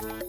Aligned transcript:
Welcome 0.00 0.22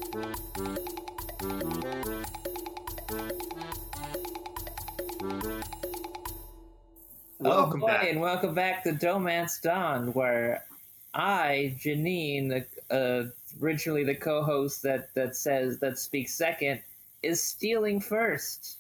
oh 7.40 7.88
back. 7.88 8.10
and 8.10 8.20
welcome 8.20 8.54
back 8.54 8.84
to 8.84 8.92
Dohmance 8.92 9.62
Dawn, 9.62 10.12
where 10.12 10.66
I, 11.14 11.78
Janine, 11.80 12.66
uh, 12.90 13.24
originally 13.62 14.04
the 14.04 14.16
co-host 14.16 14.84
that 14.84 15.14
that 15.14 15.38
says 15.38 15.80
that 15.80 15.98
speaks 16.00 16.34
second, 16.34 16.82
is 17.24 17.42
stealing 17.42 18.02
first. 18.02 18.76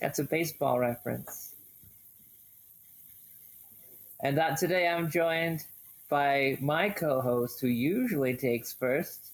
That's 0.00 0.18
a 0.18 0.24
baseball 0.24 0.80
reference. 0.80 1.54
And 4.24 4.36
that 4.38 4.58
today 4.58 4.88
I'm 4.88 5.08
joined 5.08 5.64
by 6.12 6.58
my 6.60 6.90
co-host, 6.90 7.58
who 7.62 7.68
usually 7.68 8.36
takes 8.36 8.70
first, 8.70 9.30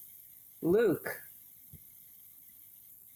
Luke. 0.62 1.20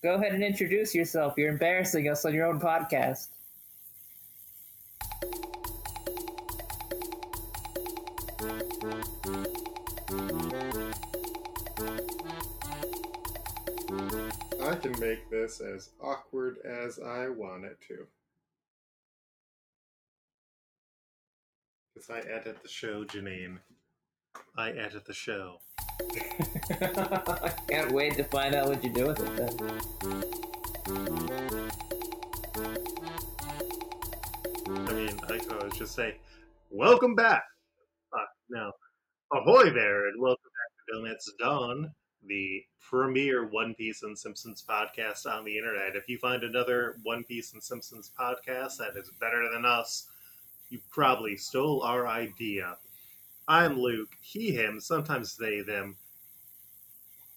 Go 0.02 0.14
ahead 0.14 0.32
and 0.32 0.42
introduce 0.42 0.96
yourself. 0.96 1.34
You're 1.36 1.52
embarrassing 1.52 2.08
us 2.08 2.24
on 2.24 2.34
your 2.34 2.46
own 2.46 2.58
podcast. 2.58 3.28
I 14.60 14.74
can 14.74 14.98
make 14.98 15.30
this 15.30 15.60
as 15.60 15.90
awkward 16.02 16.56
as 16.64 16.98
I 16.98 17.28
want 17.28 17.64
it 17.64 17.78
to. 17.86 18.08
Because 22.02 22.24
I 22.24 22.30
edit 22.30 22.62
the 22.62 22.68
show, 22.68 23.04
Janine. 23.04 23.58
I 24.56 24.70
edit 24.70 25.04
the 25.04 25.12
show. 25.12 25.58
I 26.00 27.52
can't 27.68 27.92
wait 27.92 28.16
to 28.16 28.24
find 28.24 28.56
out 28.56 28.68
what 28.68 28.82
you 28.82 28.90
do 28.92 29.06
with 29.06 29.20
it 29.20 29.36
then. 29.36 29.56
I 34.88 34.92
mean, 34.94 35.20
I 35.28 35.38
could 35.38 35.52
always 35.52 35.74
just 35.74 35.94
say, 35.94 36.16
Welcome 36.70 37.14
back! 37.14 37.44
Uh, 38.12 38.24
no. 38.50 38.72
Ahoy 39.32 39.70
there, 39.70 40.08
and 40.08 40.20
welcome 40.20 40.42
back 40.42 40.72
to 40.76 40.94
Dohmance 40.96 41.28
Dawn, 41.38 41.92
the 42.26 42.64
premier 42.80 43.46
One 43.46 43.74
Piece 43.74 44.02
and 44.02 44.18
Simpsons 44.18 44.64
podcast 44.68 45.26
on 45.26 45.44
the 45.44 45.56
internet. 45.56 45.94
If 45.94 46.08
you 46.08 46.18
find 46.18 46.42
another 46.42 46.96
One 47.04 47.22
Piece 47.22 47.52
and 47.52 47.62
Simpsons 47.62 48.10
podcast 48.18 48.78
that 48.78 48.96
is 48.96 49.10
better 49.20 49.48
than 49.52 49.64
us, 49.64 50.08
you 50.72 50.80
probably 50.90 51.36
stole 51.36 51.82
our 51.82 52.08
idea. 52.08 52.76
I'm 53.46 53.78
Luke, 53.78 54.16
he, 54.22 54.52
him, 54.52 54.80
sometimes 54.80 55.36
they, 55.36 55.60
them. 55.60 55.96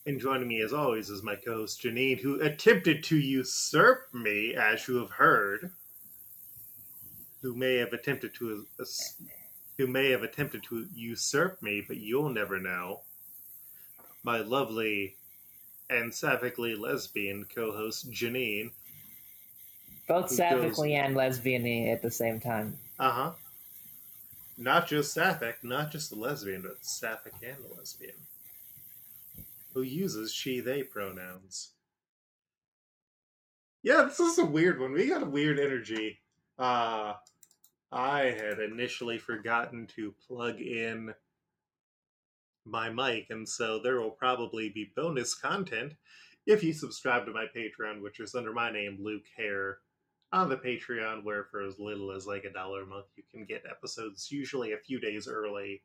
And 0.05 0.21
joining 0.21 0.47
me 0.47 0.61
as 0.61 0.71
always 0.71 1.09
is 1.09 1.23
my 1.23 1.35
co 1.35 1.55
host 1.55 1.81
Janine, 1.81 2.19
who 2.19 2.39
attempted 2.39 3.03
to 3.05 3.17
usurp 3.17 4.13
me, 4.13 4.55
as 4.55 4.87
you 4.87 4.97
have 4.97 5.09
heard. 5.11 5.71
Who 7.41 7.55
may 7.55 7.75
have 7.75 7.91
attempted 7.93 8.33
to 8.35 8.65
who 9.77 9.87
may 9.87 10.11
have 10.11 10.23
attempted 10.23 10.63
to 10.63 10.87
usurp 10.93 11.61
me, 11.61 11.83
but 11.85 11.97
you'll 11.97 12.29
never 12.29 12.59
know. 12.59 13.01
My 14.23 14.39
lovely 14.39 15.15
and 15.89 16.11
sappically 16.11 16.79
lesbian 16.79 17.45
co-host 17.53 18.09
Janine. 18.09 18.71
Both 20.07 20.29
Who 20.29 20.37
sappically 20.37 20.93
and 20.93 21.15
lesbian 21.15 21.89
at 21.89 22.01
the 22.01 22.11
same 22.11 22.39
time. 22.39 22.77
Uh 22.97 23.11
huh. 23.11 23.31
Not 24.57 24.87
just 24.87 25.13
sapphic, 25.13 25.63
not 25.63 25.91
just 25.91 26.11
a 26.11 26.15
lesbian, 26.15 26.61
but 26.61 26.85
sapphic 26.85 27.33
and 27.43 27.57
a 27.65 27.77
lesbian. 27.77 28.15
Who 29.73 29.81
uses 29.81 30.33
she 30.33 30.61
they 30.61 30.83
pronouns. 30.83 31.71
Yeah, 33.83 34.03
this 34.03 34.19
is 34.19 34.39
a 34.39 34.45
weird 34.45 34.79
one. 34.79 34.93
We 34.93 35.07
got 35.07 35.23
a 35.23 35.29
weird 35.29 35.59
energy. 35.59 36.19
Uh 36.57 37.13
I 37.91 38.35
had 38.37 38.59
initially 38.59 39.17
forgotten 39.17 39.87
to 39.95 40.13
plug 40.27 40.59
in 40.59 41.13
my 42.65 42.89
mic, 42.89 43.27
and 43.29 43.47
so 43.47 43.79
there 43.79 44.01
will 44.01 44.11
probably 44.11 44.69
be 44.69 44.91
bonus 44.95 45.35
content 45.35 45.93
if 46.45 46.63
you 46.63 46.73
subscribe 46.73 47.25
to 47.25 47.31
my 47.31 47.45
Patreon, 47.55 48.01
which 48.01 48.19
is 48.19 48.35
under 48.35 48.53
my 48.53 48.71
name, 48.71 48.97
Luke 48.99 49.25
Hare, 49.37 49.79
on 50.31 50.49
the 50.49 50.57
Patreon, 50.57 51.23
where 51.23 51.45
for 51.45 51.61
as 51.61 51.79
little 51.79 52.11
as 52.11 52.27
like 52.27 52.43
a 52.43 52.51
dollar 52.51 52.83
a 52.83 52.85
month, 52.85 53.05
you 53.15 53.23
can 53.31 53.45
get 53.45 53.63
episodes 53.69 54.31
usually 54.31 54.73
a 54.73 54.77
few 54.77 54.99
days 54.99 55.27
early 55.27 55.81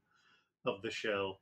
of 0.67 0.83
the 0.83 0.91
show. 0.91 1.39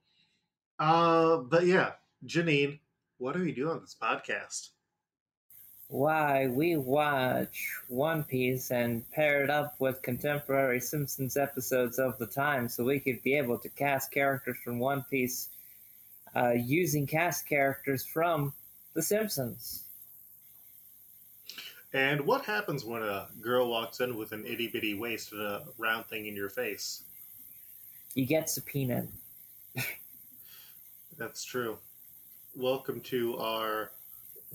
Uh, 0.79 1.39
but 1.39 1.67
yeah, 1.67 1.93
Janine, 2.27 2.79
what 3.19 3.35
do 3.35 3.41
we 3.41 3.53
do 3.53 3.71
on 3.71 3.81
this 3.81 3.97
podcast? 4.01 4.71
Why, 5.91 6.49
we 6.49 6.77
watch 6.77 7.67
One 7.89 8.23
Piece 8.23 8.71
and 8.71 9.11
pair 9.11 9.43
it 9.43 9.49
up 9.49 9.75
with 9.79 10.03
contemporary 10.03 10.81
Simpsons 10.81 11.39
episodes 11.39 11.99
of 11.99 12.19
the 12.19 12.27
time 12.27 12.69
so 12.69 12.85
we 12.85 13.01
could 13.01 13.23
be 13.23 13.35
able 13.35 13.59
to 13.59 13.71
cast 13.71 14.13
characters 14.13 14.59
from 14.63 14.79
One 14.79 15.03
Piece 15.09 15.49
uh, 16.37 16.51
using 16.51 17.07
cast 17.07 17.49
characters 17.49 18.05
from 18.05 18.53
The 18.93 19.01
Simpsons. 19.01 19.88
And 21.95 22.21
what 22.21 22.45
happens 22.45 22.85
when 22.85 23.03
a 23.03 23.29
girl 23.41 23.71
walks 23.71 24.01
in 24.01 24.17
with 24.17 24.33
an 24.33 24.45
itty 24.45 24.69
bitty 24.69 24.95
waist 24.95 25.33
and 25.33 25.41
a 25.41 25.63
round 25.79 26.07
thing 26.07 26.27
in 26.27 26.37
your 26.37 26.51
face? 26.51 27.05
You 28.15 28.27
get 28.27 28.51
subpoenaed. 28.51 29.09
That's 31.19 31.45
true. 31.45 31.79
Welcome 32.55 33.01
to 33.03 33.39
our 33.39 33.91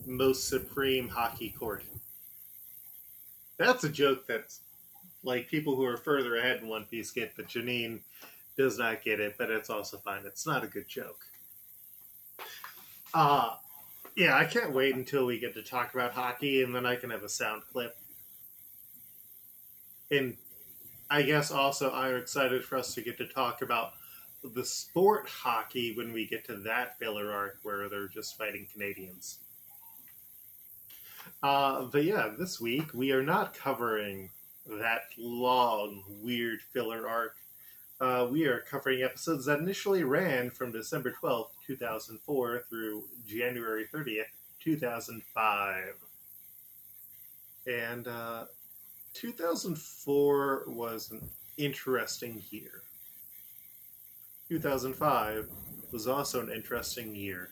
most 0.05 0.47
supreme 0.47 1.07
hockey 1.07 1.49
court. 1.49 1.83
That's 3.57 3.83
a 3.83 3.89
joke 3.89 4.25
that's 4.27 4.61
like 5.23 5.47
people 5.47 5.75
who 5.75 5.85
are 5.85 5.97
further 5.97 6.37
ahead 6.37 6.61
in 6.61 6.67
One 6.67 6.85
Piece 6.85 7.11
get, 7.11 7.35
but 7.35 7.47
Janine 7.47 7.99
does 8.57 8.79
not 8.79 9.03
get 9.03 9.19
it, 9.19 9.35
but 9.37 9.49
it's 9.51 9.69
also 9.69 9.97
fine. 9.97 10.23
It's 10.25 10.45
not 10.45 10.63
a 10.63 10.67
good 10.67 10.87
joke. 10.87 11.25
Uh 13.13 13.55
yeah, 14.15 14.37
I 14.37 14.45
can't 14.45 14.73
wait 14.73 14.95
until 14.95 15.25
we 15.25 15.39
get 15.39 15.53
to 15.55 15.63
talk 15.63 15.93
about 15.93 16.13
hockey 16.13 16.63
and 16.63 16.73
then 16.73 16.85
I 16.85 16.95
can 16.95 17.09
have 17.09 17.23
a 17.23 17.29
sound 17.29 17.63
clip. 17.71 17.95
And 20.11 20.37
I 21.09 21.23
guess 21.23 21.51
also 21.51 21.91
I'm 21.91 22.15
excited 22.15 22.63
for 22.63 22.77
us 22.77 22.93
to 22.95 23.01
get 23.01 23.17
to 23.17 23.27
talk 23.27 23.61
about 23.61 23.93
the 24.43 24.65
sport 24.65 25.27
hockey 25.27 25.95
when 25.95 26.11
we 26.11 26.27
get 26.27 26.45
to 26.45 26.57
that 26.57 26.99
filler 26.99 27.31
arc 27.31 27.59
where 27.63 27.89
they're 27.89 28.07
just 28.07 28.37
fighting 28.37 28.67
Canadians. 28.71 29.39
Uh, 31.41 31.83
but 31.83 32.03
yeah, 32.03 32.31
this 32.37 32.59
week 32.59 32.93
we 32.93 33.11
are 33.11 33.23
not 33.23 33.53
covering 33.53 34.29
that 34.65 35.01
long, 35.17 36.03
weird 36.21 36.61
filler 36.61 37.07
arc. 37.07 37.35
Uh, 38.03 38.27
we 38.29 38.45
are 38.45 38.59
covering 38.59 39.01
episodes 39.01 39.45
that 39.45 39.59
initially 39.59 40.03
ran 40.03 40.49
from 40.49 40.73
December 40.73 41.15
12th, 41.23 41.51
2004 41.65 42.65
through 42.69 43.05
January 43.25 43.85
30th, 43.93 44.25
2005. 44.59 45.93
And 47.65 48.07
uh, 48.09 48.43
2004 49.13 50.63
was 50.67 51.11
an 51.11 51.29
interesting 51.55 52.43
year. 52.49 52.81
2005 54.49 55.47
was 55.93 56.05
also 56.05 56.41
an 56.41 56.51
interesting 56.51 57.15
year. 57.15 57.51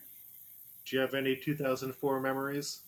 Do 0.85 0.97
you 0.97 1.01
have 1.01 1.13
any 1.13 1.37
2004 1.37 2.19
memories? 2.19 2.81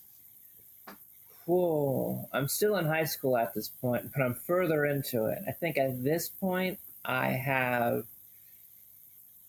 Whoa, 1.46 2.28
I'm 2.34 2.50
still 2.50 2.76
in 2.76 2.88
high 2.88 3.06
school 3.06 3.38
at 3.38 3.54
this 3.54 3.70
point, 3.70 4.12
but 4.14 4.22
I'm 4.22 4.36
further 4.36 4.84
into 4.84 5.28
it. 5.28 5.40
I 5.48 5.54
think 5.54 5.78
at 5.78 6.04
this 6.04 6.28
point, 6.28 6.78
I 7.06 7.32
have 7.32 8.06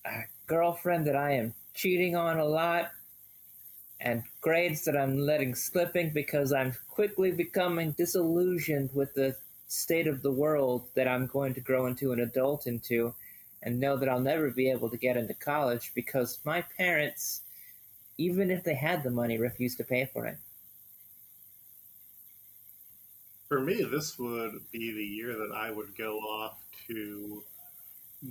a 0.04 0.22
girlfriend 0.46 1.06
that 1.06 1.16
I 1.16 1.32
am 1.32 1.54
cheating 1.72 2.16
on 2.16 2.38
a 2.38 2.44
lot, 2.44 2.90
and 4.00 4.24
grades 4.40 4.84
that 4.84 4.96
I'm 4.96 5.18
letting 5.18 5.54
slipping 5.54 6.10
because 6.10 6.52
I'm 6.52 6.76
quickly 6.88 7.30
becoming 7.30 7.92
disillusioned 7.92 8.90
with 8.92 9.14
the 9.14 9.36
state 9.68 10.06
of 10.06 10.22
the 10.22 10.32
world 10.32 10.88
that 10.94 11.08
I'm 11.08 11.26
going 11.26 11.54
to 11.54 11.60
grow 11.60 11.86
into 11.86 12.12
an 12.12 12.20
adult 12.20 12.66
into, 12.66 13.14
and 13.62 13.80
know 13.80 13.96
that 13.96 14.08
I'll 14.08 14.20
never 14.20 14.50
be 14.50 14.70
able 14.70 14.90
to 14.90 14.96
get 14.96 15.16
into 15.16 15.34
college 15.34 15.92
because 15.94 16.40
my 16.44 16.62
parents, 16.76 17.42
even 18.18 18.50
if 18.50 18.64
they 18.64 18.74
had 18.74 19.02
the 19.02 19.10
money, 19.10 19.38
refused 19.38 19.78
to 19.78 19.84
pay 19.84 20.10
for 20.12 20.26
it. 20.26 20.38
For 23.48 23.60
me, 23.60 23.82
this 23.82 24.18
would 24.18 24.70
be 24.72 24.92
the 24.92 25.04
year 25.04 25.36
that 25.36 25.52
I 25.54 25.70
would 25.70 25.96
go 25.96 26.18
off 26.18 26.58
to 26.88 27.42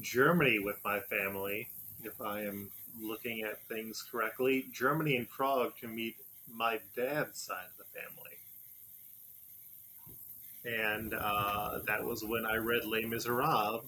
Germany 0.01 0.59
with 0.59 0.77
my 0.83 0.99
family, 1.01 1.69
if 2.03 2.19
I 2.19 2.41
am 2.41 2.71
looking 2.99 3.43
at 3.43 3.61
things 3.67 4.03
correctly. 4.11 4.65
Germany 4.71 5.17
and 5.17 5.29
Prague 5.29 5.73
to 5.81 5.87
meet 5.87 6.15
my 6.51 6.79
dad's 6.95 7.39
side 7.39 7.65
of 7.71 7.77
the 7.77 7.99
family. 7.99 8.37
And 10.65 11.13
uh, 11.13 11.79
that 11.85 12.03
was 12.03 12.23
when 12.23 12.45
I 12.45 12.55
read 12.55 12.85
Les 12.85 13.05
Miserables 13.05 13.85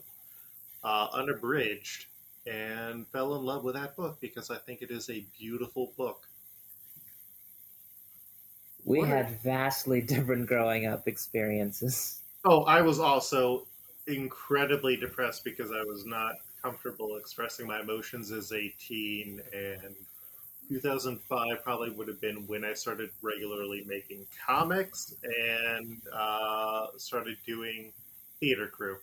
uh, 0.83 1.07
unabridged 1.13 2.05
and 2.45 3.07
fell 3.07 3.35
in 3.35 3.43
love 3.43 3.63
with 3.63 3.75
that 3.75 3.95
book 3.95 4.17
because 4.21 4.51
I 4.51 4.57
think 4.57 4.81
it 4.81 4.91
is 4.91 5.09
a 5.09 5.25
beautiful 5.37 5.93
book. 5.97 6.27
We 8.85 9.01
What? 9.01 9.09
had 9.09 9.41
vastly 9.41 9.99
different 10.13 10.47
growing 10.47 10.85
up 10.85 11.09
experiences. 11.09 12.21
Oh, 12.43 12.63
I 12.63 12.81
was 12.81 12.99
also 12.99 13.67
incredibly 14.07 14.95
depressed 14.97 15.43
because 15.43 15.71
I 15.71 15.81
was 15.83 16.05
not 16.05 16.35
comfortable 16.61 17.17
expressing 17.17 17.67
my 17.67 17.79
emotions 17.81 18.31
as 18.31 18.51
a 18.51 18.69
teen, 18.77 19.41
and 19.51 19.95
2005 20.69 21.63
probably 21.63 21.91
would 21.91 22.07
have 22.07 22.21
been 22.21 22.45
when 22.47 22.63
I 22.63 22.73
started 22.73 23.11
regularly 23.21 23.83
making 23.85 24.27
comics 24.45 25.13
and 25.23 26.01
uh, 26.11 26.97
started 26.97 27.37
doing 27.45 27.93
theater 28.39 28.67
crew. 28.67 28.99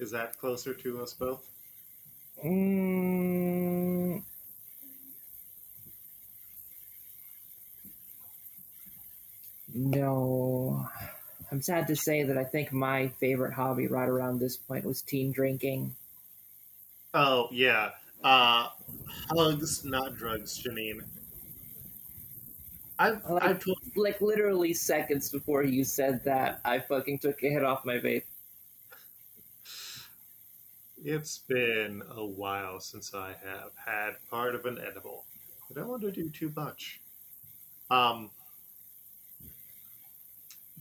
Is 0.00 0.10
that 0.10 0.36
closer 0.38 0.74
to 0.74 1.00
us 1.00 1.14
both? 1.14 1.52
Mm, 2.44 3.87
no. 9.78 10.88
I'm 11.50 11.62
sad 11.62 11.86
to 11.86 11.96
say 11.96 12.24
that 12.24 12.36
I 12.36 12.44
think 12.44 12.72
my 12.72 13.08
favorite 13.20 13.54
hobby 13.54 13.86
right 13.86 14.08
around 14.08 14.38
this 14.38 14.56
point 14.56 14.84
was 14.84 15.00
teen 15.00 15.32
drinking. 15.32 15.94
Oh, 17.14 17.48
yeah. 17.50 17.90
Uh, 18.22 18.68
hugs, 19.30 19.84
not 19.84 20.16
drugs, 20.16 20.62
Janine. 20.62 21.04
I've, 22.98 23.24
Like- 23.28 23.42
I've 23.44 23.64
told 23.64 23.78
Like 23.96 24.20
literally 24.20 24.74
seconds 24.74 25.30
before 25.30 25.62
you 25.62 25.84
said 25.84 26.24
that, 26.24 26.60
I 26.64 26.80
fucking 26.80 27.20
took 27.20 27.42
a 27.42 27.48
hit 27.48 27.64
off 27.64 27.84
my 27.84 27.94
vape. 27.98 28.24
It's 31.04 31.38
been 31.38 32.02
a 32.10 32.24
while 32.26 32.80
since 32.80 33.14
I 33.14 33.28
have 33.44 33.70
had 33.86 34.14
part 34.30 34.54
of 34.56 34.66
an 34.66 34.78
edible. 34.84 35.24
I 35.70 35.74
don't 35.74 35.88
want 35.88 36.02
to 36.02 36.10
do 36.10 36.28
too 36.28 36.52
much. 36.56 37.00
Um, 37.88 38.30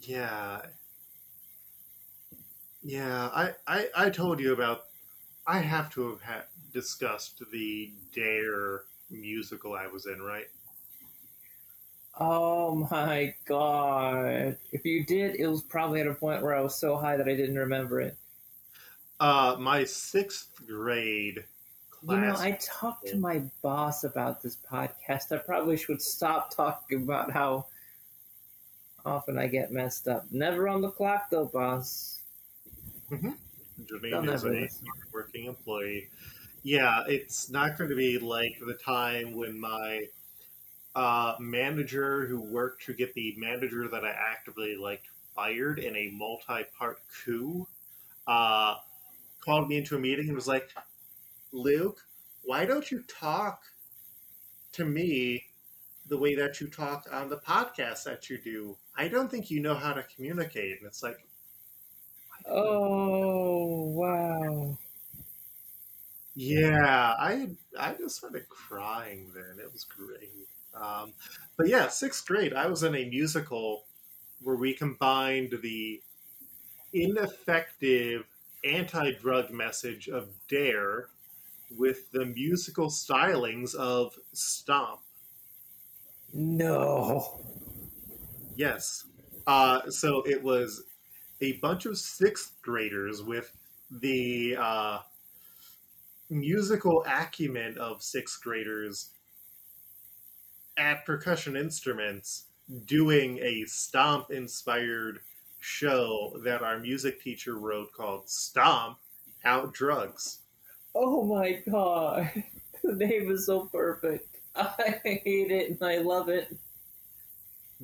yeah, 0.02 0.62
yeah. 2.82 3.30
I, 3.34 3.52
I, 3.68 3.88
I 3.96 4.10
told 4.10 4.40
you 4.40 4.54
about. 4.54 4.82
I 5.50 5.60
have 5.60 5.90
to 5.92 6.10
have 6.10 6.22
had 6.22 6.44
discussed 6.74 7.42
the 7.54 7.94
Dare 8.14 8.84
musical 9.10 9.74
I 9.74 9.88
was 9.88 10.06
in, 10.06 10.22
right? 10.22 10.48
Oh 12.20 12.88
my 12.92 13.34
god. 13.46 14.58
If 14.72 14.86
you 14.86 15.06
did, 15.06 15.36
it 15.36 15.48
was 15.48 15.62
probably 15.62 16.02
at 16.02 16.08
a 16.08 16.14
point 16.14 16.42
where 16.42 16.56
I 16.56 16.62
was 16.62 16.76
so 16.76 16.98
high 16.98 17.16
that 17.16 17.28
I 17.28 17.36
didn't 17.36 17.58
remember 17.58 18.02
it. 18.02 18.18
Uh, 19.20 19.56
my 19.60 19.84
sixth 19.84 20.50
grade 20.66 21.46
class. 21.90 22.18
You 22.18 22.28
know. 22.28 22.36
I 22.38 22.58
talked 22.62 23.08
to 23.08 23.18
my 23.18 23.44
boss 23.62 24.04
about 24.04 24.42
this 24.42 24.58
podcast. 24.70 25.32
I 25.32 25.38
probably 25.38 25.78
should 25.78 26.02
stop 26.02 26.56
talking 26.56 27.04
about 27.04 27.32
how 27.32 27.68
often 29.08 29.38
I 29.38 29.48
get 29.48 29.72
messed 29.72 30.08
up. 30.08 30.26
Never 30.32 30.68
on 30.68 30.82
the 30.82 30.92
clock, 30.92 31.30
though, 31.30 31.46
boss. 31.46 32.22
They'll 33.10 33.34
Janine 33.86 34.34
is 34.34 34.44
a 34.46 34.68
working 35.14 35.46
employee. 35.46 36.10
Yeah, 36.64 37.04
it's 37.08 37.50
not 37.50 37.78
going 37.78 37.90
to 37.90 37.96
be 37.96 38.20
like 38.20 38.60
the 38.60 38.74
time 38.74 39.36
when 39.36 39.60
my 39.60 40.08
uh, 40.96 41.36
manager, 41.40 42.26
who 42.26 42.42
worked 42.42 42.86
to 42.86 42.94
get 42.94 43.14
the 43.14 43.34
manager 43.38 43.88
that 43.88 44.04
I 44.04 44.10
actively 44.10 44.76
liked 44.76 45.08
fired 45.36 45.80
in 45.80 45.96
a 45.96 46.10
multi-part 46.14 47.00
coup, 47.24 47.68
uh, 48.26 48.76
called 49.40 49.70
me 49.70 49.78
into 49.78 49.96
a 49.96 50.00
meeting 50.00 50.28
and 50.28 50.36
was 50.36 50.48
like, 50.48 50.70
"Luke, 51.52 52.04
why 52.44 52.66
don't 52.66 52.90
you 52.92 53.04
talk 53.08 53.62
to 54.74 54.84
me 54.84 55.46
the 56.08 56.18
way 56.18 56.36
that 56.36 56.60
you 56.62 56.68
talk 56.68 57.08
on 57.12 57.30
the 57.30 57.38
podcast 57.38 58.04
that 58.04 58.30
you 58.30 58.38
do? 58.40 58.78
I 58.96 59.08
don't 59.08 59.30
think 59.30 59.52
you 59.52 59.62
know 59.62 59.76
how 59.76 59.94
to 59.94 60.04
communicate." 60.04 60.80
And 60.80 60.88
it's 60.88 61.04
like, 61.04 61.28
Oh, 62.48 63.92
wow. 63.94 64.78
Yeah, 66.36 67.16
I 67.20 67.50
I 67.80 67.94
just 67.94 68.18
started 68.18 68.48
crying 68.50 69.32
then. 69.34 69.60
It 69.60 69.72
was 69.74 69.84
great. 69.84 70.48
Um, 70.74 71.14
but 71.58 71.68
yeah, 71.68 71.88
sixth 71.88 72.26
grade, 72.28 72.54
I 72.54 72.68
was 72.68 72.84
in 72.84 72.94
a 72.96 73.10
musical 73.10 73.86
where 74.42 74.56
we 74.56 74.74
combined 74.74 75.58
the 75.64 76.02
ineffective 76.94 78.26
anti-drug 78.66 79.52
message 79.52 80.10
of 80.10 80.30
Dare 80.50 81.10
with 81.72 82.12
the 82.12 82.26
musical 82.26 82.90
stylings 82.90 83.76
of 83.76 84.16
Stomp. 84.34 85.02
No. 86.34 87.42
Yes. 88.56 89.06
Uh, 89.46 89.90
so 89.90 90.22
it 90.24 90.44
was 90.44 90.84
a 91.42 91.54
bunch 91.54 91.86
of 91.86 91.98
sixth 91.98 92.54
graders 92.62 93.24
with 93.24 93.52
the 93.90 94.58
uh, 94.60 95.00
musical 96.30 97.06
acumen 97.08 97.78
of 97.78 98.04
sixth 98.04 98.42
graders 98.44 99.12
at 100.78 101.06
percussion 101.06 101.56
instruments 101.56 102.46
doing 102.86 103.40
a 103.40 103.64
stomp 103.66 104.30
inspired 104.32 105.20
show 105.60 106.40
that 106.44 106.62
our 106.62 106.80
music 106.80 107.22
teacher 107.22 107.58
wrote 107.58 107.92
called 107.94 108.30
Stomp 108.30 108.98
Out 109.46 109.74
Drugs. 109.74 110.40
Oh 110.94 111.24
my 111.24 111.62
god. 111.70 112.32
The 112.84 112.94
name 112.94 113.32
is 113.32 113.48
so 113.48 113.66
perfect. 113.66 114.37
I 114.80 115.00
hate 115.04 115.52
it 115.52 115.70
and 115.72 115.84
I 115.84 116.00
love 116.00 116.30
it. 116.30 116.56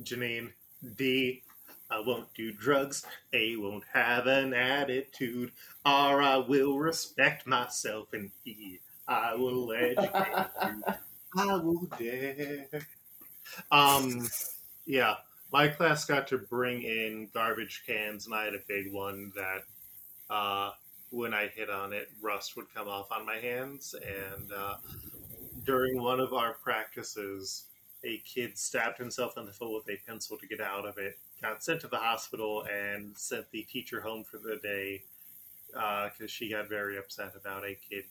Janine, 0.02 0.52
D, 0.96 1.42
I 1.90 2.00
won't 2.00 2.32
do 2.34 2.52
drugs. 2.52 3.06
A 3.32 3.56
won't 3.56 3.84
have 3.92 4.26
an 4.26 4.54
attitude. 4.54 5.52
R, 5.84 6.20
I 6.20 6.38
will 6.38 6.78
respect 6.78 7.46
myself. 7.46 8.08
And 8.12 8.30
E, 8.44 8.80
I 9.06 9.34
will 9.34 9.72
educate 9.72 10.46
you. 10.64 10.82
I 11.36 11.56
will 11.56 11.88
dare. 11.98 12.66
Um, 13.70 14.28
yeah, 14.86 15.16
my 15.52 15.68
class 15.68 16.04
got 16.04 16.26
to 16.28 16.38
bring 16.38 16.82
in 16.82 17.28
garbage 17.32 17.84
cans, 17.86 18.26
and 18.26 18.34
I 18.34 18.44
had 18.44 18.54
a 18.54 18.62
big 18.66 18.92
one 18.92 19.32
that, 19.36 19.62
uh, 20.34 20.70
when 21.10 21.32
I 21.34 21.48
hit 21.48 21.70
on 21.70 21.92
it, 21.92 22.10
rust 22.20 22.56
would 22.56 22.72
come 22.74 22.88
off 22.88 23.12
on 23.12 23.24
my 23.24 23.36
hands. 23.36 23.94
And 23.94 24.50
uh, 24.52 24.76
during 25.64 26.02
one 26.02 26.20
of 26.20 26.32
our 26.32 26.54
practices, 26.54 27.64
a 28.04 28.18
kid 28.18 28.58
stabbed 28.58 28.98
himself 28.98 29.36
in 29.38 29.46
the 29.46 29.52
foot 29.52 29.74
with 29.74 29.88
a 29.88 30.00
pencil 30.06 30.36
to 30.36 30.46
get 30.46 30.60
out 30.60 30.84
of 30.84 30.98
it, 30.98 31.18
got 31.40 31.62
sent 31.64 31.80
to 31.80 31.88
the 31.88 31.96
hospital, 31.96 32.64
and 32.72 33.16
sent 33.16 33.50
the 33.50 33.62
teacher 33.62 34.00
home 34.00 34.24
for 34.24 34.38
the 34.38 34.56
day 34.62 35.02
because 35.72 36.30
she 36.30 36.50
got 36.50 36.68
very 36.68 36.96
upset 36.98 37.32
about 37.34 37.64
a 37.64 37.76
kid 37.88 38.04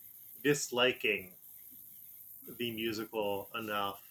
disliking 0.43 1.31
the 2.57 2.71
musical 2.71 3.49
enough 3.57 4.01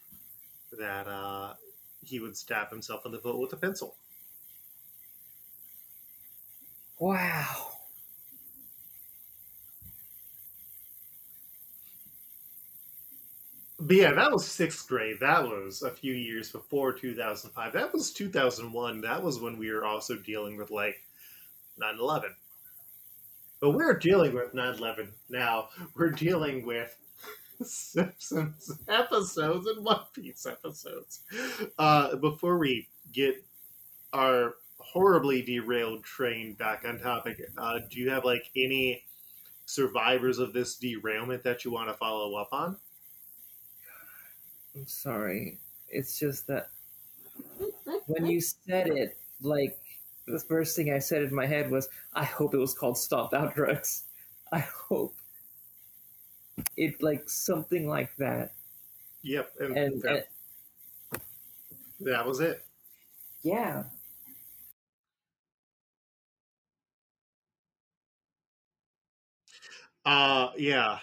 that 0.77 1.07
uh, 1.07 1.53
he 2.03 2.19
would 2.19 2.35
stab 2.35 2.69
himself 2.69 3.05
in 3.05 3.11
the 3.11 3.19
foot 3.19 3.37
with 3.37 3.53
a 3.53 3.57
pencil. 3.57 3.95
Wow. 6.99 7.72
But 13.85 13.97
yeah, 13.97 14.13
that 14.13 14.31
was 14.31 14.45
sixth 14.45 14.87
grade. 14.87 15.17
That 15.19 15.43
was 15.43 15.81
a 15.81 15.91
few 15.91 16.13
years 16.13 16.49
before 16.49 16.93
2005. 16.93 17.73
That 17.73 17.93
was 17.93 18.13
2001. 18.13 19.01
That 19.01 19.21
was 19.21 19.41
when 19.41 19.57
we 19.57 19.71
were 19.71 19.85
also 19.85 20.15
dealing 20.15 20.55
with 20.55 20.71
like 20.71 20.95
9 21.77 21.97
11. 21.99 22.33
But 23.59 23.71
we're 23.71 23.97
dealing 23.99 24.33
with 24.33 24.53
9 24.53 24.75
11 24.75 25.11
now. 25.29 25.67
We're 25.95 26.11
dealing 26.11 26.65
with 26.65 26.95
Simpsons 27.61 28.71
episodes 28.87 29.67
and 29.67 29.83
One 29.83 30.03
Piece 30.13 30.45
episodes. 30.45 31.23
Uh, 31.77 32.15
before 32.15 32.57
we 32.57 32.87
get 33.11 33.43
our 34.13 34.55
horribly 34.77 35.41
derailed 35.41 36.05
train 36.05 36.53
back 36.53 36.85
on 36.85 36.99
topic, 36.99 37.41
uh, 37.57 37.79
do 37.89 37.99
you 37.99 38.09
have 38.11 38.23
like 38.23 38.49
any 38.55 39.03
survivors 39.65 40.39
of 40.39 40.53
this 40.53 40.77
derailment 40.77 41.43
that 41.43 41.65
you 41.65 41.71
want 41.71 41.89
to 41.89 41.93
follow 41.95 42.35
up 42.35 42.49
on? 42.53 42.77
I'm 44.75 44.87
sorry. 44.87 45.59
It's 45.89 46.17
just 46.19 46.47
that 46.47 46.69
when 48.07 48.25
you 48.25 48.41
said 48.41 48.87
it, 48.87 49.17
like 49.41 49.77
the 50.27 50.39
first 50.39 50.75
thing 50.75 50.91
I 50.91 50.99
said 50.99 51.23
in 51.23 51.33
my 51.33 51.45
head 51.45 51.69
was, 51.71 51.89
"I 52.13 52.23
hope 52.23 52.53
it 52.53 52.57
was 52.57 52.73
called 52.73 52.97
Stomped 52.97 53.33
Out 53.33 53.55
Drugs." 53.55 54.03
I 54.51 54.59
hope 54.59 55.15
it 56.77 57.01
like 57.01 57.29
something 57.29 57.87
like 57.87 58.15
that. 58.17 58.51
Yep, 59.23 59.53
and, 59.59 59.77
And, 59.77 60.01
that, 60.03 60.27
and 61.99 62.07
that 62.07 62.25
was 62.25 62.39
it. 62.39 62.63
yeah, 63.43 63.83
Uh, 70.05 70.49
yeah. 70.57 70.99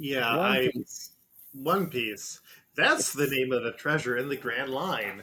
Yeah, 0.00 0.34
One 0.34 0.46
I 0.46 0.68
Piece. 0.70 1.10
One 1.52 1.86
Piece. 1.90 2.40
That's 2.74 3.12
the 3.12 3.26
name 3.26 3.52
of 3.52 3.64
the 3.64 3.72
treasure 3.72 4.16
in 4.16 4.30
the 4.30 4.36
Grand 4.36 4.70
Line. 4.70 5.22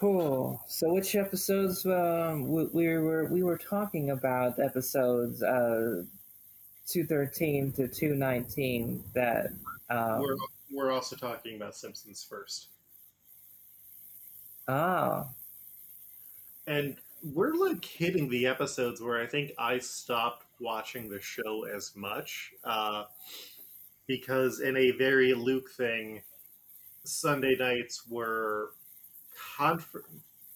Cool. 0.00 0.60
So, 0.66 0.92
which 0.92 1.14
episodes 1.14 1.86
um, 1.86 2.48
we, 2.48 2.64
we 2.72 2.98
were 2.98 3.26
we 3.26 3.42
were 3.44 3.58
talking 3.58 4.10
about? 4.10 4.58
Episodes 4.58 5.42
uh, 5.42 6.02
two 6.88 7.04
thirteen 7.04 7.70
to 7.72 7.86
two 7.86 8.16
nineteen. 8.16 9.04
That 9.14 9.52
um, 9.90 10.20
we're 10.20 10.36
we're 10.72 10.90
also 10.90 11.14
talking 11.14 11.54
about 11.54 11.76
Simpsons 11.76 12.26
first, 12.28 12.68
ah 14.66 15.28
and 16.66 16.96
we're 17.22 17.54
like 17.54 17.84
hitting 17.84 18.28
the 18.28 18.46
episodes 18.46 19.02
where 19.02 19.20
I 19.20 19.26
think 19.26 19.52
I 19.58 19.78
stopped 19.78 20.46
watching 20.60 21.08
the 21.08 21.20
show 21.20 21.64
as 21.64 21.92
much 21.96 22.52
uh, 22.64 23.04
because 24.06 24.60
in 24.60 24.76
a 24.76 24.90
very 24.92 25.34
Luke 25.34 25.70
thing, 25.76 26.22
Sunday 27.04 27.56
nights 27.56 28.06
were 28.08 28.72
conf- 29.56 29.96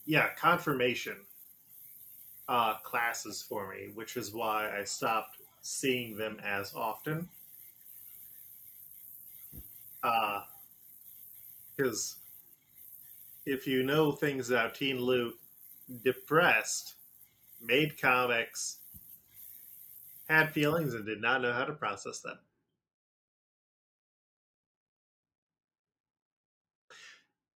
yeah 0.07 0.29
confirmation 0.37 1.17
uh, 2.49 2.75
classes 2.83 3.45
for 3.49 3.71
me, 3.73 3.91
which 3.95 4.17
is 4.17 4.33
why 4.33 4.71
I 4.79 4.85
stopped 4.85 5.39
seeing 5.63 6.17
them 6.17 6.39
as 6.45 6.75
often. 6.75 7.29
Because 11.77 12.17
if 13.47 13.67
you 13.67 13.83
know 13.83 14.13
things 14.13 14.51
about 14.51 14.75
Teen 14.75 14.99
Luke, 15.01 15.35
depressed, 16.03 16.95
made 17.63 18.01
comics, 18.01 18.79
had 20.29 20.53
feelings, 20.53 20.95
and 20.95 21.07
did 21.07 21.21
not 21.21 21.43
know 21.43 21.53
how 21.53 21.65
to 21.65 21.73
process 21.73 22.21
them. 22.21 22.39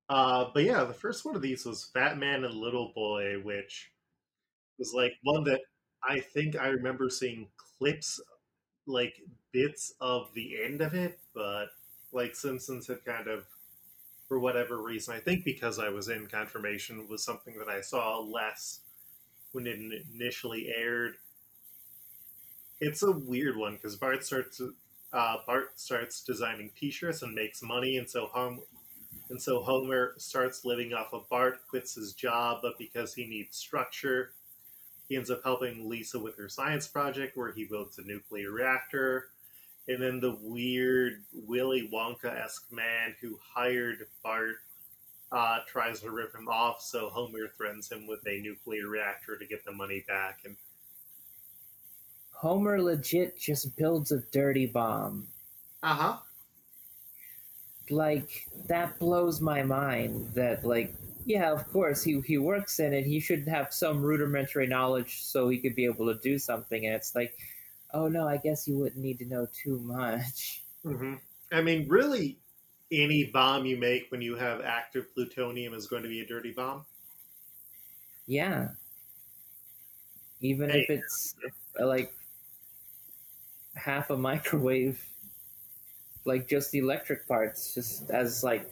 Uh, 0.09 0.47
but 0.55 0.65
yeah, 0.65 0.85
the 0.85 0.95
first 0.95 1.25
one 1.25 1.37
of 1.37 1.43
these 1.43 1.65
was 1.67 1.85
Fat 1.93 2.19
Man 2.19 2.45
and 2.45 2.55
Little 2.55 2.93
Boy, 2.95 3.35
which 3.43 3.91
was 4.79 4.95
like 4.95 5.15
one 5.25 5.45
that 5.45 5.61
I 6.09 6.21
think 6.21 6.57
I 6.57 6.69
remember 6.69 7.11
seeing 7.11 7.49
clips, 7.79 8.21
like 8.87 9.21
bits 9.53 9.95
of 10.01 10.33
the 10.35 10.63
end 10.65 10.83
of 10.83 10.95
it, 10.95 11.21
but 11.35 11.67
like 12.13 12.37
Simpsons 12.37 12.87
had 12.89 13.05
kind 13.05 13.29
of, 13.29 13.47
for 14.29 14.41
whatever 14.41 14.83
reason, 14.83 15.15
I 15.15 15.21
think 15.21 15.45
because 15.45 15.79
I 15.79 15.91
was 15.91 16.09
in 16.09 16.27
confirmation, 16.29 17.09
was 17.09 17.25
something 17.25 17.59
that 17.59 17.69
I 17.69 17.81
saw 17.83 18.19
less 18.21 18.81
when 19.53 19.67
it 19.67 19.79
initially 20.15 20.73
aired. 20.77 21.17
It's 22.81 23.03
a 23.03 23.13
weird 23.13 23.57
one 23.57 23.75
because 23.75 23.97
Bart 23.97 24.25
starts 24.25 24.61
uh, 25.13 25.37
Bart 25.47 25.81
starts 25.81 26.23
designing 26.23 26.71
T-shirts 26.79 27.23
and 27.23 27.35
makes 27.35 27.63
money, 27.63 27.97
and 27.97 28.09
so 28.09 28.27
home 28.27 28.61
and 29.31 29.41
so 29.41 29.63
Homer 29.63 30.15
starts 30.17 30.65
living 30.65 30.95
off 30.95 31.13
of 31.13 31.29
Bart, 31.29 31.61
quits 31.69 31.95
his 31.95 32.15
job, 32.15 32.61
but 32.63 32.79
because 32.79 33.15
he 33.15 33.27
needs 33.27 33.57
structure, 33.57 34.33
he 35.09 35.17
ends 35.17 35.31
up 35.31 35.43
helping 35.45 35.89
Lisa 35.89 36.19
with 36.19 36.37
her 36.39 36.49
science 36.49 36.87
project 36.87 37.37
where 37.37 37.53
he 37.53 37.65
builds 37.65 37.99
a 37.99 38.03
nuclear 38.03 38.51
reactor. 38.51 39.29
And 39.87 40.03
then 40.03 40.21
the 40.21 40.37
weird 40.43 41.23
Willy 41.33 41.89
Wonka 41.93 42.43
esque 42.43 42.71
man 42.71 43.15
who 43.21 43.39
hired 43.55 44.07
Bart 44.23 44.57
uh, 45.33 45.59
tries 45.67 46.01
to 46.01 46.11
rip 46.11 46.35
him 46.35 46.49
off, 46.49 46.81
so 46.81 47.09
Homer 47.09 47.49
threatens 47.57 47.91
him 47.91 48.07
with 48.07 48.21
a 48.27 48.41
nuclear 48.41 48.89
reactor 48.89 49.37
to 49.37 49.47
get 49.47 49.65
the 49.65 49.73
money 49.73 50.05
back. 50.07 50.41
And 50.45 50.57
Homer 52.39 52.81
legit 52.83 53.39
just 53.39 53.77
builds 53.77 54.13
a 54.13 54.21
dirty 54.21 54.67
bomb. 54.67 55.29
uh 55.83 55.95
huh. 55.95 56.19
Like 57.91 58.49
that 58.67 58.99
blows 58.99 59.41
my 59.41 59.63
mind. 59.63 60.35
That 60.35 60.65
like 60.65 60.95
yeah, 61.25 61.51
of 61.53 61.67
course 61.71 62.03
he 62.03 62.21
he 62.27 62.37
works 62.39 62.79
in 62.81 62.93
it. 62.93 63.05
He 63.07 63.21
should 63.21 63.49
have 63.49 63.73
some 63.73 64.03
rudimentary 64.03 64.67
knowledge 64.67 65.23
so 65.25 65.49
he 65.49 65.59
could 65.59 65.75
be 65.75 65.87
able 65.87 66.07
to 66.13 66.19
do 66.21 66.39
something. 66.39 66.85
And 66.87 66.95
it's 66.95 67.15
like, 67.15 67.35
oh 67.95 68.09
no, 68.09 68.29
I 68.29 68.37
guess 68.39 68.69
you 68.69 68.77
wouldn't 68.79 69.03
need 69.03 69.19
to 69.21 69.25
know 69.27 69.47
too 69.53 69.79
much. 69.81 70.65
hmm 70.85 71.15
I 71.53 71.63
mean, 71.63 71.89
really, 71.89 72.41
any 72.93 73.25
bomb 73.25 73.65
you 73.67 73.79
make 73.79 74.11
when 74.11 74.21
you 74.23 74.37
have 74.37 74.61
active 74.63 75.13
plutonium 75.15 75.73
is 75.75 75.87
going 75.87 76.03
to 76.03 76.09
be 76.09 76.21
a 76.21 76.27
dirty 76.27 76.53
bomb. 76.53 76.85
Yeah. 78.27 78.75
Even 80.41 80.71
Hey. 80.71 80.81
if 80.83 80.91
it's 80.91 81.35
like 81.79 82.13
half 83.79 84.11
a 84.11 84.17
microwave, 84.17 85.03
like 86.25 86.49
just 86.49 86.71
the 86.73 86.79
electric 86.79 87.27
parts, 87.27 87.75
just 87.75 88.11
as 88.11 88.43
like 88.45 88.69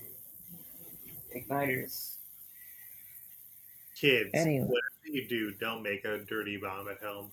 igniters. 1.34 2.16
Kids, 3.98 4.30
Anyway. 4.34 4.66
whatever 4.66 5.06
you 5.06 5.26
do, 5.26 5.52
don't 5.52 5.82
make 5.82 6.04
a 6.04 6.18
dirty 6.18 6.58
bomb 6.58 6.88
at 6.88 6.98
home. 7.02 7.32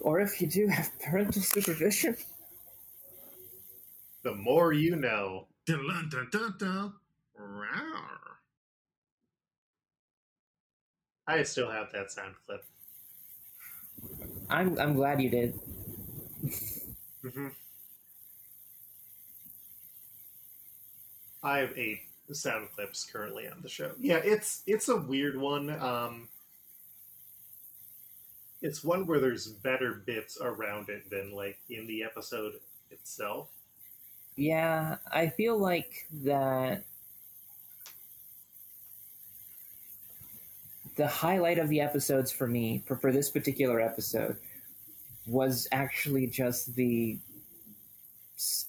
Or 0.00 0.20
if 0.20 0.40
you 0.40 0.46
do 0.46 0.68
have 0.68 0.90
parental 1.00 1.42
supervision. 1.42 2.16
The 4.22 4.34
more 4.34 4.72
you 4.72 4.94
know. 4.94 5.46
Dun, 5.66 5.86
dun, 5.88 6.08
dun, 6.08 6.28
dun, 6.30 6.54
dun. 6.58 6.92
I 11.26 11.42
still 11.42 11.70
have 11.70 11.92
that 11.92 12.10
sound 12.10 12.34
clip. 12.46 12.64
I'm 14.50 14.78
I'm 14.78 14.94
glad 14.94 15.20
you 15.22 15.30
did. 15.30 15.58
hmm 17.22 17.48
I 21.42 21.58
have 21.58 21.76
eight 21.76 22.00
sound 22.32 22.68
clips 22.74 23.04
currently 23.04 23.48
on 23.48 23.62
the 23.62 23.68
show. 23.68 23.92
Yeah, 23.98 24.18
it's 24.18 24.62
it's 24.66 24.88
a 24.88 24.96
weird 24.96 25.36
one. 25.38 25.70
Um, 25.70 26.28
it's 28.60 28.82
one 28.84 29.06
where 29.06 29.20
there's 29.20 29.46
better 29.48 29.92
bits 29.94 30.38
around 30.40 30.88
it 30.88 31.08
than 31.10 31.32
like 31.32 31.58
in 31.68 31.86
the 31.86 32.02
episode 32.02 32.54
itself. 32.90 33.50
Yeah, 34.36 34.98
I 35.10 35.28
feel 35.28 35.58
like 35.58 36.06
that 36.22 36.84
the 40.98 41.06
highlight 41.06 41.58
of 41.58 41.70
the 41.70 41.80
episodes 41.80 42.30
for 42.30 42.46
me, 42.46 42.82
for, 42.86 42.96
for 42.96 43.10
this 43.10 43.30
particular 43.30 43.80
episode, 43.80 44.36
was 45.26 45.66
actually 45.72 46.26
just 46.26 46.74
the 46.74 47.18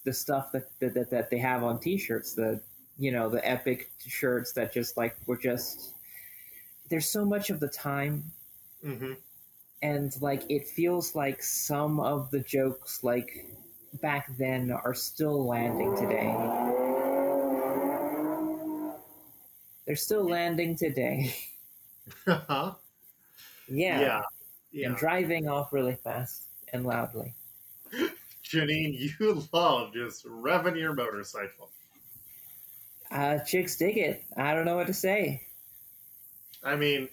the 0.03 0.13
stuff 0.13 0.51
that 0.53 0.69
that, 0.79 1.09
that 1.09 1.29
they 1.29 1.38
have 1.38 1.63
on 1.63 1.79
t-shirts 1.79 2.33
the 2.33 2.59
you 2.98 3.12
know 3.12 3.29
the 3.29 3.48
epic 3.48 3.91
shirts 4.07 4.53
that 4.53 4.74
just 4.74 4.98
like 4.98 5.15
were 5.27 5.38
just 5.38 5.93
there's 6.89 7.12
so 7.12 7.25
much 7.25 7.50
of 7.50 7.59
the 7.59 7.67
time. 7.67 8.24
Hmm 8.83 9.13
and 9.81 10.19
like 10.21 10.43
it 10.50 10.67
feels 10.67 11.15
like 11.15 11.41
some 11.41 12.00
of 12.00 12.29
the 12.31 12.39
jokes 12.39 13.03
like 13.03 13.45
back 14.01 14.29
then 14.38 14.71
are 14.71 14.93
still 14.93 15.45
landing 15.45 15.95
today. 15.95 16.33
They're 19.86 19.95
still 19.95 20.27
landing 20.27 20.75
today 20.75 21.33
yeah. 22.28 22.72
yeah. 23.68 24.01
yeah, 24.01 24.22
yeah. 24.72 24.88
and 24.88 24.96
driving 24.96 25.48
off 25.48 25.74
really 25.74 25.96
fast 25.96 26.44
and 26.74 26.86
loudly 26.86 27.34
Janine, 28.44 28.98
you 28.98 29.44
love 29.54 29.94
just 29.94 30.25
revving 30.25 30.78
your 30.78 30.94
motorcycle. 30.94 31.70
uh 33.12 33.39
chicks 33.39 33.75
dig 33.78 33.98
it 33.98 34.24
i 34.38 34.54
don't 34.54 34.66
know 34.66 34.75
what 34.75 34.88
to 34.88 34.94
say 34.94 35.42
I 36.63 36.75
mean, 36.75 37.10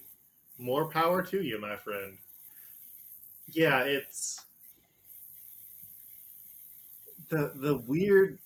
more 0.58 0.88
power 0.88 1.22
to 1.22 1.42
you, 1.42 1.60
my 1.60 1.76
friend. 1.76 2.18
Yeah, 3.48 3.82
it's 3.82 4.44
the 7.28 7.52
the 7.54 7.76
weird 7.76 8.38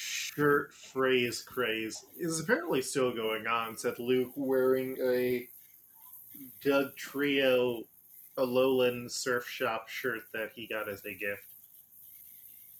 shirt 0.00 0.72
phrase 0.72 1.42
craze 1.42 2.04
is 2.18 2.40
apparently 2.40 2.80
still 2.80 3.12
going 3.14 3.46
on. 3.46 3.76
Said 3.76 3.98
Luke 3.98 4.32
wearing 4.34 4.96
a 5.02 5.46
Dugtrio 6.64 7.84
Alolan 8.38 9.10
Surf 9.10 9.46
Shop 9.46 9.88
shirt 9.88 10.22
that 10.32 10.52
he 10.54 10.66
got 10.66 10.88
as 10.88 11.04
a 11.04 11.12
gift. 11.12 11.42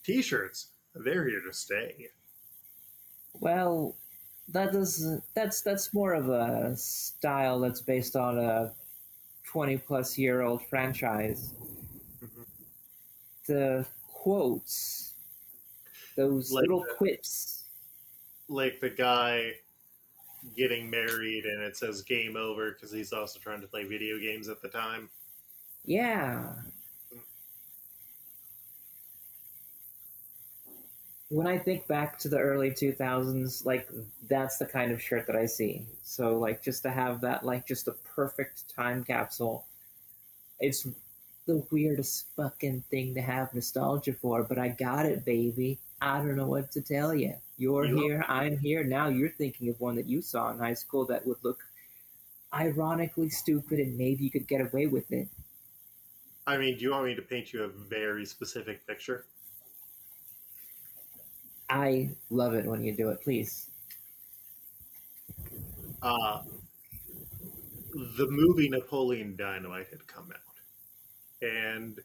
T-shirts, 0.02 0.68
they're 0.94 1.28
here 1.28 1.42
to 1.42 1.52
stay. 1.52 2.08
Well, 3.34 3.96
that 4.48 4.72
does 4.72 5.18
that's 5.34 5.60
that's 5.60 5.92
more 5.92 6.14
of 6.14 6.30
a 6.30 6.74
style 6.74 7.60
that's 7.60 7.82
based 7.82 8.16
on 8.16 8.38
a 8.38 8.72
twenty 9.44 9.76
plus 9.76 10.16
year 10.16 10.40
old 10.40 10.62
franchise. 10.66 11.52
Mhm. 12.24 12.46
The 13.46 13.86
quotes, 14.08 15.09
those 16.20 16.52
Like 16.52 16.62
little 16.62 16.80
the- 16.80 16.94
quips. 16.96 17.64
Like 18.48 18.80
the 18.80 18.90
guy 18.90 19.52
getting 20.56 20.88
married 20.90 21.44
and 21.44 21.62
it 21.62 21.76
says 21.76 22.02
game 22.02 22.36
over 22.36 22.72
because 22.72 22.90
he's 22.90 23.12
also 23.12 23.38
trying 23.38 23.60
to 23.60 23.66
play 23.68 23.84
video 23.84 24.18
games 24.18 24.48
at 24.48 24.60
the 24.60 24.68
time. 24.68 25.08
Yeah. 25.84 26.54
When 31.28 31.46
I 31.46 31.58
think 31.58 31.86
back 31.86 32.18
to 32.20 32.28
the 32.28 32.38
early 32.38 32.72
2000s, 32.72 33.64
like 33.64 33.88
that's 34.28 34.58
the 34.58 34.66
kind 34.66 34.90
of 34.90 35.00
shirt 35.00 35.26
that 35.28 35.36
I 35.36 35.46
see. 35.46 35.86
So 36.02 36.36
like 36.38 36.62
just 36.62 36.82
to 36.82 36.90
have 36.90 37.20
that 37.20 37.44
like 37.46 37.66
just 37.66 37.86
a 37.86 37.92
perfect 37.92 38.74
time 38.74 39.04
capsule. 39.04 39.64
It's 40.58 40.86
the 41.46 41.64
weirdest 41.70 42.26
fucking 42.36 42.82
thing 42.90 43.14
to 43.14 43.20
have 43.22 43.54
nostalgia 43.54 44.12
for, 44.12 44.42
but 44.42 44.58
I 44.58 44.68
got 44.68 45.06
it, 45.06 45.24
baby. 45.24 45.78
I 46.00 46.19
don't 46.19 46.37
know 46.37 46.47
what 46.47 46.71
to 46.73 46.80
tell 46.80 47.14
you. 47.14 47.35
You're 47.57 47.85
You- 47.85 47.97
here, 47.97 48.25
I'm 48.28 48.57
here. 48.59 48.85
Now 48.85 49.09
you're 49.09 49.30
thinking 49.30 49.69
of 49.69 49.80
one 49.80 49.97
that 49.97 50.07
you 50.09 50.23
saw 50.23 50.50
in 50.50 50.59
high 50.59 50.75
school 50.75 51.04
that 51.07 51.26
would 51.26 51.42
look 51.42 51.66
ironically 52.52 53.30
stupid 53.30 53.78
and 53.78 53.97
maybe 53.97 54.25
you 54.25 54.30
could 54.30 54.49
get 54.49 54.61
away 54.61 54.87
with 54.87 55.11
it. 55.12 55.28
I 56.47 56.57
mean, 56.59 56.76
do 56.76 56.83
you 56.85 56.90
want 56.90 57.07
me 57.07 57.14
to 57.14 57.23
paint 57.23 57.52
you 57.52 57.64
a 57.64 57.69
very 57.69 58.25
specific 58.26 58.87
picture? 58.87 59.26
I 61.69 62.11
love 62.30 62.54
it 62.54 62.66
when 62.66 62.83
you 62.85 62.92
do 62.95 63.11
it, 63.11 63.21
please. 63.23 63.71
Uh, 66.02 66.42
the 67.92 68.26
movie 68.30 68.69
Napoleon 68.69 69.37
Dynamite 69.37 69.88
had 69.88 70.07
come 70.07 70.33
out, 70.33 70.57
and 71.42 72.00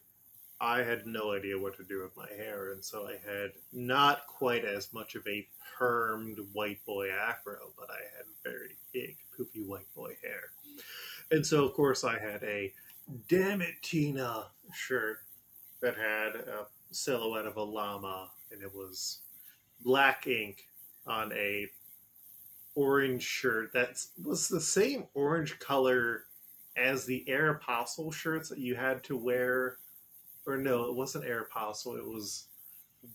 I 0.60 0.82
had 0.82 1.06
no 1.06 1.32
idea 1.32 1.58
what 1.58 1.76
to 1.76 1.84
do 1.84 2.02
with 2.02 2.16
my 2.16 2.28
hair, 2.28 2.72
and 2.72 2.84
so 2.84 3.06
I 3.06 3.18
had 3.30 3.52
not 3.72 4.26
quite 4.26 4.64
as 4.64 4.92
much 4.92 5.14
of 5.14 5.26
a 5.26 5.46
permed 5.78 6.38
white 6.52 6.84
boy 6.86 7.10
afro, 7.10 7.72
but 7.78 7.90
I 7.90 8.00
had 8.16 8.26
very 8.42 8.76
big, 8.92 9.16
poofy 9.36 9.66
white 9.66 9.92
boy 9.94 10.16
hair. 10.22 10.52
And 11.30 11.44
so, 11.44 11.64
of 11.64 11.74
course, 11.74 12.04
I 12.04 12.18
had 12.18 12.42
a 12.42 12.72
Damn 13.28 13.60
It 13.60 13.74
Tina 13.82 14.46
shirt 14.74 15.18
that 15.80 15.96
had 15.96 16.36
a 16.36 16.66
silhouette 16.90 17.46
of 17.46 17.56
a 17.56 17.62
llama, 17.62 18.30
and 18.50 18.62
it 18.62 18.74
was 18.74 19.20
black 19.84 20.26
ink 20.26 20.64
on 21.06 21.32
a 21.32 21.68
orange 22.74 23.22
shirt 23.22 23.72
that 23.72 23.98
was 24.22 24.48
the 24.48 24.60
same 24.60 25.06
orange 25.14 25.58
color 25.58 26.24
as 26.76 27.04
the 27.04 27.24
Aeropostale 27.28 28.12
shirts 28.12 28.48
that 28.48 28.58
you 28.58 28.74
had 28.74 29.02
to 29.04 29.16
wear. 29.16 29.78
Or 30.46 30.56
no, 30.56 30.84
it 30.84 30.94
wasn't 30.94 31.24
Aeropostale. 31.24 31.98
It 31.98 32.06
was 32.06 32.46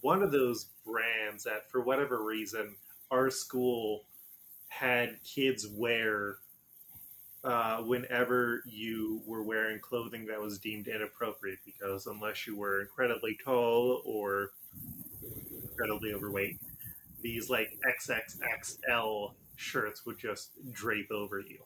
one 0.01 0.21
of 0.21 0.31
those 0.31 0.65
brands 0.85 1.43
that, 1.45 1.69
for 1.71 1.81
whatever 1.81 2.23
reason, 2.23 2.75
our 3.09 3.29
school 3.29 4.05
had 4.67 5.17
kids 5.23 5.67
wear 5.67 6.37
uh, 7.43 7.77
whenever 7.77 8.61
you 8.65 9.21
were 9.25 9.43
wearing 9.43 9.79
clothing 9.79 10.25
that 10.27 10.39
was 10.39 10.59
deemed 10.59 10.87
inappropriate. 10.87 11.59
Because 11.65 12.05
unless 12.05 12.45
you 12.45 12.57
were 12.57 12.81
incredibly 12.81 13.37
tall 13.43 14.01
or 14.05 14.51
incredibly 15.63 16.13
overweight, 16.13 16.59
these 17.21 17.49
like 17.49 17.77
XXXL 17.87 19.33
shirts 19.55 20.05
would 20.05 20.17
just 20.17 20.51
drape 20.71 21.11
over 21.11 21.39
you. 21.39 21.59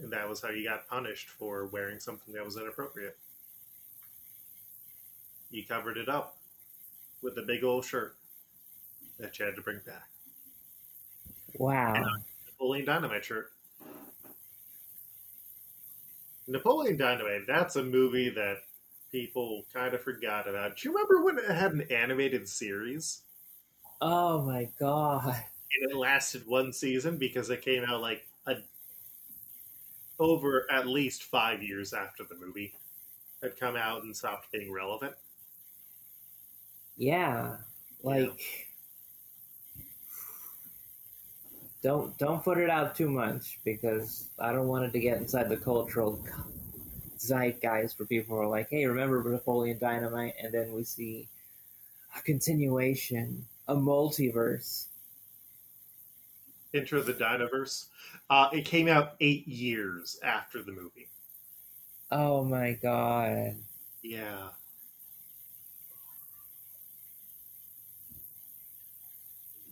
And 0.00 0.12
that 0.12 0.28
was 0.28 0.40
how 0.40 0.50
you 0.50 0.68
got 0.68 0.88
punished 0.88 1.28
for 1.28 1.66
wearing 1.66 1.98
something 1.98 2.32
that 2.34 2.44
was 2.44 2.56
inappropriate. 2.56 3.16
You 5.50 5.64
covered 5.64 5.96
it 5.96 6.08
up 6.08 6.36
with 7.22 7.36
a 7.38 7.42
big 7.42 7.64
old 7.64 7.84
shirt 7.84 8.14
that 9.18 9.38
you 9.38 9.44
had 9.44 9.56
to 9.56 9.62
bring 9.62 9.80
back. 9.84 10.08
Wow. 11.58 12.04
Napoleon 12.46 12.84
Dynamite 12.84 13.24
shirt. 13.24 13.50
Napoleon 16.46 16.96
Dynamite, 16.96 17.46
that's 17.46 17.76
a 17.76 17.82
movie 17.82 18.30
that 18.30 18.58
people 19.12 19.64
kind 19.72 19.94
of 19.94 20.02
forgot 20.02 20.48
about. 20.48 20.76
Do 20.76 20.88
you 20.88 20.94
remember 20.94 21.22
when 21.22 21.38
it 21.38 21.50
had 21.50 21.72
an 21.72 21.82
animated 21.90 22.48
series? 22.48 23.22
Oh 24.00 24.42
my 24.42 24.68
god. 24.78 25.26
and 25.26 25.90
it 25.90 25.96
lasted 25.96 26.46
one 26.46 26.72
season 26.72 27.16
because 27.16 27.50
it 27.50 27.62
came 27.62 27.84
out 27.84 28.00
like 28.00 28.26
a 28.46 28.56
over 30.18 30.66
at 30.70 30.86
least 30.86 31.24
five 31.24 31.62
years 31.62 31.92
after 31.92 32.24
the 32.24 32.34
movie 32.34 32.74
had 33.42 33.58
come 33.58 33.76
out 33.76 34.02
and 34.02 34.16
stopped 34.16 34.50
being 34.52 34.72
relevant. 34.72 35.14
Yeah. 36.96 37.56
Like 38.02 38.68
don't 41.82 42.16
don't 42.18 42.42
put 42.42 42.58
it 42.58 42.70
out 42.70 42.96
too 42.96 43.08
much 43.08 43.58
because 43.64 44.28
I 44.38 44.52
don't 44.52 44.68
want 44.68 44.84
it 44.84 44.92
to 44.92 45.00
get 45.00 45.18
inside 45.18 45.48
the 45.48 45.56
cultural 45.56 46.24
zeitgeist 47.18 47.98
where 47.98 48.06
people 48.06 48.36
are 48.36 48.46
like, 48.46 48.70
"Hey, 48.70 48.86
remember 48.86 49.22
Napoleon 49.30 49.78
Dynamite?" 49.78 50.34
and 50.42 50.52
then 50.52 50.72
we 50.72 50.84
see 50.84 51.28
a 52.16 52.20
continuation, 52.22 53.46
a 53.68 53.74
multiverse. 53.76 54.86
Enter 56.78 57.00
the 57.00 57.12
Dinoverse. 57.12 57.86
Uh, 58.30 58.48
it 58.52 58.64
came 58.64 58.88
out 58.88 59.14
eight 59.20 59.48
years 59.48 60.18
after 60.22 60.62
the 60.62 60.70
movie. 60.70 61.08
Oh 62.10 62.44
my 62.44 62.78
god. 62.80 63.56
Yeah. 64.02 64.48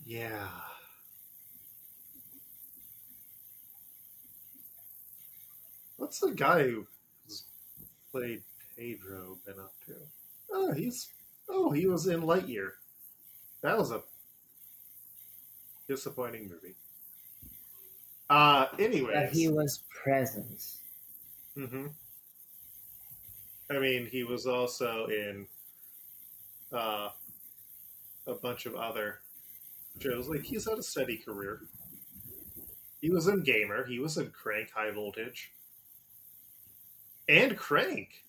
Yeah. 0.05 0.47
What's 5.95 6.19
the 6.19 6.31
guy 6.31 6.63
who 6.63 6.87
played 8.11 8.43
Pedro 8.77 9.37
been 9.45 9.59
up 9.59 9.73
to? 9.87 9.93
Oh, 10.51 10.73
he's 10.73 11.07
oh, 11.49 11.71
he 11.71 11.87
was 11.87 12.07
in 12.07 12.21
Lightyear. 12.21 12.71
That 13.61 13.77
was 13.77 13.91
a 13.91 14.01
disappointing 15.87 16.49
movie. 16.49 16.75
Uh, 18.29 18.67
anyways, 18.77 19.13
That 19.13 19.33
he 19.33 19.47
was 19.47 19.83
present. 19.89 20.63
Mm-hmm. 21.57 21.87
I 23.69 23.79
mean, 23.79 24.07
he 24.07 24.23
was 24.23 24.45
also 24.45 25.07
in 25.07 25.47
uh, 26.71 27.09
a 28.25 28.33
bunch 28.33 28.65
of 28.65 28.75
other 28.75 29.19
shows. 29.99 30.27
Like 30.27 30.43
he's 30.43 30.69
had 30.69 30.77
a 30.77 30.83
steady 30.83 31.17
career. 31.17 31.61
He 33.01 33.09
was 33.09 33.27
in 33.27 33.43
Gamer. 33.43 33.85
He 33.85 33.99
was 33.99 34.17
in 34.17 34.29
Crank 34.31 34.71
High 34.71 34.91
Voltage. 34.91 35.51
And 37.29 37.57
Crank. 37.57 38.23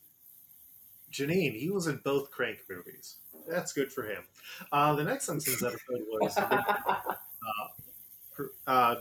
Janine, 1.13 1.59
he 1.59 1.71
was 1.71 1.87
in 1.87 2.01
both 2.05 2.31
Crank 2.31 2.59
movies. 2.69 3.17
That's 3.49 3.73
good 3.73 3.93
for 3.93 4.03
him. 4.03 4.25
Uh, 4.71 4.95
the 4.95 5.05
next 5.05 5.27
Simpsons 5.27 5.63
episode 5.63 6.05
was 6.21 6.37
uh, 6.37 7.15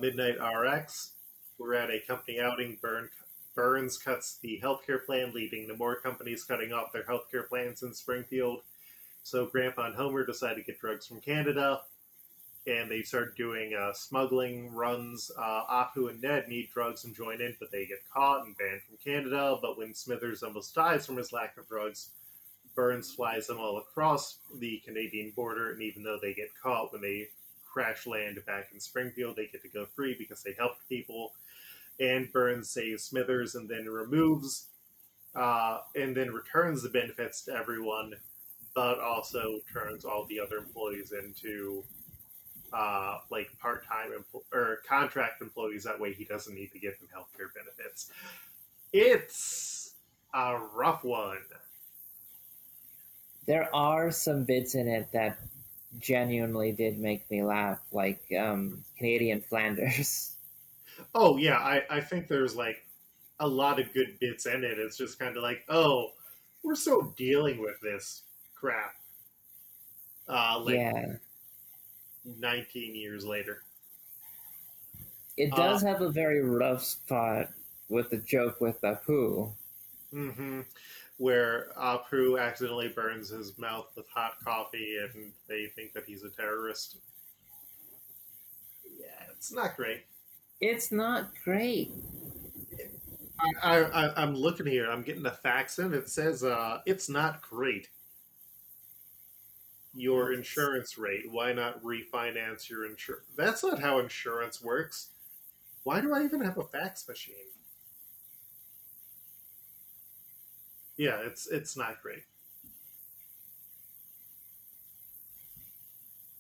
Midnight 0.02 0.38
RX. 0.39 1.13
We're 1.58 1.73
at 1.73 1.89
a 1.89 2.00
company 2.08 2.39
outing. 2.39 2.78
Burn, 2.82 3.10
Burns 3.56 3.97
cuts 3.97 4.38
the 4.41 4.62
healthcare 4.63 5.04
plan, 5.06 5.34
leading 5.34 5.67
to 5.67 5.76
more 5.76 5.95
companies 5.95 6.43
cutting 6.43 6.71
off 6.71 6.93
their 6.93 7.04
healthcare 7.04 7.47
plans 7.47 7.82
in 7.82 7.93
Springfield. 7.93 8.62
So 9.23 9.45
Grandpa 9.45 9.88
and 9.88 9.95
Homer 9.95 10.26
decide 10.26 10.54
to 10.56 10.63
get 10.63 10.80
drugs 10.80 11.08
from 11.08 11.19
Canada, 11.19 11.82
and 12.67 12.89
they 12.89 13.02
start 13.02 13.36
doing 13.36 13.73
uh, 13.73 13.93
smuggling 13.93 14.71
runs. 14.71 15.32
Uh, 15.38 15.63
Apu 15.69 16.10
and 16.10 16.21
Ned 16.21 16.47
need 16.47 16.69
drugs 16.71 17.04
and 17.04 17.15
join 17.15 17.41
in, 17.41 17.56
but 17.60 17.71
they 17.71 17.86
get 17.86 18.08
caught 18.13 18.45
and 18.45 18.58
banned 18.58 18.84
from 18.84 18.97
Canada. 19.04 19.58
But 19.62 19.78
when 19.78 19.93
Smithers 19.93 20.43
almost 20.43 20.76
dies 20.76 21.06
from 21.06 21.17
his 21.17 21.34
lack 21.34 21.58
of 21.58 21.67
drugs, 21.67 22.12
Burns 22.76 23.12
flies 23.12 23.47
them 23.47 23.58
all 23.58 23.80
across 23.80 24.38
the 24.60 24.82
Canadian 24.86 25.32
border, 25.36 25.71
and 25.71 25.82
even 25.82 26.04
though 26.04 26.19
they 26.21 26.34
get 26.34 26.52
caught 26.62 26.93
when 26.93 27.02
they 27.02 27.30
crash 27.78 28.08
land 28.08 28.40
back 28.48 28.70
in 28.74 28.80
Springfield, 28.80 29.36
they 29.36 29.46
get 29.46 29.62
to 29.62 29.70
go 29.70 29.86
free 29.86 30.16
because 30.18 30.42
they 30.42 30.56
helped 30.58 30.88
people. 30.90 31.34
And 32.00 32.32
Burns 32.34 32.72
saves 32.72 33.04
Smithers 33.04 33.54
and 33.54 33.70
then 33.70 33.86
removes 33.86 34.68
uh, 35.36 35.80
and 35.96 36.18
then 36.18 36.32
returns 36.32 36.82
the 36.82 36.90
benefits 36.90 37.44
to 37.44 37.54
everyone, 37.54 38.13
but 38.74 39.00
also 39.00 39.60
turns 39.72 40.06
all 40.06 40.26
the 40.26 40.40
other 40.40 40.58
employees 40.58 41.12
into 41.12 41.84
uh, 42.74 43.20
like 43.30 43.48
part-time 43.60 44.12
empl- 44.12 44.44
or 44.52 44.80
contract 44.88 45.42
employees. 45.44 45.84
That 45.84 46.00
way, 46.00 46.13
he 46.13 46.26
doesn't 46.26 46.56
need 46.56 46.72
to 46.72 46.80
give 46.80 46.98
them 47.00 47.10
healthcare 47.16 47.54
benefits. 47.54 48.12
It's 48.92 49.94
a 50.34 50.58
rough 50.76 51.04
one. 51.04 51.38
there 53.46 53.74
are 53.74 54.12
some 54.12 54.44
bits 54.44 54.76
in 54.76 54.88
it 54.88 55.12
that 55.13 55.38
genuinely 56.00 56.71
did 56.71 57.00
make 57.00 57.30
me 57.30 57.43
laugh, 57.43 57.80
like 57.91 58.21
um, 58.38 58.84
Canadian 58.97 59.41
Flanders. 59.41 60.34
Oh 61.13 61.38
yeah, 61.38 61.58
I, 61.58 61.84
I 61.91 62.02
think 62.02 62.28
there's 62.28 62.56
like 62.56 62.84
a 63.39 63.47
lot 63.47 63.80
of 63.80 63.93
good 63.93 64.17
bits 64.19 64.47
in 64.47 64.63
it. 64.63 64.80
It's 64.80 64.97
just 64.97 65.19
kind 65.19 65.38
of 65.38 65.43
like, 65.43 65.63
oh, 65.69 66.13
we're 66.63 66.73
still 66.76 67.13
dealing 67.15 67.60
with 67.62 67.80
this 67.82 68.23
crap. 68.56 68.95
Uh, 70.28 70.60
like 70.60 70.76
yeah, 70.76 71.13
19 72.26 72.95
years 72.95 73.26
later. 73.26 73.62
It 75.38 75.52
does 75.52 75.84
uh, 75.84 75.88
have 75.88 76.02
a 76.02 76.10
very 76.10 76.41
rough 76.41 76.84
spot 76.84 77.50
with 77.89 78.10
the 78.10 78.17
joke 78.17 78.60
with 78.60 78.82
the 78.82 79.00
Apu. 79.08 79.52
Mm-hmm. 80.13 80.62
Where 81.17 81.72
Apu 81.78 82.39
accidentally 82.39 82.89
burns 82.89 83.30
his 83.30 83.58
mouth 83.58 83.88
with 83.96 84.08
hot 84.10 84.34
coffee 84.43 84.98
and 85.02 85.32
they 85.48 85.67
think 85.76 85.93
that 85.93 86.06
he's 86.06 86.24
a 86.24 86.30
terrorist. 86.30 86.98
Yeah, 89.00 89.26
it's 89.32 89.52
not 89.52 89.76
great. 89.76 90.04
It's 90.62 90.91
not 90.91 91.30
great. 91.43 91.91
I, 93.63 93.84
I, 93.84 94.22
I'm 94.22 94.36
looking 94.36 94.65
here. 94.65 94.89
I'm 94.89 95.04
getting 95.04 95.24
the 95.24 95.32
facts 95.32 95.80
in. 95.80 95.93
It 95.93 96.10
says 96.10 96.43
uh, 96.43 96.80
it's 96.86 97.10
not 97.10 97.41
great. 97.41 97.89
Your 99.93 100.34
insurance 100.34 100.98
rate. 100.98 101.32
Why 101.32 101.54
not 101.54 101.84
refinance 101.84 102.70
your 102.70 102.86
insurance? 102.86 103.26
That's 103.36 103.63
not 103.63 103.80
how 103.80 104.00
insurance 104.00 104.62
works. 104.62 105.10
Why 105.84 106.02
do 106.02 106.13
I 106.13 106.24
even 106.24 106.41
have 106.41 106.58
a 106.58 106.63
fax 106.63 107.08
machine? 107.08 107.36
Yeah, 110.98 111.20
it's 111.26 111.48
it's 111.48 111.78
not 111.78 112.02
great. 112.02 112.24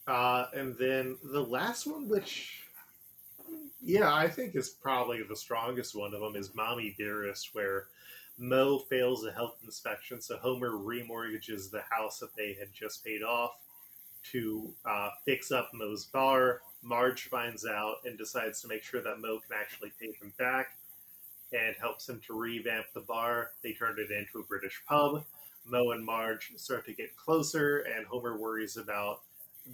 Uh, 0.07 0.45
and 0.55 0.75
then 0.77 1.17
the 1.23 1.43
last 1.43 1.85
one, 1.85 2.07
which 2.07 2.63
yeah, 3.81 4.13
I 4.13 4.27
think 4.27 4.55
is 4.55 4.69
probably 4.69 5.21
the 5.23 5.35
strongest 5.35 5.95
one 5.95 6.13
of 6.13 6.21
them 6.21 6.35
is 6.35 6.55
Mommy 6.55 6.95
Dearest, 6.97 7.49
where 7.53 7.87
Moe 8.37 8.79
fails 8.79 9.25
a 9.25 9.31
health 9.31 9.57
inspection, 9.63 10.21
so 10.21 10.37
Homer 10.37 10.71
remortgages 10.71 11.69
the 11.71 11.83
house 11.89 12.19
that 12.19 12.35
they 12.35 12.53
had 12.53 12.73
just 12.73 13.03
paid 13.05 13.23
off 13.23 13.51
to 14.31 14.73
uh, 14.85 15.09
fix 15.25 15.51
up 15.51 15.69
Moe's 15.73 16.05
bar. 16.05 16.61
Marge 16.81 17.29
finds 17.29 17.65
out 17.65 17.97
and 18.05 18.17
decides 18.17 18.61
to 18.61 18.67
make 18.67 18.83
sure 18.83 19.01
that 19.01 19.19
Moe 19.19 19.39
can 19.39 19.57
actually 19.59 19.91
pay 19.99 20.11
them 20.19 20.33
back 20.37 20.77
and 21.53 21.75
helps 21.79 22.09
him 22.09 22.19
to 22.27 22.33
revamp 22.33 22.85
the 22.93 23.01
bar. 23.01 23.51
They 23.63 23.73
turn 23.73 23.97
it 23.99 24.11
into 24.11 24.39
a 24.39 24.43
British 24.43 24.81
pub. 24.87 25.23
Moe 25.65 25.91
and 25.91 26.03
Marge 26.03 26.51
start 26.55 26.85
to 26.85 26.93
get 26.93 27.15
closer, 27.17 27.79
and 27.79 28.05
Homer 28.05 28.37
worries 28.37 28.77
about 28.77 29.21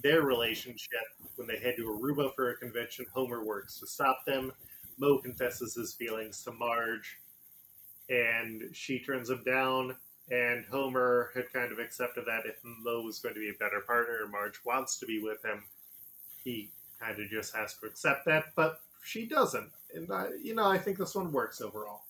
their 0.02 0.22
relationship 0.22 1.04
when 1.36 1.46
they 1.46 1.58
head 1.58 1.76
to 1.76 1.84
Aruba 1.84 2.34
for 2.34 2.50
a 2.50 2.56
convention. 2.56 3.06
Homer 3.12 3.44
works 3.44 3.78
to 3.80 3.86
stop 3.86 4.24
them. 4.26 4.52
Moe 4.98 5.18
confesses 5.18 5.74
his 5.74 5.94
feelings 5.94 6.42
to 6.44 6.52
Marge, 6.52 7.18
and 8.08 8.64
she 8.72 8.98
turns 8.98 9.30
him 9.30 9.42
down. 9.44 9.96
And 10.30 10.64
Homer 10.64 11.30
had 11.34 11.52
kind 11.52 11.70
of 11.70 11.78
accepted 11.78 12.24
that 12.26 12.46
if 12.46 12.56
Moe 12.64 13.02
was 13.02 13.18
going 13.18 13.34
to 13.34 13.40
be 13.40 13.50
a 13.50 13.58
better 13.58 13.80
partner 13.86 14.26
Marge 14.30 14.58
wants 14.64 14.98
to 14.98 15.06
be 15.06 15.22
with 15.22 15.44
him, 15.44 15.62
he 16.42 16.70
kind 16.98 17.20
of 17.20 17.28
just 17.28 17.54
has 17.54 17.74
to 17.78 17.86
accept 17.86 18.24
that. 18.26 18.46
But 18.56 18.80
she 19.04 19.26
doesn't, 19.26 19.70
and 19.94 20.10
I, 20.10 20.28
you 20.42 20.54
know, 20.54 20.66
I 20.66 20.78
think 20.78 20.98
this 20.98 21.14
one 21.14 21.30
works 21.30 21.60
overall. 21.60 22.02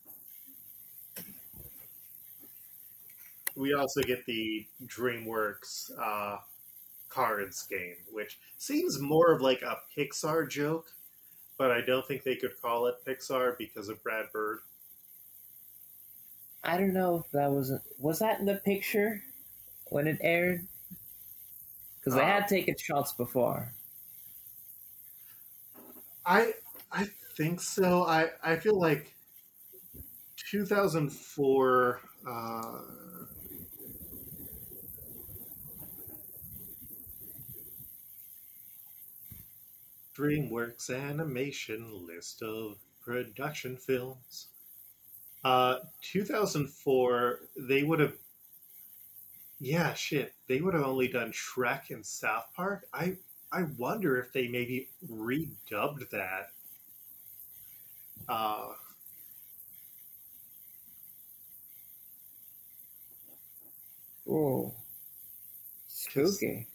We 3.56 3.74
also 3.74 4.00
get 4.02 4.24
the 4.26 4.66
DreamWorks 4.86 5.90
uh, 5.98 6.38
cards 7.08 7.66
game, 7.66 7.96
which 8.12 8.38
seems 8.58 9.00
more 9.00 9.32
of 9.32 9.40
like 9.40 9.62
a 9.62 9.78
Pixar 9.96 10.48
joke, 10.48 10.92
but 11.58 11.70
I 11.70 11.80
don't 11.80 12.06
think 12.06 12.22
they 12.22 12.36
could 12.36 12.60
call 12.62 12.86
it 12.86 12.96
Pixar 13.06 13.58
because 13.58 13.88
of 13.88 14.02
Brad 14.02 14.26
Bird. 14.32 14.60
I 16.62 16.78
don't 16.78 16.94
know 16.94 17.16
if 17.16 17.30
that 17.32 17.50
was 17.50 17.72
was 17.98 18.20
that 18.20 18.40
in 18.40 18.46
the 18.46 18.54
picture 18.54 19.22
when 19.86 20.06
it 20.06 20.18
aired 20.20 20.66
because 21.98 22.14
they 22.14 22.22
uh, 22.22 22.26
had 22.26 22.48
taken 22.48 22.76
shots 22.76 23.12
before. 23.12 23.74
I 26.24 26.40
I 26.42 26.52
think 27.36 27.60
so. 27.60 28.04
I 28.04 28.30
I 28.42 28.56
feel 28.56 28.78
like 28.78 29.14
2004. 30.50 32.00
Uh, 32.26 32.80
DreamWorks 40.14 40.88
animation 40.88 42.06
list 42.06 42.42
of 42.42 42.78
production 43.02 43.76
films. 43.76 44.48
Uh, 45.44 45.80
2004, 46.02 47.40
they 47.56 47.82
would 47.84 48.00
have. 48.00 48.18
Yeah, 49.58 49.94
shit. 49.94 50.32
They 50.46 50.60
would 50.60 50.74
have 50.74 50.84
only 50.84 51.08
done 51.08 51.32
Shrek 51.32 51.90
and 51.90 52.06
South 52.06 52.52
Park. 52.54 52.86
I 52.92 53.16
I 53.50 53.64
wonder 53.64 54.16
if 54.20 54.32
they 54.32 54.46
maybe 54.48 54.90
redubbed 55.08 56.08
that. 56.10 56.53
Uh, 58.28 58.68
oh, 64.28 64.74
spooky 65.86 66.66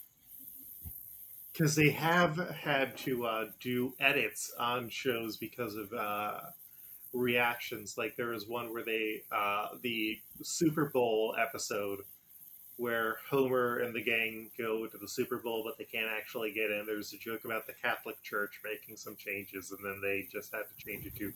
because 1.60 1.76
they 1.76 1.90
have 1.90 2.38
had 2.52 2.96
to 2.98 3.26
uh, 3.26 3.46
do 3.60 3.94
edits 4.00 4.54
on 4.58 4.90
shows 4.90 5.36
because 5.38 5.76
of 5.76 5.92
uh, 5.92 6.40
reactions. 7.12 7.96
Like 7.98 8.16
there 8.16 8.30
was 8.30 8.48
one 8.48 8.72
where 8.72 8.84
they 8.84 9.24
uh, 9.32 9.70
the 9.82 10.18
Super 10.42 10.86
Bowl 10.86 11.36
episode 11.38 12.00
where 12.80 13.18
Homer 13.30 13.80
and 13.80 13.94
the 13.94 14.02
gang 14.02 14.50
go 14.58 14.88
to 14.88 14.98
the 14.98 15.08
Super 15.08 15.38
Bowl, 15.38 15.64
but 15.66 15.78
they 15.78 15.84
can't 15.84 16.10
actually 16.10 16.54
get 16.54 16.72
in. 16.72 16.86
There's 16.86 17.12
a 17.12 17.18
joke 17.18 17.44
about 17.44 17.68
the 17.68 17.74
Catholic 17.74 18.24
Church 18.24 18.62
making 18.64 18.96
some 18.96 19.18
changes, 19.18 19.72
and 19.72 19.80
then 19.84 20.00
they 20.02 20.28
just 20.32 20.54
had 20.54 20.64
to 20.64 20.86
change 20.86 21.06
it 21.06 21.16
to 21.18 21.34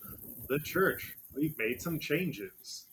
the 0.47 0.59
church. 0.59 1.15
We've 1.35 1.57
made 1.57 1.81
some 1.81 1.99
changes. 1.99 2.85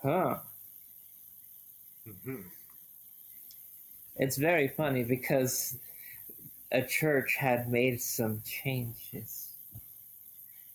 Huh. 0.00 0.36
Mm-hmm. 2.08 2.42
It's 4.16 4.36
very 4.36 4.68
funny 4.68 5.02
because 5.02 5.76
a 6.70 6.82
church 6.82 7.36
had 7.36 7.68
made 7.68 8.00
some 8.00 8.42
changes. 8.44 9.48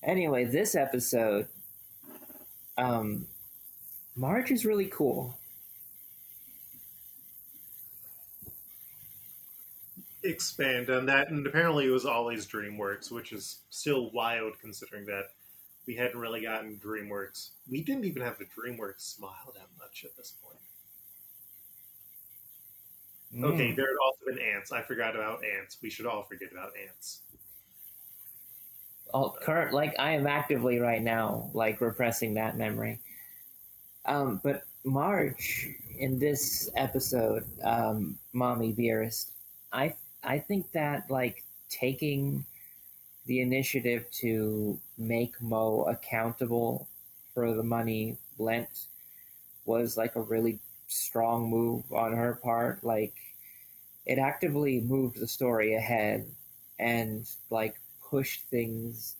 Anyway, 0.04 0.44
this 0.44 0.76
episode, 0.76 1.48
um, 2.80 3.28
Marge 4.16 4.52
is 4.52 4.66
really 4.66 4.88
cool. 4.92 5.38
Expand 10.24 10.90
on 10.90 11.06
that, 11.06 11.30
and 11.30 11.46
apparently 11.48 11.86
it 11.86 11.92
was 11.92 12.06
always 12.06 12.46
DreamWorks, 12.46 13.12
which 13.12 13.32
is 13.32 13.60
still 13.70 14.12
wild 14.12 14.60
considering 14.60 15.06
that 15.06 15.32
we 15.88 15.96
hadn't 15.96 16.20
really 16.20 16.42
gotten 16.42 16.80
DreamWorks. 16.84 17.50
We 17.70 17.82
didn't 17.82 18.06
even 18.06 18.22
have 18.22 18.38
the 18.38 18.46
DreamWorks 18.46 19.02
smile 19.02 19.54
that 19.56 19.68
much 19.80 20.04
at 20.06 20.16
this 20.18 20.34
point. 20.44 20.60
Mm. 23.36 23.54
Okay, 23.54 23.72
there 23.72 23.86
had 23.86 23.98
also 24.06 24.26
been 24.26 24.40
ants. 24.40 24.72
I 24.72 24.82
forgot 24.82 25.16
about 25.16 25.42
ants. 25.46 25.78
We 25.82 25.90
should 25.90 26.06
all 26.06 26.24
forget 26.24 26.52
about 26.52 26.72
ants. 26.88 27.22
Oh, 29.14 29.36
current 29.42 29.74
like 29.74 29.96
I 30.00 30.12
am 30.12 30.28
actively 30.28 30.80
right 30.80 31.02
now, 31.02 31.50
like 31.54 31.82
repressing 31.82 32.36
that 32.36 32.58
memory. 32.58 33.00
Um, 34.06 34.40
but 34.44 34.64
Marge 34.84 35.70
in 35.98 36.20
this 36.20 36.70
episode, 36.76 37.46
um, 37.64 38.18
Mommy 38.34 38.72
Dearest, 38.72 39.32
I 39.74 39.96
I 40.24 40.40
think 40.40 40.72
that 40.74 41.10
like 41.10 41.44
taking 41.70 42.46
the 43.26 43.42
initiative 43.42 44.06
to 44.12 44.80
make 44.98 45.42
Moe 45.42 45.84
accountable 45.84 46.88
for 47.34 47.54
the 47.54 47.64
money 47.64 48.18
lent 48.38 48.88
was 49.66 49.98
like 49.98 50.16
a 50.16 50.22
really 50.22 50.60
strong 50.88 51.50
move 51.50 51.84
on 51.94 52.14
her 52.14 52.40
part. 52.42 52.84
Like 52.84 53.14
it 54.06 54.18
actively 54.18 54.82
moved 54.82 55.20
the 55.20 55.28
story 55.28 55.76
ahead 55.76 56.26
and 56.80 57.28
like 57.50 57.80
pushed 58.10 58.42
things 58.50 59.16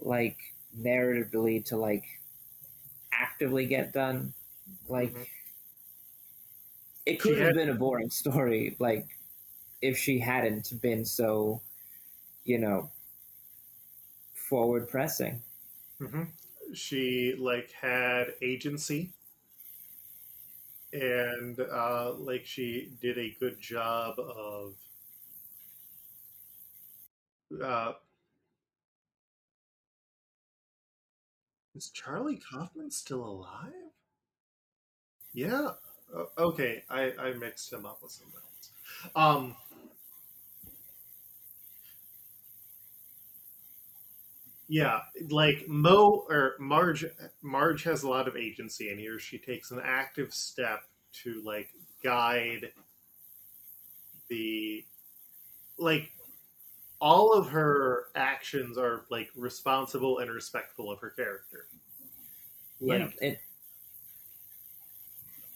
like 0.00 0.38
narratively 0.78 1.64
to 1.66 1.76
like 1.76 2.04
actively 3.12 3.66
get 3.66 3.92
done. 3.92 4.32
Like 4.88 5.10
mm-hmm. 5.10 5.22
it 7.06 7.20
could 7.20 7.38
have 7.38 7.54
been 7.54 7.70
a 7.70 7.74
boring 7.74 8.10
story, 8.10 8.76
like 8.78 9.06
if 9.82 9.96
she 9.96 10.18
hadn't 10.18 10.72
been 10.80 11.04
so, 11.04 11.62
you 12.44 12.58
know, 12.58 12.90
forward 14.34 14.88
pressing. 14.88 15.42
Mm-hmm. 16.00 16.24
She 16.74 17.34
like 17.38 17.70
had 17.72 18.34
agency 18.42 19.10
and 20.92 21.58
uh, 21.60 22.12
like 22.18 22.46
she 22.46 22.90
did 23.00 23.18
a 23.18 23.36
good 23.38 23.60
job 23.60 24.18
of 24.18 24.74
uh, 27.64 27.92
is 31.74 31.90
Charlie 31.90 32.40
Kaufman 32.50 32.90
still 32.90 33.24
alive? 33.24 33.72
Yeah. 35.32 35.70
Okay, 36.38 36.82
I, 36.90 37.12
I 37.18 37.32
mixed 37.34 37.72
him 37.72 37.86
up 37.86 38.00
with 38.02 38.10
someone 38.10 38.42
else. 38.42 38.70
Um, 39.14 39.56
yeah, 44.68 45.00
like 45.30 45.66
Moe 45.68 46.24
or 46.28 46.54
Marge. 46.58 47.04
Marge 47.42 47.84
has 47.84 48.02
a 48.02 48.08
lot 48.08 48.26
of 48.26 48.36
agency 48.36 48.90
in 48.90 48.98
here. 48.98 49.18
She 49.18 49.38
takes 49.38 49.70
an 49.70 49.80
active 49.84 50.34
step 50.34 50.82
to 51.22 51.42
like 51.44 51.68
guide 52.02 52.72
the 54.28 54.84
like 55.78 56.10
all 57.00 57.32
of 57.32 57.48
her 57.48 58.06
actions 58.14 58.76
are 58.76 59.04
like 59.10 59.30
responsible 59.36 60.18
and 60.18 60.30
respectful 60.30 60.90
of 60.90 60.98
her 61.00 61.10
character. 61.10 61.66
Yeah, 62.80 63.04
Like- 63.06 63.22
it, 63.22 63.40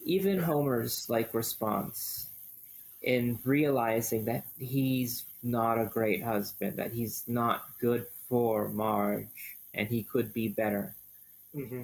even 0.03 0.39
Homer's 0.39 1.09
like 1.09 1.33
response 1.33 2.27
in 3.01 3.39
realizing 3.43 4.25
that 4.25 4.45
he's 4.59 5.25
not 5.43 5.79
a 5.79 5.85
great 5.85 6.23
husband, 6.23 6.77
that 6.77 6.91
he's 6.91 7.23
not 7.27 7.77
good 7.79 8.05
for 8.27 8.69
Marge, 8.69 9.57
and 9.73 9.87
he 9.87 10.03
could 10.03 10.33
be 10.33 10.47
better. 10.47 10.95
hmm 11.53 11.83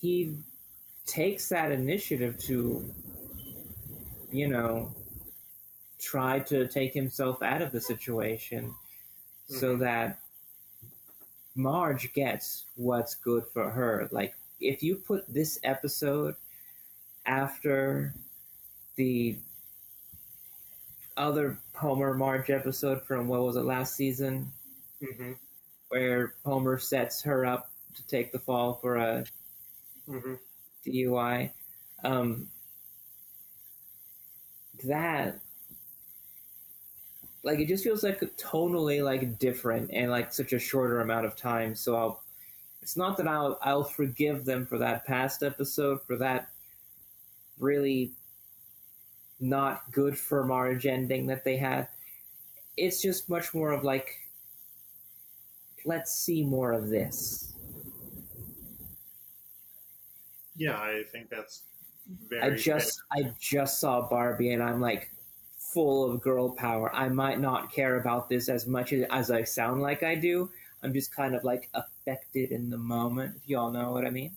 He 0.00 0.36
takes 1.06 1.48
that 1.48 1.72
initiative 1.72 2.38
to, 2.40 2.92
you 4.30 4.48
know, 4.48 4.90
try 6.04 6.40
to 6.40 6.68
take 6.68 6.92
himself 6.94 7.42
out 7.42 7.62
of 7.62 7.72
the 7.72 7.80
situation 7.80 8.74
so 9.46 9.76
Mhm. 9.76 9.78
that 9.78 10.20
Marge 11.56 12.12
gets 12.12 12.66
what's 12.76 13.14
good 13.14 13.46
for 13.48 13.70
her. 13.70 14.08
Like, 14.12 14.34
if 14.60 14.82
you 14.82 14.96
put 14.96 15.26
this 15.32 15.58
episode 15.64 16.36
after 17.26 18.14
the 18.96 19.38
other 21.16 21.58
Homer 21.74 22.14
Marge 22.14 22.50
episode 22.50 23.02
from 23.02 23.28
what 23.28 23.42
was 23.42 23.56
it 23.56 23.64
last 23.64 23.96
season, 23.96 24.52
hmm 25.00 25.32
where 25.88 26.34
Homer 26.44 26.78
sets 26.78 27.22
her 27.22 27.46
up 27.46 27.70
to 27.94 28.06
take 28.06 28.32
the 28.32 28.38
fall 28.38 28.74
for 28.74 28.96
a 28.96 29.24
hmm 30.06 30.34
DUI, 30.84 31.52
um, 32.04 32.50
that 34.84 35.40
like 37.44 37.58
it 37.58 37.68
just 37.68 37.84
feels 37.84 38.02
like 38.02 38.20
tonally 38.36 39.04
like 39.04 39.38
different 39.38 39.90
and 39.92 40.10
like 40.10 40.32
such 40.32 40.52
a 40.54 40.58
shorter 40.58 41.00
amount 41.00 41.26
of 41.26 41.36
time. 41.36 41.74
So 41.74 41.94
I'll, 41.94 42.22
it's 42.82 42.96
not 42.96 43.16
that 43.18 43.28
I'll 43.28 43.58
I'll 43.62 43.84
forgive 43.84 44.44
them 44.44 44.66
for 44.66 44.78
that 44.78 45.06
past 45.06 45.42
episode 45.42 46.02
for 46.02 46.16
that 46.16 46.48
really 47.58 48.12
not 49.40 49.90
good 49.92 50.18
for 50.18 50.44
Marge 50.44 50.86
ending 50.86 51.26
that 51.26 51.44
they 51.44 51.56
had. 51.56 51.88
It's 52.76 53.00
just 53.00 53.28
much 53.28 53.54
more 53.54 53.72
of 53.72 53.84
like 53.84 54.10
let's 55.84 56.14
see 56.14 56.42
more 56.42 56.72
of 56.72 56.88
this. 56.88 57.52
Yeah, 60.56 60.78
I 60.78 61.04
think 61.12 61.28
that's 61.28 61.62
very. 62.28 62.42
I 62.42 62.56
just 62.56 63.02
I 63.12 63.32
just 63.38 63.80
saw 63.80 64.08
Barbie 64.08 64.52
and 64.52 64.62
I'm 64.62 64.80
like 64.80 65.10
full 65.74 66.10
of 66.10 66.22
girl 66.22 66.50
power. 66.50 66.94
I 66.94 67.08
might 67.10 67.40
not 67.40 67.72
care 67.72 67.96
about 67.96 68.30
this 68.30 68.48
as 68.48 68.66
much 68.66 68.92
as, 68.92 69.04
as 69.10 69.30
I 69.30 69.42
sound 69.44 69.82
like 69.82 70.02
I 70.02 70.14
do. 70.14 70.50
I'm 70.82 70.94
just 70.94 71.14
kind 71.14 71.34
of 71.34 71.44
like 71.44 71.68
affected 71.74 72.52
in 72.52 72.70
the 72.70 72.78
moment. 72.78 73.36
If 73.36 73.48
y'all 73.48 73.70
know 73.70 73.92
what 73.92 74.06
I 74.06 74.10
mean. 74.10 74.36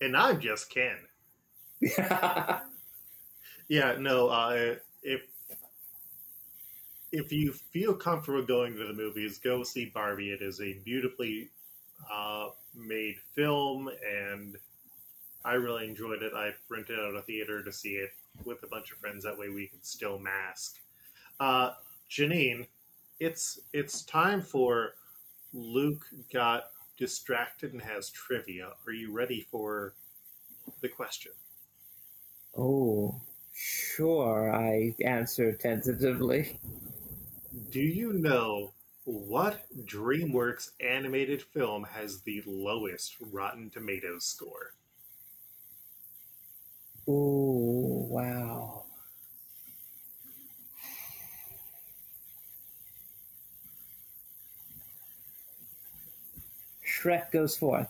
and 0.00 0.16
I'm 0.16 0.40
just 0.40 0.70
Ken. 0.70 0.96
Yeah, 3.72 3.96
no. 3.98 4.28
Uh, 4.28 4.74
if 5.02 5.22
if 7.10 7.32
you 7.32 7.52
feel 7.52 7.94
comfortable 7.94 8.44
going 8.44 8.74
to 8.76 8.86
the 8.86 8.92
movies, 8.92 9.38
go 9.38 9.62
see 9.62 9.86
Barbie. 9.86 10.30
It 10.30 10.42
is 10.42 10.60
a 10.60 10.74
beautifully 10.84 11.48
uh, 12.12 12.48
made 12.74 13.16
film, 13.34 13.88
and 13.88 14.56
I 15.42 15.54
really 15.54 15.88
enjoyed 15.88 16.22
it. 16.22 16.34
I 16.34 16.50
rented 16.68 16.98
out 16.98 17.16
a 17.16 17.22
theater 17.22 17.62
to 17.62 17.72
see 17.72 17.94
it 17.94 18.10
with 18.44 18.62
a 18.62 18.66
bunch 18.66 18.92
of 18.92 18.98
friends. 18.98 19.24
That 19.24 19.38
way, 19.38 19.48
we 19.48 19.68
can 19.68 19.82
still 19.82 20.18
mask. 20.18 20.76
Uh, 21.40 21.72
Janine, 22.10 22.66
it's 23.20 23.60
it's 23.72 24.02
time 24.02 24.42
for 24.42 24.94
Luke 25.52 26.04
got 26.32 26.64
distracted 26.98 27.72
and 27.72 27.82
has 27.82 28.10
trivia. 28.10 28.70
Are 28.86 28.92
you 28.92 29.12
ready 29.12 29.46
for 29.50 29.94
the 30.80 30.88
question? 30.88 31.32
oh, 32.56 33.20
sure. 33.52 34.52
I 34.54 34.94
answered 35.04 35.60
tentatively. 35.60 36.58
Do 37.70 37.80
you 37.80 38.12
know 38.12 38.72
what 39.04 39.66
DreamWorks 39.84 40.70
animated 40.80 41.42
film 41.42 41.84
has 41.84 42.20
the 42.22 42.42
lowest 42.46 43.16
Rotten 43.20 43.70
Tomatoes 43.70 44.24
score? 44.24 44.74
Oh, 47.08 48.06
wow. 48.08 48.84
Shrek 56.86 57.30
goes 57.32 57.56
forth. 57.56 57.88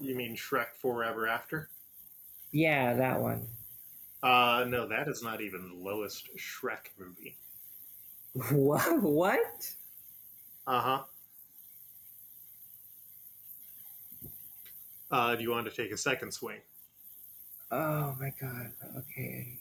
You 0.00 0.14
mean 0.14 0.36
Shrek 0.36 0.74
Forever 0.80 1.26
After? 1.26 1.68
Yeah, 2.52 2.94
that 2.94 3.20
one. 3.20 3.46
Uh, 4.22 4.64
no, 4.68 4.86
that 4.86 5.08
is 5.08 5.22
not 5.22 5.40
even 5.40 5.68
the 5.68 5.74
lowest 5.74 6.28
Shrek 6.36 6.90
movie. 6.98 7.36
What? 8.50 9.02
What? 9.02 9.70
Uh 10.66 10.80
huh. 10.80 11.02
Uh, 15.12 15.36
do 15.36 15.42
you 15.42 15.50
want 15.50 15.66
to 15.66 15.72
take 15.72 15.92
a 15.92 15.96
second 15.96 16.32
swing? 16.32 16.60
Oh 17.70 18.16
my 18.18 18.32
god. 18.40 18.72
Okay. 18.96 19.58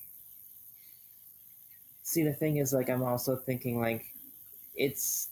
See, 2.04 2.24
the 2.24 2.34
thing 2.34 2.58
is, 2.58 2.74
like, 2.74 2.90
I'm 2.90 3.04
also 3.04 3.36
thinking, 3.36 3.80
like, 3.80 4.06
it's. 4.76 5.28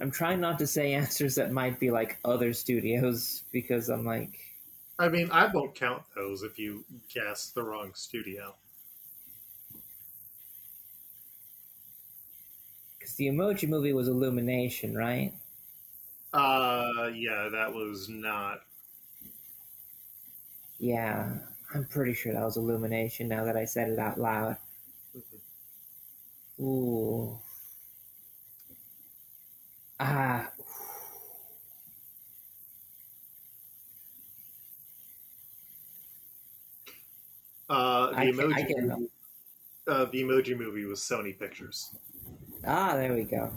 I'm 0.00 0.10
trying 0.10 0.40
not 0.40 0.58
to 0.58 0.66
say 0.66 0.94
answers 0.94 1.36
that 1.36 1.52
might 1.52 1.78
be 1.78 1.90
like 1.90 2.18
other 2.24 2.52
studios 2.54 3.44
because 3.52 3.88
I'm 3.88 4.04
like, 4.04 4.40
I 4.98 5.08
mean, 5.08 5.30
I 5.30 5.46
won't 5.46 5.74
count 5.74 6.02
those 6.16 6.42
if 6.42 6.58
you 6.58 6.84
guess 7.12 7.50
the 7.50 7.62
wrong 7.62 7.92
studio. 7.94 8.54
because 13.02 13.16
the 13.16 13.26
Emoji 13.26 13.68
Movie 13.68 13.92
was 13.92 14.08
Illumination, 14.08 14.96
right? 14.96 15.32
Uh, 16.32 17.10
yeah, 17.14 17.48
that 17.52 17.72
was 17.72 18.08
not. 18.08 18.60
Yeah, 20.78 21.38
I'm 21.74 21.84
pretty 21.86 22.14
sure 22.14 22.32
that 22.32 22.42
was 22.44 22.56
Illumination. 22.56 23.28
Now 23.28 23.44
that 23.44 23.56
I 23.56 23.64
said 23.64 23.90
it 23.90 23.98
out 23.98 24.18
loud. 24.18 24.56
Ooh. 26.60 27.38
Ah. 29.98 30.52
Uh, 37.68 38.10
the 38.10 38.16
I 38.16 38.24
can- 38.26 38.34
emoji 38.34 38.54
I 38.54 38.62
can- 38.64 39.10
uh, 39.86 40.04
the 40.06 40.22
emoji 40.22 40.56
movie 40.56 40.84
was 40.84 41.00
Sony 41.00 41.38
Pictures. 41.38 41.94
Ah, 42.64 42.94
there 42.96 43.14
we 43.14 43.24
go. 43.24 43.52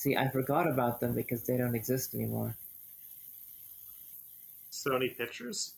See, 0.00 0.16
I 0.16 0.30
forgot 0.30 0.66
about 0.66 0.98
them 0.98 1.12
because 1.12 1.42
they 1.42 1.58
don't 1.58 1.74
exist 1.74 2.14
anymore. 2.14 2.56
Sony 4.72 5.14
Pictures? 5.14 5.74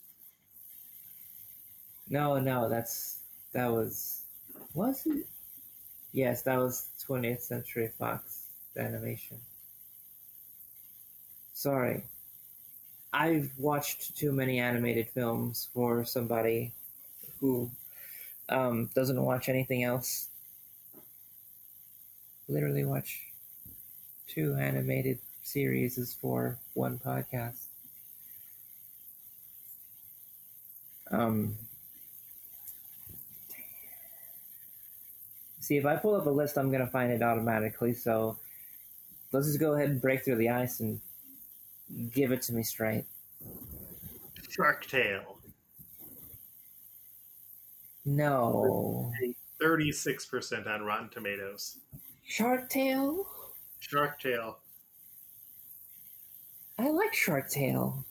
No, 2.09 2.39
no, 2.39 2.69
that's 2.69 3.19
that 3.53 3.67
was 3.67 4.21
was 4.75 5.05
it? 5.07 5.27
Yes, 6.13 6.43
that 6.43 6.57
was 6.57 6.87
20th 7.05 7.41
Century 7.41 7.91
Fox 7.99 8.43
animation. 8.77 9.41
Sorry. 11.53 12.05
I've 13.13 13.51
watched 13.59 14.17
too 14.17 14.31
many 14.31 14.61
animated 14.61 15.09
films 15.09 15.69
for 15.75 16.05
somebody 16.05 16.71
who 17.41 17.73
um, 18.49 18.89
doesn't 18.95 19.21
watch 19.21 19.49
anything 19.49 19.83
else. 19.83 20.29
Literally 22.49 22.85
watch 22.85 23.32
two 24.33 24.55
animated 24.55 25.18
series 25.42 26.16
for 26.21 26.59
one 26.75 26.99
podcast. 26.99 27.66
Um, 31.11 31.57
see, 35.61 35.77
if 35.77 35.85
I 35.85 35.97
pull 35.97 36.14
up 36.14 36.27
a 36.27 36.31
list, 36.31 36.57
I'm 36.57 36.71
going 36.71 36.85
to 36.85 36.90
find 36.90 37.12
it 37.12 37.23
automatically. 37.23 37.92
So 37.92 38.38
let's 39.33 39.47
just 39.47 39.61
go 39.61 39.75
ahead 39.75 39.90
and 39.90 40.01
break 40.01 40.25
through 40.25 40.37
the 40.37 40.49
ice 40.49 40.81
and 40.81 41.01
give 42.12 42.33
it 42.33 42.40
to 42.42 42.55
me 42.55 42.62
straight. 42.62 43.05
Shark 44.49 44.87
Tale. 44.87 45.37
No. 48.05 49.12
36% 49.61 50.66
on 50.66 50.83
Rotten 50.83 51.09
Tomatoes. 51.11 51.77
Shark 52.27 52.68
Tale? 52.71 53.27
Shark 53.83 54.21
Tale. 54.21 54.59
I 56.79 56.88
like 56.90 57.14
Shark 57.14 57.51
Tale. 57.51 58.05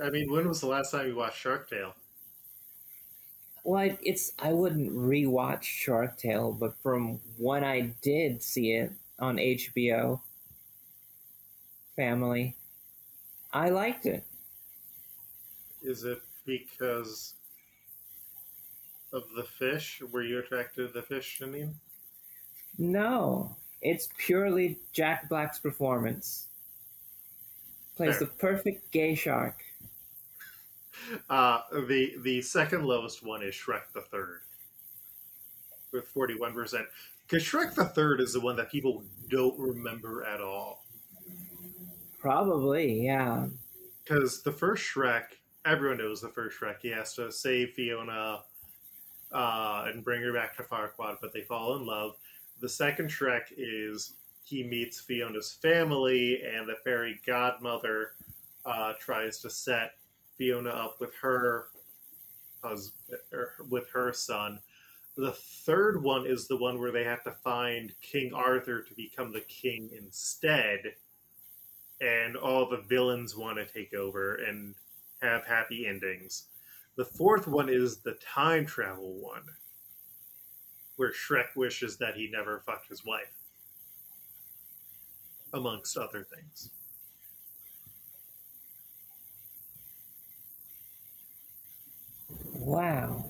I 0.00 0.10
mean, 0.10 0.30
when 0.30 0.48
was 0.48 0.60
the 0.60 0.66
last 0.68 0.90
time 0.92 1.06
you 1.08 1.16
watched 1.16 1.38
Shark 1.38 1.68
Tale? 1.68 1.94
Well, 3.64 3.80
I, 3.80 3.98
it's 4.02 4.32
I 4.38 4.52
wouldn't 4.52 4.92
rewatch 4.92 5.62
Shark 5.64 6.16
Tale, 6.18 6.52
but 6.52 6.76
from 6.82 7.20
when 7.36 7.64
I 7.64 7.92
did 8.02 8.42
see 8.42 8.72
it 8.72 8.92
on 9.18 9.38
HBO, 9.38 10.20
Family, 11.96 12.56
I 13.52 13.68
liked 13.70 14.06
it. 14.06 14.24
Is 15.82 16.04
it 16.04 16.22
because 16.46 17.34
of 19.12 19.24
the 19.36 19.44
fish? 19.44 20.00
Were 20.10 20.22
you 20.22 20.38
attracted 20.38 20.86
to 20.86 20.92
the 20.92 21.02
fish, 21.02 21.38
Janine? 21.40 21.74
No, 22.82 23.54
it's 23.80 24.08
purely 24.18 24.76
Jack 24.92 25.28
Black's 25.28 25.60
performance. 25.60 26.48
Plays 27.96 28.18
the 28.18 28.26
perfect 28.26 28.90
gay 28.90 29.14
shark. 29.14 29.62
Uh, 31.30 31.60
the 31.86 32.14
the 32.22 32.42
second 32.42 32.84
lowest 32.84 33.24
one 33.24 33.40
is 33.40 33.54
Shrek 33.54 33.92
the 33.94 34.00
Third, 34.00 34.40
with 35.92 36.08
forty 36.08 36.34
one 36.34 36.54
percent. 36.54 36.86
Because 37.28 37.44
Shrek 37.44 37.76
the 37.76 37.84
Third 37.84 38.20
is 38.20 38.32
the 38.32 38.40
one 38.40 38.56
that 38.56 38.68
people 38.68 39.04
don't 39.30 39.56
remember 39.60 40.24
at 40.24 40.40
all. 40.40 40.82
Probably, 42.18 43.04
yeah. 43.04 43.46
Because 44.02 44.42
the 44.42 44.50
first 44.50 44.82
Shrek, 44.82 45.24
everyone 45.64 45.98
knows 45.98 46.20
the 46.20 46.30
first 46.30 46.58
Shrek. 46.58 46.78
He 46.82 46.88
has 46.88 47.14
to 47.14 47.30
save 47.30 47.74
Fiona 47.74 48.40
uh, 49.30 49.84
and 49.86 50.02
bring 50.02 50.20
her 50.22 50.32
back 50.32 50.56
to 50.56 50.64
Farquaad, 50.64 51.18
but 51.20 51.32
they 51.32 51.42
fall 51.42 51.76
in 51.76 51.86
love. 51.86 52.16
The 52.62 52.68
second 52.68 53.10
Shrek 53.10 53.46
is 53.56 54.12
he 54.44 54.62
meets 54.62 55.00
Fiona's 55.00 55.52
family, 55.52 56.42
and 56.44 56.68
the 56.68 56.76
fairy 56.84 57.20
godmother 57.26 58.12
uh, 58.64 58.92
tries 59.00 59.38
to 59.40 59.50
set 59.50 59.96
Fiona 60.38 60.70
up 60.70 61.00
with 61.00 61.12
her 61.16 61.66
hus- 62.62 62.92
er, 63.32 63.54
with 63.68 63.88
her 63.90 64.12
son. 64.12 64.60
The 65.16 65.32
third 65.32 66.04
one 66.04 66.24
is 66.24 66.46
the 66.46 66.56
one 66.56 66.78
where 66.78 66.92
they 66.92 67.02
have 67.02 67.24
to 67.24 67.32
find 67.32 67.92
King 68.00 68.32
Arthur 68.32 68.80
to 68.82 68.94
become 68.94 69.32
the 69.32 69.40
king 69.40 69.90
instead, 69.98 70.94
and 72.00 72.36
all 72.36 72.70
the 72.70 72.84
villains 72.88 73.36
want 73.36 73.58
to 73.58 73.66
take 73.66 73.92
over 73.92 74.36
and 74.36 74.76
have 75.20 75.44
happy 75.44 75.88
endings. 75.88 76.44
The 76.94 77.06
fourth 77.06 77.48
one 77.48 77.68
is 77.68 77.96
the 77.96 78.14
time 78.14 78.66
travel 78.66 79.14
one, 79.14 79.42
where 81.02 81.10
Shrek 81.10 81.56
wishes 81.56 81.96
that 81.96 82.14
he 82.14 82.28
never 82.30 82.62
fucked 82.64 82.88
his 82.88 83.04
wife, 83.04 83.34
amongst 85.52 85.96
other 85.96 86.22
things. 86.22 86.70
Wow. 92.54 93.24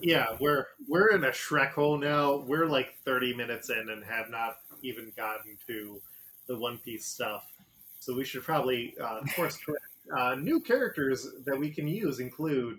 Yeah, 0.00 0.36
we're 0.38 0.66
we're 0.86 1.08
in 1.08 1.24
a 1.24 1.30
Shrek 1.30 1.72
hole 1.72 1.98
now. 1.98 2.36
We're 2.36 2.66
like 2.66 2.94
thirty 3.04 3.34
minutes 3.34 3.68
in 3.68 3.88
and 3.90 4.04
have 4.04 4.30
not 4.30 4.58
even 4.80 5.10
gotten 5.16 5.58
to 5.66 6.00
the 6.46 6.56
One 6.56 6.78
Piece 6.78 7.04
stuff. 7.04 7.50
So 7.98 8.14
we 8.14 8.24
should 8.24 8.44
probably 8.44 8.94
uh, 9.02 9.22
course 9.34 9.56
correct. 9.56 9.84
Uh, 10.16 10.36
new 10.36 10.60
characters 10.60 11.26
that 11.46 11.58
we 11.58 11.70
can 11.70 11.88
use 11.88 12.20
include 12.20 12.78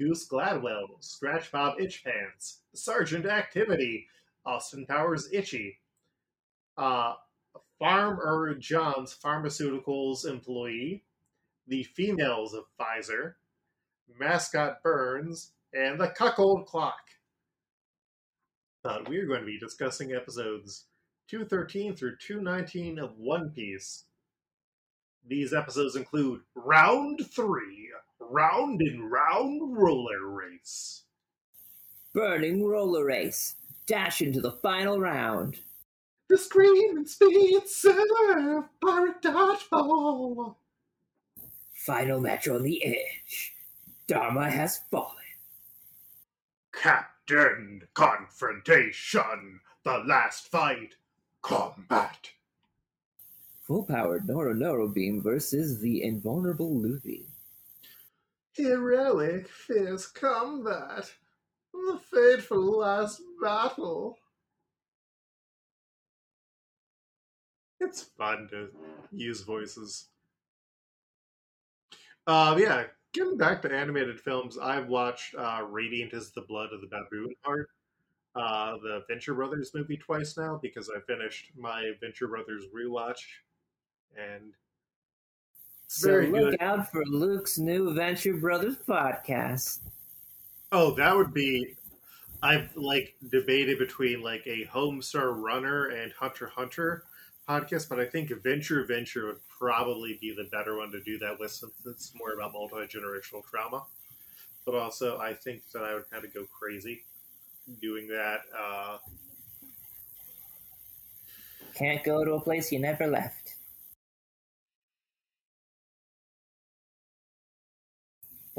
Goose 0.00 0.26
Gladwell, 0.26 0.86
Scratch 1.00 1.52
Bob 1.52 1.78
Itchpants, 1.78 2.60
Sergeant 2.74 3.26
Activity, 3.26 4.06
Austin 4.46 4.86
Powers 4.86 5.28
Itchy, 5.30 5.78
uh, 6.78 7.12
Farmer 7.78 8.54
John's 8.54 9.14
Pharmaceuticals 9.22 10.24
employee, 10.24 11.04
the 11.66 11.82
females 11.82 12.54
of 12.54 12.64
Pfizer, 12.80 13.34
Mascot 14.18 14.82
Burns, 14.82 15.52
and 15.74 16.00
the 16.00 16.08
Cuckold 16.08 16.66
Clock. 16.66 16.94
Uh, 18.82 19.00
we 19.06 19.18
are 19.18 19.26
going 19.26 19.40
to 19.40 19.46
be 19.46 19.58
discussing 19.58 20.14
episodes 20.14 20.86
213 21.28 21.94
through 21.94 22.16
219 22.16 22.98
of 22.98 23.18
One 23.18 23.50
Piece. 23.50 24.04
These 25.26 25.52
episodes 25.52 25.94
include 25.94 26.40
Round 26.54 27.20
3, 27.30 27.89
Round 28.30 28.80
and 28.80 29.10
Round 29.10 29.76
Roller 29.76 30.28
Race, 30.28 31.02
Burning 32.12 32.64
roller 32.64 33.04
race. 33.04 33.56
Dash 33.86 34.20
into 34.20 34.40
the 34.40 34.52
final 34.52 35.00
round. 35.00 35.58
The 36.28 36.38
Scream 36.38 36.96
and 36.96 37.08
Speed 37.08 37.62
serve 37.66 38.64
Pirate 38.80 39.20
Dodgeball, 39.20 40.54
Final 41.72 42.20
match 42.20 42.46
on 42.46 42.62
the 42.62 42.84
edge. 42.84 43.54
Dharma 44.06 44.48
has 44.48 44.78
fallen. 44.92 45.16
Captain 46.72 47.82
Confrontation, 47.94 49.60
The 49.82 50.04
Last 50.06 50.48
Fight, 50.48 50.94
Combat. 51.42 52.30
Full 53.62 53.84
powered 53.86 54.26
Noro 54.28 54.54
Noro 54.54 54.92
Beam 54.92 55.20
versus 55.20 55.80
the 55.80 56.02
invulnerable 56.04 56.80
Luffy. 56.80 57.29
Heroic 58.52 59.48
fierce 59.48 60.06
combat. 60.06 61.10
The 61.72 62.00
fateful 62.12 62.78
last 62.78 63.22
battle. 63.40 64.18
It's 67.80 68.02
fun 68.02 68.48
to 68.50 68.68
use 69.12 69.42
voices. 69.42 70.08
Uh, 72.26 72.56
yeah, 72.58 72.84
getting 73.12 73.38
back 73.38 73.62
to 73.62 73.72
animated 73.74 74.20
films, 74.20 74.58
I've 74.58 74.88
watched 74.88 75.34
uh, 75.34 75.62
Radiant 75.68 76.12
is 76.12 76.30
the 76.32 76.42
Blood 76.42 76.70
of 76.72 76.80
the 76.80 76.88
Baboon 76.88 77.34
Heart, 77.42 77.70
uh, 78.34 78.72
the 78.82 79.04
Venture 79.08 79.34
Brothers 79.34 79.72
movie 79.74 79.96
twice 79.96 80.36
now 80.36 80.58
because 80.60 80.90
I 80.94 81.00
finished 81.00 81.52
my 81.56 81.92
Venture 82.00 82.28
Brothers 82.28 82.64
rewatch. 82.74 83.22
And 84.16 84.52
So 85.92 86.08
Very 86.08 86.30
look 86.30 86.50
good. 86.52 86.62
out 86.62 86.92
for 86.92 87.04
Luke's 87.04 87.58
new 87.58 87.92
Venture 87.92 88.34
Brothers 88.34 88.76
podcast. 88.88 89.80
Oh, 90.70 90.92
that 90.92 91.16
would 91.16 91.34
be. 91.34 91.74
I've 92.40 92.70
like 92.76 93.16
debated 93.28 93.80
between 93.80 94.22
like 94.22 94.46
a 94.46 94.66
Homestar 94.66 95.34
Runner 95.34 95.86
and 95.86 96.12
Hunter 96.12 96.46
Hunter 96.46 97.02
podcast, 97.48 97.88
but 97.88 97.98
I 97.98 98.04
think 98.04 98.30
Venture 98.40 98.84
Venture 98.84 99.26
would 99.26 99.40
probably 99.48 100.16
be 100.20 100.32
the 100.32 100.44
better 100.44 100.76
one 100.76 100.92
to 100.92 101.00
do 101.00 101.18
that 101.18 101.40
with 101.40 101.50
since 101.50 101.72
it's 101.84 102.12
more 102.14 102.34
about 102.34 102.52
multi 102.52 102.86
generational 102.86 103.44
trauma. 103.50 103.82
But 104.64 104.76
also, 104.76 105.18
I 105.18 105.34
think 105.34 105.62
that 105.72 105.82
I 105.82 105.94
would 105.94 106.08
kind 106.08 106.24
of 106.24 106.32
go 106.32 106.46
crazy 106.56 107.02
doing 107.82 108.06
that. 108.06 108.42
Uh, 108.56 108.98
Can't 111.74 112.04
go 112.04 112.24
to 112.24 112.34
a 112.34 112.40
place 112.40 112.70
you 112.70 112.78
never 112.78 113.08
left. 113.08 113.39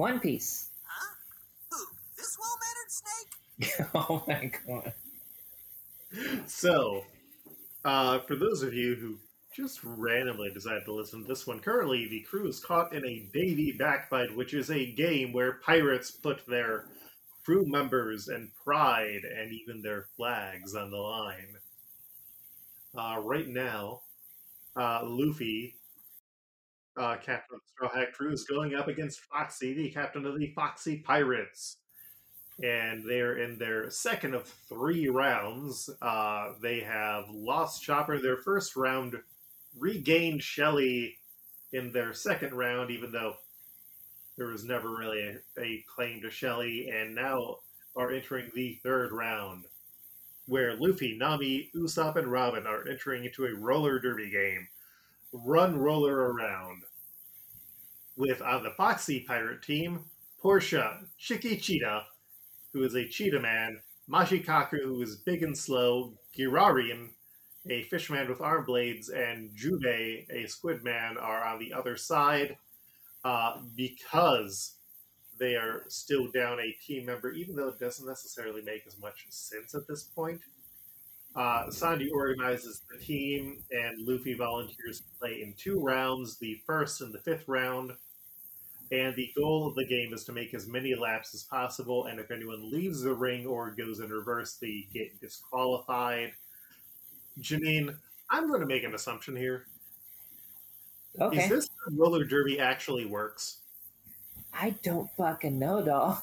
One 0.01 0.19
Piece. 0.19 0.71
Huh? 0.83 1.15
Who? 1.69 1.77
This 2.17 2.35
well-mannered 2.39 2.89
snake? 2.89 3.87
oh 3.93 4.23
my 4.27 4.51
god. 4.65 4.93
so, 6.47 7.03
uh, 7.85 8.17
for 8.21 8.35
those 8.35 8.63
of 8.63 8.73
you 8.73 8.95
who 8.95 9.19
just 9.55 9.79
randomly 9.83 10.49
decided 10.51 10.85
to 10.85 10.91
listen 10.91 11.21
to 11.21 11.27
this 11.27 11.45
one, 11.45 11.59
currently 11.59 12.07
the 12.07 12.21
crew 12.21 12.47
is 12.47 12.59
caught 12.59 12.93
in 12.93 13.05
a 13.05 13.29
Davy 13.31 13.73
Back 13.73 14.09
Fight, 14.09 14.35
which 14.35 14.55
is 14.55 14.71
a 14.71 14.91
game 14.91 15.33
where 15.33 15.59
pirates 15.63 16.09
put 16.09 16.47
their 16.47 16.85
crew 17.45 17.67
members 17.67 18.27
and 18.27 18.49
pride 18.65 19.21
and 19.23 19.51
even 19.51 19.83
their 19.83 20.07
flags 20.17 20.73
on 20.73 20.89
the 20.89 20.97
line. 20.97 21.57
Uh, 22.97 23.19
right 23.19 23.47
now, 23.47 24.01
uh, 24.75 25.01
Luffy, 25.03 25.75
uh, 26.97 27.15
captain 27.17 27.55
of 27.55 27.61
the 27.61 27.69
Straw 27.73 27.89
Hat 27.89 28.13
crew, 28.13 28.31
is 28.31 28.43
going 28.43 28.75
up 28.75 28.87
against 28.87 29.21
Foxy, 29.21 29.73
the 29.73 29.89
captain 29.89 30.25
of 30.25 30.37
the 30.37 30.53
Foxy 30.55 30.97
Pirates 30.97 31.77
and 32.63 33.03
they're 33.09 33.37
in 33.37 33.57
their 33.57 33.89
second 33.89 34.35
of 34.35 34.47
three 34.69 35.09
rounds. 35.09 35.89
Uh, 36.01 36.53
they 36.61 36.79
have 36.81 37.25
lost 37.29 37.81
Chopper 37.81 38.19
their 38.19 38.37
first 38.37 38.75
round, 38.75 39.15
regained 39.77 40.43
Shelly 40.43 41.17
in 41.73 41.91
their 41.91 42.13
second 42.13 42.53
round, 42.53 42.91
even 42.91 43.11
though 43.11 43.35
there 44.37 44.47
was 44.47 44.63
never 44.63 44.89
really 44.89 45.21
a, 45.21 45.61
a 45.61 45.85
claim 45.93 46.21
to 46.21 46.29
Shelly, 46.29 46.89
and 46.89 47.15
now 47.15 47.57
are 47.95 48.11
entering 48.11 48.51
the 48.53 48.79
third 48.83 49.11
round, 49.11 49.65
where 50.47 50.75
Luffy, 50.75 51.17
Nami, 51.17 51.69
Usopp, 51.75 52.15
and 52.15 52.31
Robin 52.31 52.67
are 52.67 52.87
entering 52.87 53.25
into 53.25 53.45
a 53.45 53.55
roller 53.55 53.99
derby 53.99 54.29
game. 54.29 54.67
Run 55.33 55.77
roller 55.77 56.31
around. 56.31 56.83
With 58.15 58.41
on 58.41 58.63
the 58.63 58.71
Foxy 58.71 59.21
Pirate 59.21 59.61
team, 59.61 60.05
Portia, 60.41 60.99
Chiki 61.19 61.61
Cheetah, 61.61 62.05
who 62.73 62.83
is 62.83 62.95
a 62.95 63.07
cheetah 63.07 63.39
man, 63.39 63.81
Mashikaku, 64.09 64.83
who 64.83 65.01
is 65.01 65.15
big 65.15 65.43
and 65.43 65.57
slow, 65.57 66.13
Girarin, 66.37 67.09
a 67.69 67.83
fishman 67.83 68.27
with 68.27 68.41
arm 68.41 68.65
blades, 68.65 69.09
and 69.09 69.51
Jubei, 69.55 70.25
a 70.29 70.47
squid 70.47 70.83
man, 70.83 71.17
are 71.17 71.45
on 71.45 71.59
the 71.59 71.73
other 71.73 71.95
side 71.95 72.57
uh, 73.23 73.61
because 73.75 74.75
they 75.39 75.55
are 75.55 75.85
still 75.87 76.29
down 76.31 76.59
a 76.59 76.75
team 76.85 77.05
member, 77.05 77.31
even 77.31 77.55
though 77.55 77.69
it 77.69 77.79
doesn't 77.79 78.07
necessarily 78.07 78.61
make 78.61 78.85
as 78.87 78.97
much 78.99 79.25
sense 79.29 79.73
at 79.75 79.87
this 79.87 80.03
point. 80.03 80.41
Uh, 81.35 81.65
Sanji 81.67 82.11
organizes 82.13 82.81
the 82.91 83.03
team, 83.03 83.63
and 83.71 84.05
Luffy 84.05 84.33
volunteers 84.33 84.99
to 84.99 85.05
play 85.19 85.41
in 85.41 85.53
two 85.57 85.79
rounds 85.79 86.37
the 86.37 86.59
first 86.65 87.01
and 87.01 87.13
the 87.13 87.19
fifth 87.19 87.47
round. 87.47 87.91
And 88.91 89.15
the 89.15 89.31
goal 89.37 89.67
of 89.67 89.75
the 89.75 89.85
game 89.85 90.13
is 90.13 90.25
to 90.25 90.33
make 90.33 90.53
as 90.53 90.67
many 90.67 90.93
laps 90.95 91.33
as 91.33 91.43
possible, 91.43 92.07
and 92.07 92.19
if 92.19 92.29
anyone 92.29 92.69
leaves 92.69 93.01
the 93.01 93.13
ring 93.13 93.45
or 93.45 93.71
goes 93.71 94.01
in 94.01 94.09
reverse, 94.09 94.57
they 94.61 94.87
get 94.93 95.21
disqualified. 95.21 96.33
Janine, 97.39 97.95
I'm 98.29 98.49
going 98.49 98.59
to 98.59 98.67
make 98.67 98.83
an 98.83 98.93
assumption 98.93 99.35
here. 99.35 99.67
Okay. 101.19 101.43
Is 101.43 101.49
this 101.49 101.69
how 101.85 101.95
roller 101.95 102.25
derby 102.25 102.59
actually 102.59 103.05
works? 103.05 103.59
I 104.53 104.71
don't 104.83 105.09
fucking 105.11 105.57
know, 105.57 105.81
dog. 105.81 106.21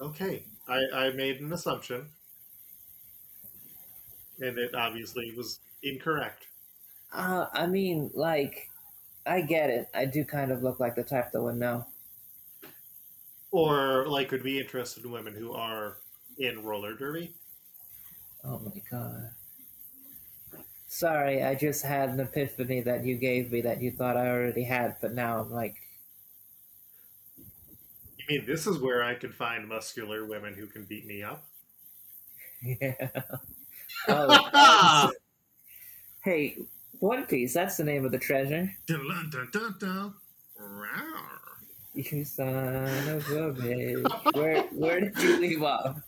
Okay, 0.00 0.44
I, 0.68 0.80
I 0.94 1.10
made 1.12 1.40
an 1.40 1.52
assumption, 1.52 2.06
and 4.40 4.58
it 4.58 4.74
obviously 4.74 5.32
was 5.36 5.60
incorrect. 5.82 6.46
Uh, 7.12 7.46
I 7.52 7.66
mean, 7.66 8.10
like, 8.14 8.70
I 9.26 9.42
get 9.42 9.70
it. 9.70 9.88
I 9.94 10.04
do 10.06 10.24
kind 10.24 10.50
of 10.50 10.62
look 10.62 10.80
like 10.80 10.94
the 10.94 11.04
type 11.04 11.32
that 11.32 11.42
would 11.42 11.56
know. 11.56 11.86
Or 13.52 14.06
like 14.08 14.30
would 14.32 14.42
be 14.42 14.58
interested 14.58 15.04
in 15.04 15.10
women 15.12 15.34
who 15.34 15.52
are 15.52 15.98
in 16.38 16.62
roller 16.64 16.94
derby. 16.94 17.34
Oh 18.44 18.58
my 18.58 18.80
god. 18.90 19.30
Sorry, 20.86 21.42
I 21.42 21.54
just 21.56 21.82
had 21.82 22.10
an 22.10 22.20
epiphany 22.20 22.80
that 22.82 23.04
you 23.04 23.16
gave 23.16 23.50
me 23.50 23.62
that 23.62 23.80
you 23.82 23.90
thought 23.90 24.16
I 24.16 24.28
already 24.28 24.62
had, 24.64 24.96
but 25.00 25.12
now 25.14 25.40
I'm 25.40 25.50
like, 25.50 25.76
You 28.18 28.24
mean 28.28 28.46
this 28.46 28.66
is 28.66 28.78
where 28.78 29.02
I 29.02 29.14
can 29.14 29.32
find 29.32 29.68
muscular 29.68 30.24
women 30.24 30.54
who 30.54 30.66
can 30.66 30.84
beat 30.84 31.06
me 31.06 31.22
up? 31.22 31.44
yeah. 32.62 33.10
Oh, 34.08 35.12
hey, 36.24 36.56
One 36.98 37.24
Piece, 37.26 37.54
that's 37.54 37.76
the 37.76 37.84
name 37.84 38.04
of 38.04 38.10
the 38.12 38.18
treasure. 38.18 38.72
Dun, 38.86 39.30
dun, 39.30 39.48
dun, 39.52 39.74
dun. 39.78 40.14
You 41.94 42.24
son 42.24 42.46
of 42.46 43.30
a 43.30 43.52
bitch. 43.52 44.34
Where, 44.34 44.62
where 44.72 45.00
did 45.00 45.18
you 45.18 45.36
leave 45.38 45.62
off? 45.62 46.00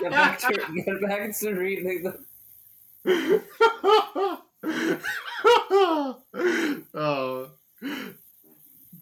Get 0.00 0.10
back 0.10 0.38
to, 0.40 0.82
get 0.84 1.00
back 1.02 1.38
to 1.38 1.52
reading 1.52 2.04
the. 2.04 2.18
oh, 6.94 7.50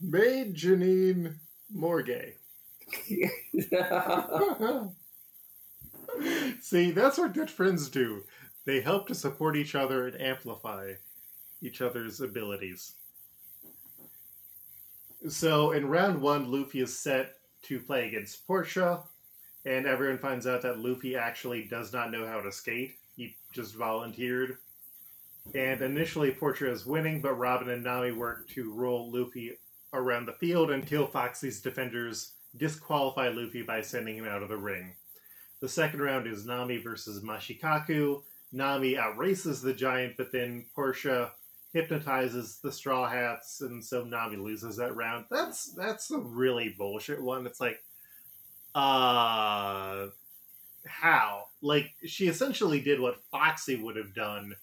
made 0.01 0.55
Janine 0.55 1.35
more 1.73 2.03
gay. 2.03 2.35
See, 6.61 6.91
that's 6.91 7.19
what 7.19 7.35
good 7.35 7.51
friends 7.51 7.89
do. 7.89 8.23
They 8.65 8.81
help 8.81 9.07
to 9.09 9.15
support 9.15 9.57
each 9.57 9.75
other 9.75 10.07
and 10.07 10.21
amplify 10.21 10.95
each 11.61 11.81
other's 11.81 12.21
abilities. 12.21 12.95
So, 15.29 15.73
in 15.73 15.87
round 15.89 16.21
one, 16.21 16.51
Luffy 16.51 16.81
is 16.81 16.99
set 16.99 17.37
to 17.63 17.81
play 17.81 18.09
against 18.09 18.47
Portia, 18.47 19.03
and 19.65 19.87
everyone 19.87 20.19
finds 20.19 20.47
out 20.47 20.63
that 20.63 20.79
Luffy 20.79 21.17
actually 21.17 21.65
does 21.65 21.93
not 21.93 22.11
know 22.11 22.27
how 22.27 22.41
to 22.41 22.53
skate. 22.53 22.97
He 23.17 23.37
just 23.53 23.75
volunteered. 23.75 24.59
And 25.55 25.81
initially, 25.81 26.31
Portia 26.31 26.71
is 26.71 26.87
winning, 26.87 27.21
but 27.21 27.35
Robin 27.35 27.71
and 27.71 27.85
Nami 27.85 28.13
work 28.13 28.49
to 28.51 28.73
roll 28.73 29.11
Luffy 29.11 29.59
around 29.93 30.27
the 30.27 30.33
field 30.33 30.71
until 30.71 31.07
Foxy's 31.07 31.61
defenders 31.61 32.33
disqualify 32.57 33.29
Luffy 33.29 33.63
by 33.63 33.81
sending 33.81 34.17
him 34.17 34.27
out 34.27 34.43
of 34.43 34.49
the 34.49 34.57
ring. 34.57 34.95
The 35.65 35.71
second 35.71 36.03
round 36.03 36.27
is 36.27 36.45
Nami 36.45 36.77
versus 36.77 37.23
Mashikaku. 37.25 38.21
Nami 38.53 38.97
outraces 38.97 39.63
the 39.63 39.73
giant, 39.73 40.19
but 40.19 40.31
then 40.31 40.67
Portia 40.75 41.33
hypnotizes 41.73 42.59
the 42.63 42.71
Straw 42.71 43.09
Hats, 43.09 43.63
and 43.63 43.83
so 43.83 44.05
Nami 44.05 44.37
loses 44.37 44.77
that 44.77 44.95
round. 44.95 45.25
That's 45.31 45.73
that's 45.73 46.11
a 46.11 46.19
really 46.19 46.75
bullshit 46.77 47.23
one. 47.23 47.47
It's 47.47 47.63
like, 47.63 47.83
uh, 48.75 50.09
how? 50.87 51.45
Like 51.63 51.93
she 52.05 52.29
essentially 52.29 52.83
did 52.83 53.01
what 53.01 53.23
Foxy 53.33 53.77
would 53.77 53.97
have 53.97 54.15
done, 54.15 54.57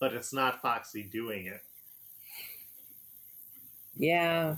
but 0.00 0.12
it's 0.12 0.32
not 0.32 0.60
Foxy 0.60 1.04
doing 1.04 1.46
it. 1.46 1.62
Yeah. 3.96 4.56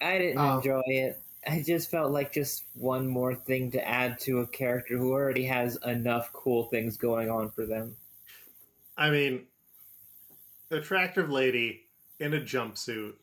I 0.00 0.16
didn't 0.16 0.38
Oh. 0.38 0.56
enjoy 0.56 0.82
it. 0.86 1.22
I 1.46 1.62
just 1.62 1.90
felt 1.90 2.12
like 2.12 2.32
just 2.32 2.64
one 2.74 3.08
more 3.08 3.34
thing 3.34 3.72
to 3.72 3.86
add 3.86 4.20
to 4.20 4.40
a 4.40 4.46
character 4.46 4.96
who 4.96 5.12
already 5.12 5.44
has 5.46 5.76
enough 5.84 6.32
cool 6.32 6.64
things 6.64 6.96
going 6.96 7.30
on 7.30 7.50
for 7.50 7.66
them. 7.66 7.96
I 8.96 9.10
mean, 9.10 9.46
attractive 10.70 11.30
lady 11.30 11.82
in 12.20 12.34
a 12.34 12.40
jumpsuit 12.40 13.14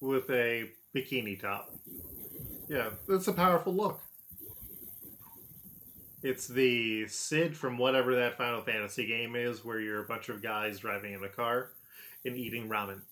with 0.00 0.28
a 0.30 0.70
bikini 0.94 1.40
top. 1.40 1.72
Yeah, 2.68 2.90
that's 3.08 3.28
a 3.28 3.32
powerful 3.32 3.74
look. 3.74 4.00
It's 6.22 6.48
the 6.48 7.06
Sid 7.06 7.56
from 7.56 7.78
whatever 7.78 8.16
that 8.16 8.36
Final 8.36 8.62
Fantasy 8.62 9.06
game 9.06 9.36
is, 9.36 9.64
where 9.64 9.78
you're 9.78 10.02
a 10.02 10.08
bunch 10.08 10.28
of 10.28 10.42
guys 10.42 10.80
driving 10.80 11.12
in 11.12 11.22
a 11.22 11.28
car 11.28 11.68
and 12.24 12.36
eating 12.36 12.68
ramen. 12.68 13.02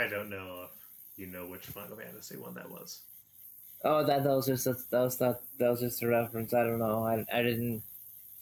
I 0.00 0.08
don't 0.08 0.30
know 0.30 0.64
if 0.64 0.70
you 1.18 1.26
know 1.26 1.46
which 1.46 1.66
Final 1.66 1.96
Fantasy 1.96 2.38
one 2.38 2.54
that 2.54 2.70
was. 2.70 3.00
Oh, 3.84 4.02
that 4.04 4.24
those 4.24 4.48
are 4.48 4.56
just 4.56 4.90
those 4.90 5.18
that 5.18 5.42
those 5.58 5.80
just 5.80 6.02
a 6.02 6.08
reference. 6.08 6.54
I 6.54 6.62
don't 6.62 6.78
know. 6.78 7.04
I, 7.04 7.24
I 7.30 7.42
didn't 7.42 7.82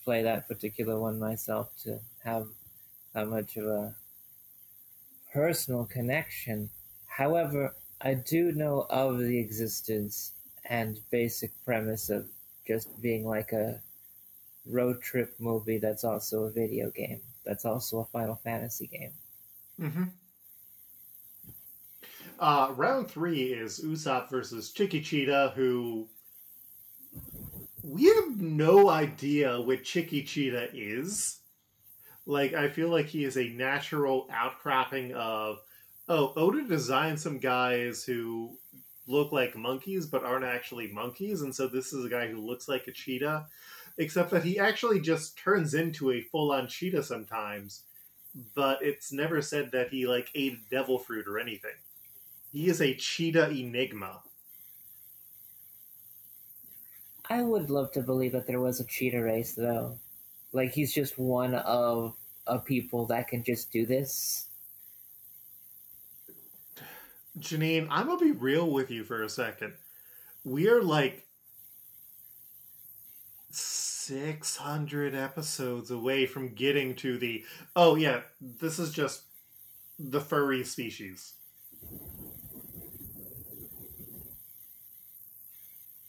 play 0.04 0.22
that 0.22 0.46
particular 0.46 1.00
one 1.00 1.18
myself 1.18 1.70
to 1.82 1.98
have 2.22 2.46
that 3.12 3.26
much 3.26 3.56
of 3.56 3.66
a 3.66 3.96
personal 5.32 5.84
connection. 5.84 6.70
However, 7.06 7.74
I 8.00 8.14
do 8.14 8.52
know 8.52 8.86
of 8.88 9.18
the 9.18 9.38
existence 9.38 10.32
and 10.64 11.00
basic 11.11 11.50
premise 11.64 12.09
of 12.09 12.28
just 12.68 13.02
being 13.02 13.26
like 13.26 13.50
a 13.50 13.80
road 14.64 15.02
trip 15.02 15.34
movie 15.40 15.78
that's 15.78 16.04
also 16.04 16.44
a 16.44 16.50
video 16.50 16.90
game. 16.90 17.20
That's 17.44 17.64
also 17.64 17.98
a 17.98 18.04
Final 18.04 18.36
Fantasy 18.44 18.86
game. 18.86 19.12
Mm-hmm. 19.80 20.04
Uh, 22.39 22.72
round 22.76 23.11
three 23.11 23.53
is 23.53 23.80
Usopp 23.80 24.30
versus 24.30 24.70
Chicky 24.70 25.01
Cheetah, 25.01 25.55
who 25.57 26.09
we 27.82 28.05
have 28.05 28.41
no 28.41 28.89
idea 28.91 29.61
what 29.61 29.82
Chicky 29.82 30.22
Cheetah 30.22 30.68
is. 30.72 31.41
Like, 32.26 32.55
I 32.55 32.68
feel 32.68 32.91
like 32.91 33.07
he 33.07 33.24
is 33.24 33.36
a 33.36 33.49
natural 33.49 34.28
outcropping 34.30 35.14
of, 35.14 35.59
oh, 36.09 36.32
Oda 36.36 36.62
designed 36.62 37.18
some 37.18 37.39
guys 37.39 38.05
who 38.05 38.57
look 39.09 39.32
like 39.32 39.57
monkeys 39.57 40.07
but 40.07 40.22
aren't 40.22 40.45
actually 40.45 40.93
monkeys, 40.93 41.41
and 41.43 41.55
so 41.55 41.66
this 41.66 41.93
is 41.93 42.05
a 42.05 42.11
guy 42.11 42.28
who 42.28 42.39
looks 42.39 42.68
like 42.68 42.86
a 42.86 42.93
cheetah, 42.93 43.47
except 43.97 44.30
that 44.30 44.45
he 44.45 44.59
actually 44.59 45.01
just 45.01 45.36
turns 45.39 45.74
into 45.74 46.12
a 46.12 46.20
full-on 46.20 46.68
cheetah 46.68 47.03
sometimes. 47.03 47.82
But 48.55 48.80
it's 48.82 49.11
never 49.11 49.43
said 49.43 49.72
that 49.72 49.89
he 49.89 50.07
like 50.07 50.28
ate 50.34 50.70
devil 50.70 50.99
fruit 50.99 51.26
or 51.26 51.41
anything. 51.41 51.72
He 52.53 52.68
is 52.68 52.80
a 52.80 52.94
cheetah 52.94 53.51
enigma. 53.51 54.22
I 57.30 57.42
would 57.42 57.68
love 57.68 57.92
to 57.92 58.01
believe 58.01 58.32
that 58.32 58.46
there 58.46 58.61
was 58.61 58.80
a 58.80 58.84
cheetah 58.84 59.22
race, 59.22 59.53
though. 59.53 59.99
Like 60.53 60.72
he's 60.72 60.94
just 60.94 61.18
one 61.18 61.55
of 61.55 62.14
a 62.46 62.59
people 62.59 63.07
that 63.07 63.28
can 63.28 63.44
just 63.44 63.70
do 63.70 63.84
this. 63.84 64.49
Janine, 67.38 67.86
I'm 67.90 68.07
gonna 68.07 68.18
be 68.18 68.32
real 68.32 68.70
with 68.70 68.90
you 68.90 69.05
for 69.05 69.22
a 69.22 69.28
second. 69.28 69.74
We 70.44 70.68
are 70.68 70.82
like 70.82 71.26
600 73.51 75.14
episodes 75.14 75.90
away 75.90 76.26
from 76.26 76.55
getting 76.55 76.94
to 76.96 77.18
the. 77.18 77.44
Oh, 77.76 77.94
yeah, 77.94 78.22
this 78.40 78.78
is 78.78 78.90
just 78.90 79.22
the 79.99 80.20
furry 80.20 80.64
species. 80.64 81.34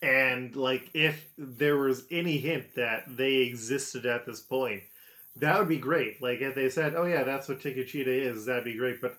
And 0.01 0.55
like, 0.55 0.89
if 0.93 1.29
there 1.37 1.77
was 1.77 2.03
any 2.09 2.37
hint 2.37 2.75
that 2.75 3.03
they 3.17 3.37
existed 3.37 4.05
at 4.05 4.25
this 4.25 4.39
point, 4.39 4.83
that 5.35 5.59
would 5.59 5.67
be 5.67 5.77
great. 5.77 6.21
Like, 6.21 6.41
if 6.41 6.55
they 6.55 6.69
said, 6.69 6.95
"Oh 6.95 7.05
yeah, 7.05 7.23
that's 7.23 7.47
what 7.47 7.59
Chiquitita 7.59 8.07
is," 8.07 8.45
that'd 8.45 8.63
be 8.63 8.77
great. 8.77 9.01
But 9.01 9.17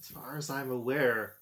as 0.00 0.08
far 0.08 0.36
as 0.36 0.48
I'm 0.50 0.70
aware, 0.70 1.34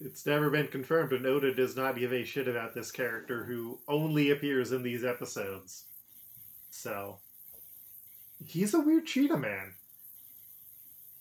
it's 0.00 0.24
never 0.24 0.48
been 0.50 0.68
confirmed, 0.68 1.12
and 1.12 1.26
Oda 1.26 1.54
does 1.54 1.76
not 1.76 1.98
give 1.98 2.12
a 2.12 2.24
shit 2.24 2.48
about 2.48 2.74
this 2.74 2.90
character 2.90 3.44
who 3.44 3.78
only 3.86 4.30
appears 4.30 4.72
in 4.72 4.82
these 4.82 5.04
episodes. 5.04 5.84
So, 6.70 7.18
he's 8.44 8.72
a 8.74 8.80
weird 8.80 9.06
cheetah 9.06 9.36
man. 9.36 9.74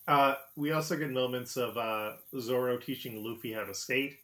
Uh, 0.07 0.35
we 0.55 0.71
also 0.71 0.97
get 0.97 1.11
moments 1.11 1.57
of 1.57 1.77
uh, 1.77 2.13
Zoro 2.39 2.77
teaching 2.77 3.23
Luffy 3.23 3.53
how 3.53 3.63
to 3.63 3.75
skate, 3.75 4.19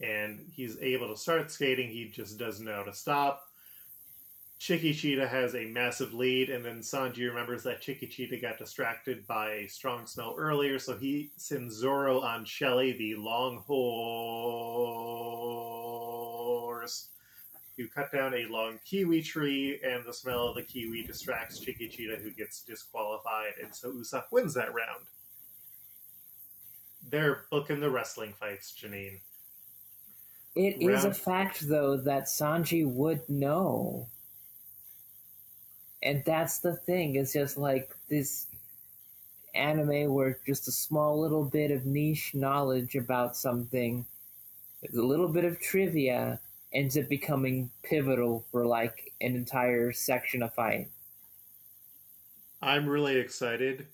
and 0.00 0.40
he's 0.52 0.78
able 0.80 1.08
to 1.08 1.16
start 1.16 1.50
skating. 1.50 1.90
He 1.90 2.08
just 2.08 2.38
doesn't 2.38 2.64
know 2.64 2.74
how 2.74 2.84
to 2.84 2.94
stop. 2.94 3.44
Chiquitita 4.60 5.28
has 5.28 5.54
a 5.54 5.66
massive 5.66 6.12
lead, 6.12 6.50
and 6.50 6.64
then 6.64 6.80
Sanji 6.80 7.28
remembers 7.28 7.62
that 7.62 7.80
Chiquitita 7.80 8.42
got 8.42 8.58
distracted 8.58 9.24
by 9.28 9.52
a 9.52 9.68
strong 9.68 10.04
smell 10.04 10.34
earlier, 10.36 10.80
so 10.80 10.96
he 10.96 11.30
sends 11.36 11.74
Zoro 11.76 12.20
on 12.20 12.44
Shelly, 12.44 12.90
the 12.92 13.14
long 13.14 13.58
horse, 13.58 13.78
to 17.76 17.86
cut 17.86 18.10
down 18.10 18.34
a 18.34 18.46
long 18.46 18.80
kiwi 18.84 19.22
tree, 19.22 19.78
and 19.84 20.04
the 20.04 20.12
smell 20.12 20.48
of 20.48 20.56
the 20.56 20.62
kiwi 20.62 21.04
distracts 21.04 21.60
Chiquitita, 21.60 22.20
who 22.20 22.32
gets 22.32 22.62
disqualified, 22.62 23.52
and 23.62 23.72
so 23.72 23.92
Usopp 23.92 24.32
wins 24.32 24.54
that 24.54 24.74
round. 24.74 25.06
They're 27.08 27.44
booking 27.52 27.78
the 27.78 27.90
wrestling 27.90 28.32
fights, 28.32 28.72
Janine. 28.76 29.20
It 30.58 30.82
is 30.82 31.04
a 31.04 31.14
fact, 31.14 31.68
though, 31.68 31.96
that 31.98 32.24
Sanji 32.24 32.84
would 32.84 33.28
know. 33.28 34.08
And 36.02 36.24
that's 36.26 36.58
the 36.58 36.74
thing. 36.74 37.14
It's 37.14 37.32
just 37.32 37.56
like 37.56 37.94
this 38.08 38.48
anime 39.54 40.12
where 40.12 40.40
just 40.44 40.66
a 40.66 40.72
small 40.72 41.20
little 41.20 41.44
bit 41.44 41.70
of 41.70 41.86
niche 41.86 42.34
knowledge 42.34 42.96
about 42.96 43.36
something, 43.36 44.04
a 44.82 44.96
little 44.96 45.28
bit 45.28 45.44
of 45.44 45.60
trivia, 45.60 46.40
ends 46.72 46.98
up 46.98 47.08
becoming 47.08 47.70
pivotal 47.84 48.44
for 48.50 48.66
like 48.66 49.12
an 49.20 49.36
entire 49.36 49.92
section 49.92 50.42
of 50.42 50.52
fight. 50.54 50.88
I'm 52.60 52.88
really 52.88 53.16
excited, 53.16 53.86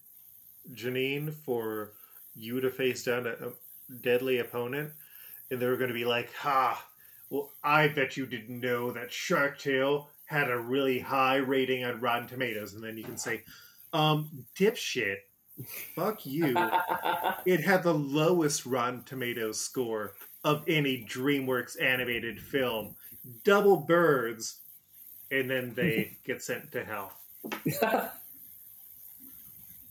Janine, 0.72 1.34
for 1.34 1.92
you 2.34 2.62
to 2.62 2.70
face 2.70 3.04
down 3.04 3.26
a, 3.26 3.32
a 3.32 3.52
deadly 4.00 4.38
opponent, 4.38 4.92
and 5.54 5.62
they're 5.62 5.76
going 5.76 5.88
to 5.88 5.94
be 5.94 6.04
like, 6.04 6.32
"Ha! 6.34 6.84
Well, 7.30 7.50
I 7.62 7.88
bet 7.88 8.16
you 8.16 8.26
didn't 8.26 8.60
know 8.60 8.90
that 8.90 9.12
Shark 9.12 9.58
Tale 9.58 10.10
had 10.26 10.50
a 10.50 10.58
really 10.58 10.98
high 10.98 11.36
rating 11.36 11.84
on 11.84 12.00
Rotten 12.00 12.28
Tomatoes," 12.28 12.74
and 12.74 12.82
then 12.82 12.98
you 12.98 13.04
can 13.04 13.16
say, 13.16 13.44
"Um, 13.92 14.44
dipshit, 14.58 15.18
fuck 15.94 16.26
you." 16.26 16.56
it 17.46 17.60
had 17.60 17.84
the 17.84 17.94
lowest 17.94 18.66
Rotten 18.66 19.04
Tomatoes 19.04 19.60
score 19.60 20.14
of 20.42 20.64
any 20.68 21.06
DreamWorks 21.08 21.80
animated 21.80 22.40
film. 22.40 22.96
Double 23.44 23.76
birds, 23.76 24.58
and 25.30 25.48
then 25.48 25.72
they 25.74 26.16
get 26.26 26.42
sent 26.42 26.72
to 26.72 26.84
hell. 26.84 27.12
that 27.80 28.12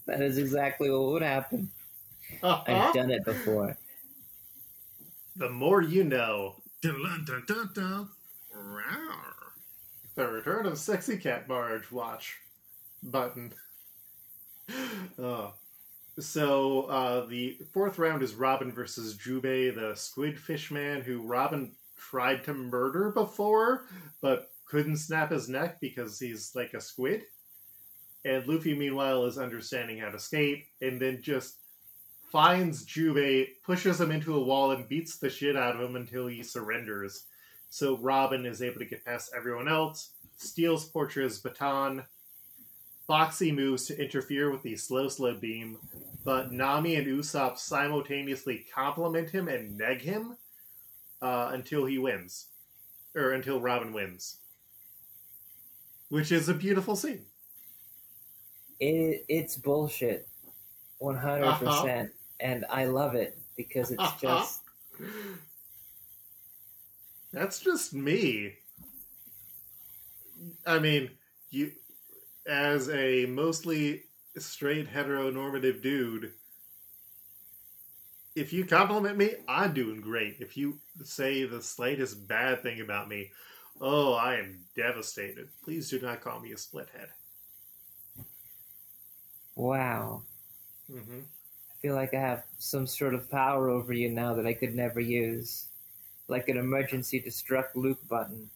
is 0.07 0.37
exactly 0.37 0.91
what 0.91 1.03
would 1.03 1.21
happen. 1.21 1.71
Uh-huh. 2.41 2.63
I've 2.67 2.93
done 2.93 3.11
it 3.11 3.23
before. 3.23 3.77
The 5.35 5.49
more 5.49 5.81
you 5.81 6.03
know. 6.03 6.55
Dun, 6.81 7.01
dun, 7.01 7.25
dun, 7.25 7.43
dun, 7.47 7.69
dun. 7.73 8.09
The 10.15 10.27
return 10.27 10.65
of 10.65 10.77
Sexy 10.77 11.17
Cat 11.17 11.47
Barge 11.47 11.91
watch 11.91 12.37
button. 13.01 13.53
Uh, 15.21 15.49
so 16.19 16.83
uh, 16.83 17.25
the 17.25 17.57
fourth 17.73 17.97
round 17.97 18.21
is 18.21 18.35
Robin 18.35 18.71
versus 18.71 19.17
Jubei, 19.17 19.73
the 19.73 19.95
squid 19.95 20.39
fish 20.39 20.69
man 20.69 21.01
who 21.01 21.21
Robin 21.21 21.71
tried 21.97 22.43
to 22.43 22.53
murder 22.53 23.09
before, 23.11 23.85
but 24.21 24.51
couldn't 24.65 24.97
snap 24.97 25.31
his 25.31 25.49
neck 25.49 25.79
because 25.81 26.19
he's 26.19 26.51
like 26.55 26.73
a 26.73 26.81
squid. 26.81 27.23
And 28.25 28.47
Luffy, 28.47 28.75
meanwhile, 28.75 29.25
is 29.25 29.37
understanding 29.37 29.97
how 29.97 30.09
to 30.09 30.19
skate, 30.19 30.65
and 30.81 31.01
then 31.01 31.21
just 31.21 31.57
finds 32.33 32.83
Jubei, 32.83 33.49
pushes 33.63 34.01
him 34.01 34.09
into 34.09 34.35
a 34.35 34.43
wall, 34.43 34.71
and 34.71 34.89
beats 34.89 35.17
the 35.17 35.29
shit 35.29 35.55
out 35.55 35.75
of 35.75 35.81
him 35.81 35.95
until 35.95 36.25
he 36.25 36.41
surrenders. 36.41 37.25
So 37.69 37.95
Robin 37.97 38.47
is 38.47 38.59
able 38.59 38.79
to 38.79 38.85
get 38.85 39.05
past 39.05 39.31
everyone 39.37 39.67
else, 39.67 40.09
steals 40.37 40.83
Portia's 40.89 41.37
baton. 41.37 42.03
Foxy 43.05 43.51
moves 43.51 43.85
to 43.85 44.01
interfere 44.01 44.49
with 44.49 44.63
the 44.63 44.75
slow, 44.75 45.09
slow 45.09 45.35
beam, 45.35 45.77
but 46.25 46.51
Nami 46.51 46.95
and 46.95 47.05
Usopp 47.05 47.59
simultaneously 47.59 48.65
compliment 48.73 49.29
him 49.29 49.47
and 49.47 49.77
neg 49.77 50.01
him 50.01 50.35
uh, 51.21 51.51
until 51.53 51.85
he 51.85 51.99
wins, 51.99 52.47
or 53.13 53.33
until 53.33 53.61
Robin 53.61 53.93
wins, 53.93 54.37
which 56.09 56.31
is 56.31 56.49
a 56.49 56.55
beautiful 56.55 56.95
scene. 56.95 57.25
It, 58.79 59.23
it's 59.29 59.55
bullshit. 59.55 60.27
100%. 60.99 61.43
Uh-huh. 61.43 62.05
And 62.43 62.65
I 62.69 62.85
love 62.85 63.15
it 63.15 63.39
because 63.57 63.91
it's 63.91 64.13
Uh-huh. 64.19 64.19
just. 64.21 64.61
That's 67.33 67.59
just 67.59 67.93
me. 67.93 68.59
I 70.65 70.79
mean, 70.79 71.11
you 71.49 71.73
as 72.47 72.89
a 72.89 73.25
mostly 73.27 74.05
straight 74.37 74.89
heteronormative 74.89 75.81
dude, 75.81 76.33
if 78.35 78.53
you 78.53 78.65
compliment 78.65 79.17
me, 79.17 79.35
I'm 79.47 79.73
doing 79.73 80.01
great. 80.01 80.37
If 80.39 80.57
you 80.57 80.79
say 81.03 81.45
the 81.45 81.61
slightest 81.61 82.27
bad 82.27 82.61
thing 82.61 82.79
about 82.81 83.07
me, 83.09 83.31
oh, 83.81 84.13
I 84.13 84.35
am 84.35 84.65
devastated. 84.75 85.49
Please 85.63 85.89
do 85.89 85.99
not 85.99 86.21
call 86.21 86.39
me 86.39 86.51
a 86.51 86.57
split 86.57 86.89
head. 86.89 87.09
Wow. 89.55 90.25
hmm 90.89 91.21
I 91.21 91.42
feel 91.83 91.95
like 91.95 92.13
I 92.13 92.19
have 92.19 92.45
some 92.57 92.87
sort 92.87 93.13
of 93.13 93.29
power 93.29 93.69
over 93.69 93.91
you 93.91 94.09
now 94.09 94.33
that 94.35 94.47
I 94.47 94.53
could 94.53 94.73
never 94.73 95.01
use. 95.01 95.65
Like 96.29 96.47
an 96.47 96.57
emergency 96.57 97.21
destruct 97.21 97.75
Luke 97.75 97.99
button 98.07 98.49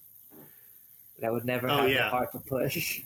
that 1.19 1.27
I 1.27 1.29
would 1.29 1.43
never 1.43 1.69
Oh, 1.69 1.81
have 1.81 1.89
yeah. 1.89 2.05
the 2.05 2.09
heart 2.09 2.31
to 2.31 2.39
push. 2.39 3.01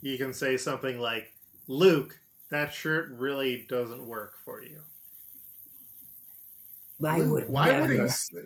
You 0.00 0.16
can 0.16 0.32
say 0.32 0.56
something 0.56 0.98
like, 0.98 1.30
Luke, 1.68 2.18
that 2.50 2.72
shirt 2.72 3.10
really 3.10 3.66
doesn't 3.68 4.06
work 4.06 4.32
for 4.42 4.62
you. 4.62 4.80
I 7.06 7.20
would 7.20 7.50
Why 7.50 7.66
never. 7.72 7.88
would 7.88 8.00
he 8.00 8.08
say? 8.08 8.38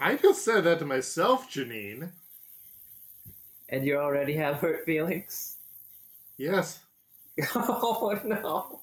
I 0.00 0.14
just 0.14 0.44
said 0.44 0.62
that 0.64 0.78
to 0.78 0.84
myself, 0.84 1.50
Janine. 1.50 2.12
And 3.68 3.84
you 3.84 3.96
already 3.96 4.34
have 4.34 4.56
hurt 4.58 4.84
feelings? 4.84 5.56
Yes, 6.36 6.85
oh 7.54 8.18
no. 8.24 8.80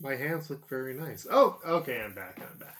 my 0.00 0.14
hands 0.14 0.50
look 0.50 0.68
very 0.68 0.94
nice. 0.94 1.26
Oh, 1.30 1.58
okay, 1.66 2.00
I'm 2.00 2.14
back. 2.14 2.38
I'm 2.40 2.58
back. 2.58 2.76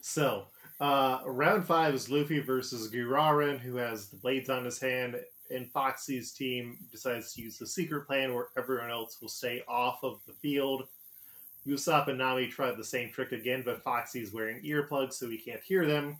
So, 0.00 0.46
uh, 0.80 1.20
round 1.26 1.64
five 1.64 1.94
is 1.94 2.10
Luffy 2.10 2.40
versus 2.40 2.90
Girarin, 2.90 3.58
who 3.58 3.76
has 3.76 4.08
the 4.08 4.16
blades 4.16 4.50
on 4.50 4.64
his 4.64 4.80
hand, 4.80 5.16
and 5.50 5.70
Foxy's 5.70 6.32
team 6.32 6.76
decides 6.90 7.32
to 7.34 7.42
use 7.42 7.58
the 7.58 7.66
secret 7.66 8.06
plan 8.06 8.34
where 8.34 8.48
everyone 8.56 8.90
else 8.90 9.20
will 9.20 9.28
stay 9.28 9.62
off 9.68 10.02
of 10.02 10.20
the 10.26 10.32
field. 10.32 10.88
Usopp 11.66 12.08
and 12.08 12.18
Nami 12.18 12.48
tried 12.48 12.76
the 12.76 12.84
same 12.84 13.10
trick 13.10 13.32
again, 13.32 13.62
but 13.64 13.82
Foxy's 13.82 14.32
wearing 14.32 14.62
earplugs 14.62 15.14
so 15.14 15.28
he 15.28 15.38
can't 15.38 15.62
hear 15.62 15.86
them. 15.86 16.16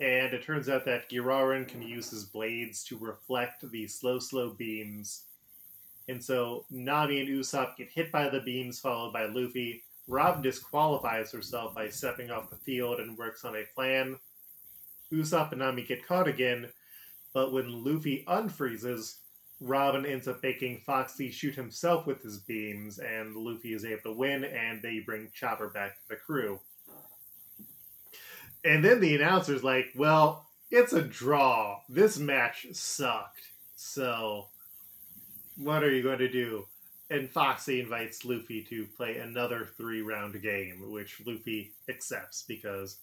And 0.00 0.34
it 0.34 0.42
turns 0.42 0.68
out 0.68 0.84
that 0.84 1.08
Girarin 1.08 1.66
can 1.66 1.80
use 1.80 2.10
his 2.10 2.24
blades 2.24 2.84
to 2.84 2.98
reflect 2.98 3.70
the 3.70 3.86
slow, 3.86 4.18
slow 4.18 4.50
beams. 4.50 5.24
And 6.10 6.22
so 6.22 6.64
Nami 6.70 7.20
and 7.20 7.28
Usopp 7.28 7.76
get 7.76 7.88
hit 7.88 8.10
by 8.10 8.28
the 8.28 8.40
beams, 8.40 8.80
followed 8.80 9.12
by 9.12 9.26
Luffy. 9.26 9.84
Rob 10.08 10.42
disqualifies 10.42 11.30
herself 11.30 11.72
by 11.72 11.88
stepping 11.88 12.32
off 12.32 12.50
the 12.50 12.56
field 12.56 12.98
and 12.98 13.16
works 13.16 13.44
on 13.44 13.54
a 13.54 13.62
plan. 13.76 14.18
Usopp 15.12 15.52
and 15.52 15.60
Nami 15.60 15.84
get 15.84 16.06
caught 16.06 16.26
again, 16.26 16.68
but 17.32 17.52
when 17.52 17.84
Luffy 17.84 18.24
unfreezes, 18.26 19.18
Robin 19.60 20.04
ends 20.04 20.26
up 20.26 20.42
making 20.42 20.82
Foxy 20.84 21.30
shoot 21.30 21.54
himself 21.54 22.06
with 22.06 22.22
his 22.22 22.38
beams, 22.38 22.98
and 22.98 23.36
Luffy 23.36 23.72
is 23.72 23.84
able 23.84 24.02
to 24.02 24.12
win, 24.12 24.44
and 24.44 24.82
they 24.82 24.98
bring 24.98 25.30
Chopper 25.32 25.68
back 25.68 25.94
to 25.94 26.08
the 26.08 26.16
crew. 26.16 26.58
And 28.64 28.84
then 28.84 29.00
the 29.00 29.14
announcer's 29.14 29.62
like, 29.62 29.92
well, 29.94 30.46
it's 30.70 30.92
a 30.92 31.02
draw. 31.02 31.80
This 31.88 32.18
match 32.18 32.66
sucked. 32.72 33.42
So, 33.76 34.48
what 35.62 35.84
are 35.84 35.90
you 35.90 36.02
going 36.02 36.18
to 36.18 36.28
do? 36.28 36.66
and 37.10 37.28
Foxy 37.28 37.80
invites 37.80 38.24
Luffy 38.24 38.62
to 38.70 38.86
play 38.96 39.18
another 39.18 39.68
three 39.76 40.00
round 40.00 40.40
game, 40.40 40.90
which 40.90 41.20
Luffy 41.26 41.72
accepts 41.88 42.44
because 42.46 42.98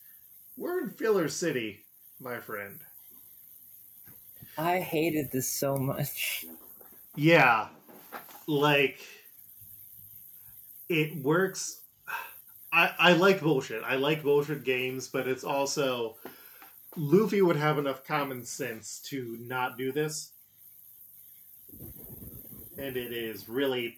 we're 0.55 0.81
in 0.81 0.89
Filler 0.89 1.27
City, 1.27 1.83
my 2.19 2.39
friend. 2.39 2.79
I 4.57 4.79
hated 4.79 5.31
this 5.31 5.49
so 5.49 5.75
much. 5.75 6.45
Yeah, 7.15 7.67
like 8.47 9.01
it 10.89 11.21
works. 11.21 11.81
I, 12.71 12.91
I 12.97 13.13
like 13.13 13.41
bullshit. 13.41 13.83
I 13.83 13.95
like 13.95 14.23
bullshit 14.23 14.63
games, 14.63 15.07
but 15.07 15.27
it's 15.27 15.43
also 15.43 16.15
Luffy 16.95 17.41
would 17.41 17.55
have 17.55 17.77
enough 17.77 18.05
common 18.05 18.45
sense 18.45 18.99
to 19.07 19.37
not 19.41 19.77
do 19.77 19.91
this. 19.91 20.31
And 22.77 22.95
it 22.95 23.11
is 23.11 23.49
really 23.49 23.97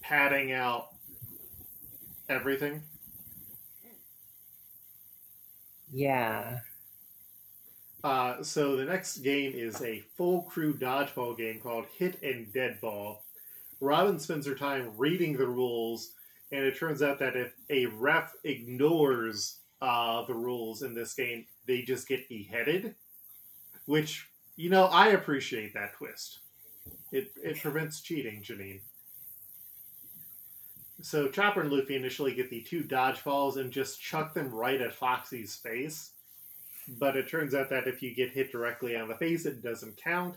padding 0.00 0.52
out 0.52 0.88
everything. 2.28 2.82
Yeah. 5.92 6.58
Uh, 8.02 8.42
so 8.42 8.76
the 8.76 8.84
next 8.84 9.18
game 9.18 9.52
is 9.54 9.80
a 9.80 10.00
full 10.16 10.42
crew 10.42 10.74
dodgeball 10.74 11.36
game 11.38 11.60
called 11.60 11.86
Hit 11.96 12.22
and 12.22 12.52
Dead 12.52 12.78
Ball. 12.80 13.22
Robin 13.80 14.18
spends 14.18 14.46
her 14.46 14.54
time 14.54 14.92
reading 14.96 15.36
the 15.36 15.46
rules, 15.46 16.12
and 16.52 16.64
it 16.64 16.78
turns 16.78 17.02
out 17.02 17.18
that 17.20 17.36
if 17.36 17.54
a 17.70 17.86
ref 17.86 18.32
ignores 18.44 19.60
uh, 19.80 20.24
the 20.26 20.34
rules 20.34 20.82
in 20.82 20.94
this 20.94 21.14
game, 21.14 21.46
they 21.66 21.82
just 21.82 22.08
get 22.08 22.28
beheaded. 22.28 22.94
Which, 23.86 24.28
you 24.56 24.70
know, 24.70 24.86
I 24.86 25.08
appreciate 25.08 25.74
that 25.74 25.94
twist. 25.94 26.40
It, 27.14 27.30
it 27.40 27.60
prevents 27.62 28.00
cheating, 28.00 28.42
Janine. 28.42 28.80
So 31.00 31.28
Chopper 31.28 31.60
and 31.60 31.70
Luffy 31.70 31.94
initially 31.94 32.34
get 32.34 32.50
the 32.50 32.62
two 32.62 32.82
dodgeballs 32.82 33.56
and 33.56 33.70
just 33.70 34.02
chuck 34.02 34.34
them 34.34 34.50
right 34.50 34.80
at 34.80 34.96
Foxy's 34.96 35.54
face. 35.54 36.10
But 36.88 37.16
it 37.16 37.28
turns 37.28 37.54
out 37.54 37.70
that 37.70 37.86
if 37.86 38.02
you 38.02 38.12
get 38.12 38.32
hit 38.32 38.50
directly 38.50 38.96
on 38.96 39.06
the 39.06 39.14
face, 39.14 39.46
it 39.46 39.62
doesn't 39.62 39.96
count. 39.96 40.34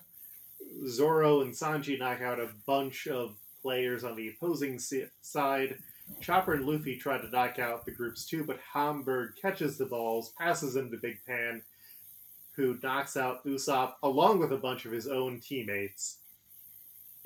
Zoro 0.88 1.42
and 1.42 1.52
Sanji 1.52 1.98
knock 1.98 2.22
out 2.22 2.40
a 2.40 2.52
bunch 2.68 3.08
of 3.08 3.36
players 3.64 4.04
on 4.04 4.16
the 4.16 4.30
opposing 4.30 4.78
side. 4.78 5.80
Chopper 6.22 6.54
and 6.54 6.68
Luffy 6.68 6.96
try 6.96 7.18
to 7.18 7.32
knock 7.32 7.58
out 7.58 7.86
the 7.86 7.92
groups 7.92 8.24
too, 8.24 8.44
but 8.44 8.60
Hamburg 8.72 9.32
catches 9.42 9.80
the 9.80 9.86
balls, 9.88 10.32
passes 10.38 10.76
them 10.76 10.92
to 10.92 10.98
Big 10.98 11.26
Pan, 11.26 11.64
who 12.52 12.78
knocks 12.84 13.18
out 13.18 13.44
Usopp 13.48 13.94
along 14.04 14.38
with 14.38 14.54
a 14.54 14.58
bunch 14.58 14.86
of 14.86 14.92
his 14.92 15.08
own 15.08 15.40
teammates. 15.40 16.20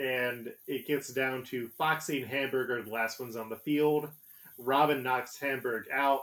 And 0.01 0.51
it 0.67 0.87
gets 0.87 1.13
down 1.13 1.43
to 1.45 1.67
Foxy 1.77 2.23
and 2.23 2.31
Hamburg 2.31 2.71
are 2.71 2.81
the 2.81 2.89
last 2.89 3.19
ones 3.19 3.35
on 3.35 3.49
the 3.49 3.55
field. 3.55 4.09
Robin 4.57 5.03
knocks 5.03 5.37
Hamburg 5.37 5.85
out 5.93 6.21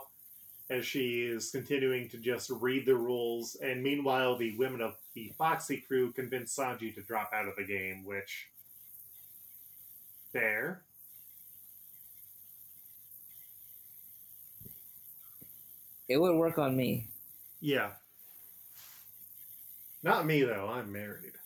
as 0.69 0.85
she 0.85 1.21
is 1.21 1.49
continuing 1.49 2.09
to 2.09 2.17
just 2.17 2.49
read 2.49 2.85
the 2.85 2.95
rules. 2.95 3.55
And 3.55 3.81
meanwhile, 3.81 4.35
the 4.35 4.57
women 4.57 4.81
of 4.81 4.97
the 5.13 5.31
Foxy 5.37 5.77
crew 5.77 6.11
convince 6.11 6.53
Sanji 6.53 6.93
to 6.93 7.01
drop 7.01 7.31
out 7.33 7.47
of 7.47 7.55
the 7.55 7.63
game, 7.63 8.03
which. 8.03 8.49
Fair. 10.33 10.81
It 16.09 16.17
would 16.17 16.35
work 16.35 16.57
on 16.57 16.75
me. 16.75 17.07
Yeah. 17.61 17.91
Not 20.03 20.25
me, 20.25 20.43
though. 20.43 20.67
I'm 20.67 20.91
married. 20.91 21.38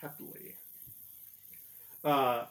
Happily. 0.00 0.56
Uh, 2.02 2.44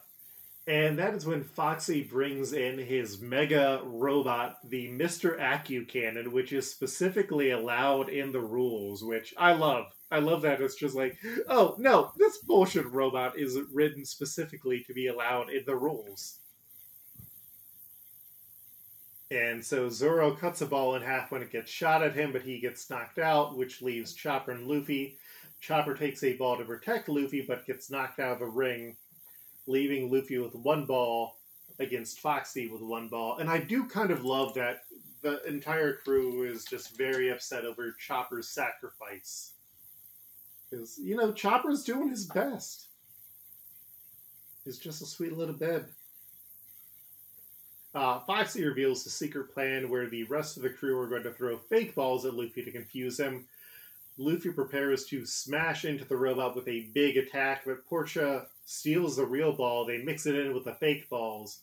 and 0.67 0.99
that 0.99 1.15
is 1.15 1.25
when 1.25 1.43
Foxy 1.43 2.03
brings 2.03 2.53
in 2.53 2.77
his 2.77 3.19
mega 3.19 3.81
robot, 3.83 4.57
the 4.69 4.87
Mr. 4.89 5.39
Acu 5.39 5.87
Cannon, 5.87 6.31
which 6.31 6.53
is 6.53 6.69
specifically 6.69 7.49
allowed 7.49 8.09
in 8.09 8.31
the 8.31 8.39
rules, 8.39 9.03
which 9.03 9.33
I 9.35 9.53
love. 9.53 9.87
I 10.11 10.19
love 10.19 10.43
that 10.43 10.61
it's 10.61 10.75
just 10.75 10.95
like, 10.95 11.17
oh, 11.47 11.75
no, 11.79 12.11
this 12.17 12.37
bullshit 12.39 12.85
robot 12.91 13.37
is 13.37 13.57
written 13.73 14.05
specifically 14.05 14.83
to 14.85 14.93
be 14.93 15.07
allowed 15.07 15.49
in 15.49 15.63
the 15.65 15.75
rules. 15.75 16.37
And 19.31 19.63
so 19.63 19.89
Zoro 19.89 20.35
cuts 20.35 20.61
a 20.61 20.65
ball 20.65 20.95
in 20.95 21.03
half 21.03 21.31
when 21.31 21.43
it 21.43 21.51
gets 21.51 21.71
shot 21.71 22.03
at 22.03 22.15
him, 22.15 22.31
but 22.31 22.41
he 22.41 22.59
gets 22.59 22.89
knocked 22.89 23.19
out, 23.19 23.55
which 23.57 23.81
leaves 23.81 24.13
Chopper 24.13 24.51
and 24.51 24.67
Luffy. 24.67 25.17
Chopper 25.59 25.93
takes 25.93 26.23
a 26.23 26.37
ball 26.37 26.57
to 26.57 26.63
protect 26.63 27.09
Luffy, 27.09 27.41
but 27.41 27.65
gets 27.65 27.91
knocked 27.91 28.19
out 28.19 28.37
of 28.37 28.41
a 28.41 28.47
ring, 28.47 28.95
leaving 29.67 30.11
Luffy 30.11 30.37
with 30.37 30.55
one 30.55 30.85
ball 30.85 31.37
against 31.79 32.19
Foxy 32.19 32.67
with 32.67 32.81
one 32.81 33.07
ball. 33.07 33.37
And 33.37 33.49
I 33.49 33.59
do 33.59 33.85
kind 33.85 34.11
of 34.11 34.25
love 34.25 34.53
that 34.55 34.83
the 35.21 35.43
entire 35.45 35.95
crew 35.95 36.43
is 36.43 36.65
just 36.65 36.97
very 36.97 37.29
upset 37.29 37.65
over 37.65 37.95
Chopper's 37.99 38.47
sacrifice. 38.47 39.53
Because, 40.69 40.99
you 41.01 41.15
know, 41.15 41.31
Chopper's 41.31 41.83
doing 41.83 42.09
his 42.09 42.25
best. 42.25 42.85
He's 44.63 44.77
just 44.77 45.01
a 45.01 45.05
sweet 45.05 45.35
little 45.35 45.55
babe. 45.55 45.83
Uh, 47.95 48.19
Foxy 48.19 48.63
reveals 48.63 49.03
the 49.03 49.09
secret 49.09 49.51
plan 49.51 49.89
where 49.89 50.07
the 50.07 50.23
rest 50.25 50.57
of 50.57 50.63
the 50.63 50.69
crew 50.69 50.99
are 50.99 51.07
going 51.07 51.23
to 51.23 51.31
throw 51.31 51.57
fake 51.57 51.95
balls 51.95 52.25
at 52.25 52.35
Luffy 52.35 52.63
to 52.63 52.71
confuse 52.71 53.19
him. 53.19 53.45
Luffy 54.19 54.51
prepares 54.51 55.05
to 55.05 55.25
smash 55.25 55.85
into 55.85 56.03
the 56.03 56.17
robot 56.17 56.55
with 56.55 56.67
a 56.67 56.89
big 56.93 57.15
attack, 57.15 57.63
but 57.65 57.85
Portia 57.87 58.47
steals 58.65 59.15
the 59.15 59.25
real 59.25 59.53
ball. 59.53 59.85
They 59.85 59.99
mix 59.99 60.25
it 60.25 60.35
in 60.35 60.53
with 60.53 60.65
the 60.65 60.73
fake 60.73 61.09
balls, 61.09 61.61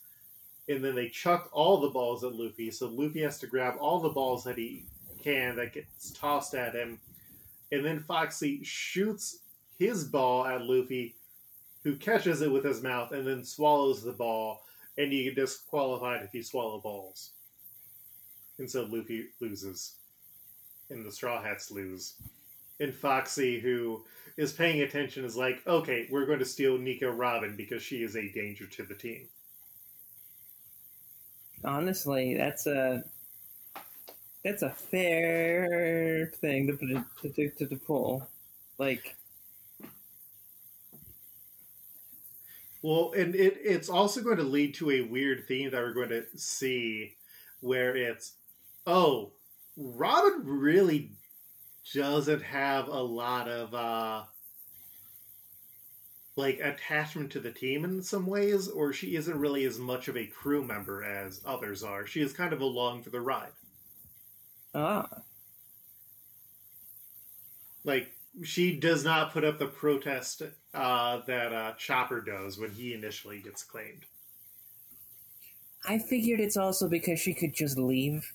and 0.66 0.82
then 0.82 0.94
they 0.94 1.08
chuck 1.08 1.50
all 1.52 1.78
the 1.80 1.90
balls 1.90 2.24
at 2.24 2.34
Luffy. 2.34 2.70
So 2.70 2.88
Luffy 2.88 3.20
has 3.20 3.38
to 3.40 3.46
grab 3.46 3.74
all 3.78 4.00
the 4.00 4.08
balls 4.08 4.42
that 4.44 4.56
he 4.56 4.86
can 5.22 5.56
that 5.56 5.74
gets 5.74 6.12
tossed 6.12 6.54
at 6.54 6.74
him, 6.74 6.98
and 7.70 7.84
then 7.84 8.00
Foxy 8.00 8.64
shoots 8.64 9.40
his 9.78 10.04
ball 10.04 10.46
at 10.46 10.62
Luffy, 10.62 11.14
who 11.82 11.94
catches 11.94 12.40
it 12.40 12.50
with 12.50 12.64
his 12.64 12.82
mouth 12.82 13.12
and 13.12 13.26
then 13.26 13.44
swallows 13.44 14.02
the 14.02 14.12
ball 14.12 14.62
and 14.98 15.12
you 15.12 15.24
get 15.24 15.36
disqualified 15.36 16.22
if 16.22 16.34
you 16.34 16.42
swallow 16.42 16.80
balls. 16.80 17.32
And 18.58 18.70
so 18.70 18.84
Luffy 18.84 19.26
loses. 19.40 19.96
And 20.88 21.04
the 21.04 21.12
Straw 21.12 21.42
Hats 21.42 21.70
lose. 21.70 22.14
And 22.78 22.94
Foxy, 22.94 23.58
who 23.58 24.04
is 24.36 24.52
paying 24.52 24.82
attention, 24.82 25.24
is 25.24 25.36
like, 25.36 25.66
okay, 25.66 26.06
we're 26.10 26.26
going 26.26 26.40
to 26.40 26.44
steal 26.44 26.78
Nico 26.78 27.10
Robin 27.10 27.56
because 27.56 27.82
she 27.82 28.02
is 28.02 28.16
a 28.16 28.30
danger 28.32 28.66
to 28.66 28.82
the 28.82 28.94
team. 28.94 29.28
Honestly, 31.64 32.36
that's 32.36 32.66
a 32.66 33.02
that's 34.44 34.62
a 34.62 34.70
fair 34.70 36.30
thing 36.36 36.66
to 36.66 36.72
put 36.74 36.88
to 37.22 37.32
to, 37.32 37.50
to, 37.50 37.66
to 37.66 37.76
pull. 37.76 38.28
Like, 38.78 39.16
Well, 42.86 43.14
and 43.16 43.34
it, 43.34 43.58
it's 43.64 43.88
also 43.88 44.22
going 44.22 44.36
to 44.36 44.44
lead 44.44 44.74
to 44.74 44.92
a 44.92 45.00
weird 45.00 45.48
theme 45.48 45.70
that 45.72 45.82
we're 45.82 45.92
going 45.92 46.10
to 46.10 46.24
see 46.36 47.14
where 47.58 47.96
it's, 47.96 48.34
oh, 48.86 49.32
Robin 49.76 50.42
really 50.44 51.10
doesn't 51.94 52.42
have 52.42 52.88
a 52.88 53.02
lot 53.02 53.48
of, 53.48 53.74
uh, 53.74 54.26
like, 56.34 56.60
attachment 56.60 57.30
to 57.32 57.40
the 57.40 57.52
team 57.52 57.84
in 57.84 58.02
some 58.02 58.26
ways, 58.26 58.68
or 58.68 58.92
she 58.92 59.16
isn't 59.16 59.38
really 59.38 59.64
as 59.64 59.78
much 59.78 60.08
of 60.08 60.16
a 60.16 60.26
crew 60.26 60.64
member 60.64 61.02
as 61.04 61.42
others 61.44 61.82
are. 61.82 62.06
She 62.06 62.20
is 62.22 62.32
kind 62.32 62.52
of 62.54 62.60
along 62.60 63.02
for 63.02 63.10
the 63.10 63.20
ride. 63.20 63.52
ah, 64.74 65.24
Like, 67.84 68.14
she 68.44 68.78
does 68.78 69.02
not 69.02 69.32
put 69.32 69.42
up 69.44 69.58
the 69.58 69.66
protest 69.68 70.42
uh, 70.74 71.18
that 71.26 71.52
uh, 71.54 71.74
Chopper 71.76 72.20
does 72.20 72.58
when 72.58 72.72
he 72.72 72.92
initially 72.92 73.40
gets 73.40 73.64
claimed. 73.64 74.04
I 75.86 75.98
figured 75.98 76.38
it's 76.38 76.58
also 76.58 76.86
because 76.86 77.18
she 77.18 77.32
could 77.32 77.54
just 77.54 77.78
leave. 77.78 78.34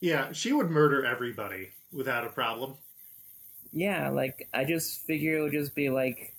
Yeah, 0.00 0.32
she 0.32 0.52
would 0.52 0.70
murder 0.70 1.04
everybody 1.04 1.74
without 1.92 2.24
a 2.24 2.30
problem. 2.30 2.74
Yeah, 3.72 4.08
like 4.08 4.48
I 4.54 4.64
just 4.64 5.06
figure 5.06 5.38
it 5.38 5.42
would 5.42 5.52
just 5.52 5.74
be 5.74 5.90
like 5.90 6.34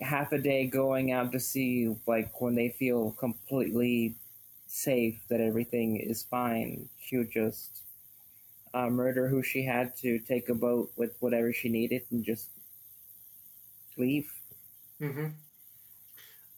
half 0.00 0.32
a 0.32 0.38
day 0.38 0.66
going 0.66 1.12
out 1.12 1.32
to 1.32 1.40
see 1.40 1.94
like 2.06 2.40
when 2.40 2.54
they 2.54 2.70
feel 2.70 3.12
completely 3.12 4.14
safe 4.66 5.20
that 5.28 5.40
everything 5.40 5.96
is 5.96 6.22
fine. 6.22 6.88
She 7.00 7.16
would 7.18 7.30
just 7.30 7.82
uh, 8.74 8.90
murder 8.90 9.28
who 9.28 9.42
she 9.42 9.64
had 9.64 9.96
to, 9.98 10.18
take 10.18 10.48
a 10.48 10.54
boat 10.54 10.92
with 10.96 11.16
whatever 11.20 11.52
she 11.52 11.68
needed, 11.68 12.02
and 12.10 12.24
just 12.24 12.48
leave. 13.96 14.30
Mm-hmm. 15.00 15.28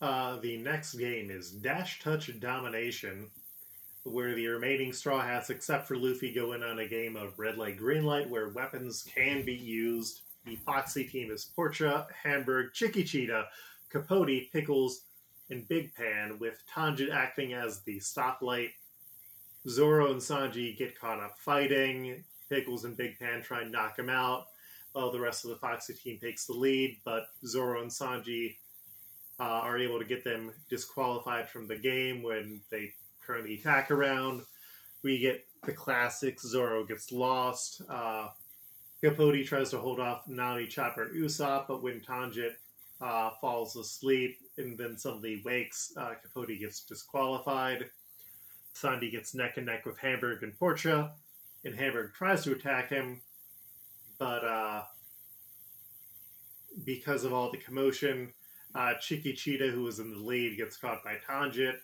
Uh, 0.01 0.37
the 0.41 0.57
next 0.59 0.95
game 0.95 1.31
is 1.31 1.51
Dash 1.51 2.01
Touch 2.01 2.39
Domination, 2.41 3.31
where 4.11 4.35
the 4.35 4.47
remaining 4.47 4.93
Straw 4.93 5.21
Hats, 5.21 5.51
except 5.51 5.87
for 5.87 5.97
Luffy, 5.97 6.33
go 6.33 6.53
in 6.53 6.63
on 6.63 6.79
a 6.79 6.89
game 6.89 7.17
of 7.17 7.39
Red 7.39 7.59
Light, 7.59 7.77
Green 7.77 8.05
Light, 8.05 8.29
where 8.29 8.49
weapons 8.51 9.07
can 9.15 9.45
be 9.45 9.55
used. 9.55 10.23
The 10.45 10.57
Foxy 10.57 11.05
team 11.05 11.31
is 11.31 11.51
Portia, 11.55 12.07
Hamburg, 12.23 12.73
Chicky 12.73 13.05
Cheetah, 13.05 13.47
Capote, 13.91 14.51
Pickles, 14.53 15.03
and 15.51 15.67
Big 15.69 15.95
Pan, 15.95 16.39
with 16.39 16.63
Tanjit 16.73 17.13
acting 17.13 17.55
as 17.55 17.83
the 17.83 17.99
stoplight. 17.99 18.71
Zoro 19.69 20.13
and 20.13 20.21
Sanji 20.21 20.77
get 20.77 20.99
caught 20.99 21.21
up 21.21 21.39
fighting. 21.39 22.25
Pickles 22.49 22.85
and 22.85 22.97
Big 22.97 23.19
Pan 23.19 23.43
try 23.43 23.63
and 23.63 23.73
knock 23.73 23.99
him 23.99 24.09
out. 24.09 24.47
While 24.93 25.13
the 25.13 25.21
rest 25.21 25.45
of 25.45 25.51
the 25.51 25.57
Foxy 25.57 25.95
team 25.95 26.19
takes 26.19 26.47
the 26.47 26.55
lead, 26.55 26.99
but 27.05 27.27
Zoro 27.47 27.83
and 27.83 27.91
Sanji 27.91 28.57
uh, 29.39 29.45
are 29.45 29.79
able 29.79 29.99
to 29.99 30.05
get 30.05 30.25
them 30.25 30.53
disqualified 30.69 31.49
from 31.49 31.67
the 31.67 31.77
game 31.77 32.23
when 32.23 32.61
they 32.71 32.93
the 33.43 33.55
attack 33.55 33.91
around. 33.91 34.43
We 35.03 35.19
get 35.19 35.45
the 35.65 35.73
classics. 35.73 36.43
Zoro 36.47 36.85
gets 36.85 37.13
lost. 37.13 37.83
Uh, 37.89 38.29
Capote 39.03 39.47
tries 39.47 39.71
to 39.71 39.79
hold 39.79 40.01
off 40.01 40.27
Nami, 40.27 40.67
Chopper, 40.67 41.05
and 41.05 41.15
Usopp, 41.15 41.69
but 41.69 41.83
when 41.83 42.01
Tanjit 42.01 42.55
uh, 43.01 43.31
falls 43.41 43.77
asleep 43.77 44.39
and 44.57 44.77
then 44.77 44.99
suddenly 44.99 45.41
wakes, 45.45 45.93
uh, 45.97 46.15
Capote 46.23 46.59
gets 46.59 46.81
disqualified. 46.81 47.91
Sanji 48.75 49.11
gets 49.11 49.35
neck 49.35 49.57
and 49.57 49.67
neck 49.67 49.87
with 49.87 49.99
Hamburg 49.99 50.43
and 50.43 50.57
Portia, 50.59 51.13
and 51.65 51.75
Hamburg 51.75 52.13
tries 52.15 52.45
to 52.45 52.53
attack 52.53 52.91
him, 52.91 53.21
but 54.19 54.45
uh, 54.45 54.83
because 56.85 57.25
of 57.25 57.33
all 57.33 57.51
the 57.51 57.59
commotion, 57.59 58.33
uh, 58.75 58.95
Chiki 59.01 59.37
Cheetah, 59.37 59.71
who 59.71 59.83
was 59.83 59.99
in 59.99 60.13
the 60.13 60.19
lead, 60.19 60.57
gets 60.57 60.77
caught 60.77 61.03
by 61.05 61.17
Tanjit. 61.29 61.77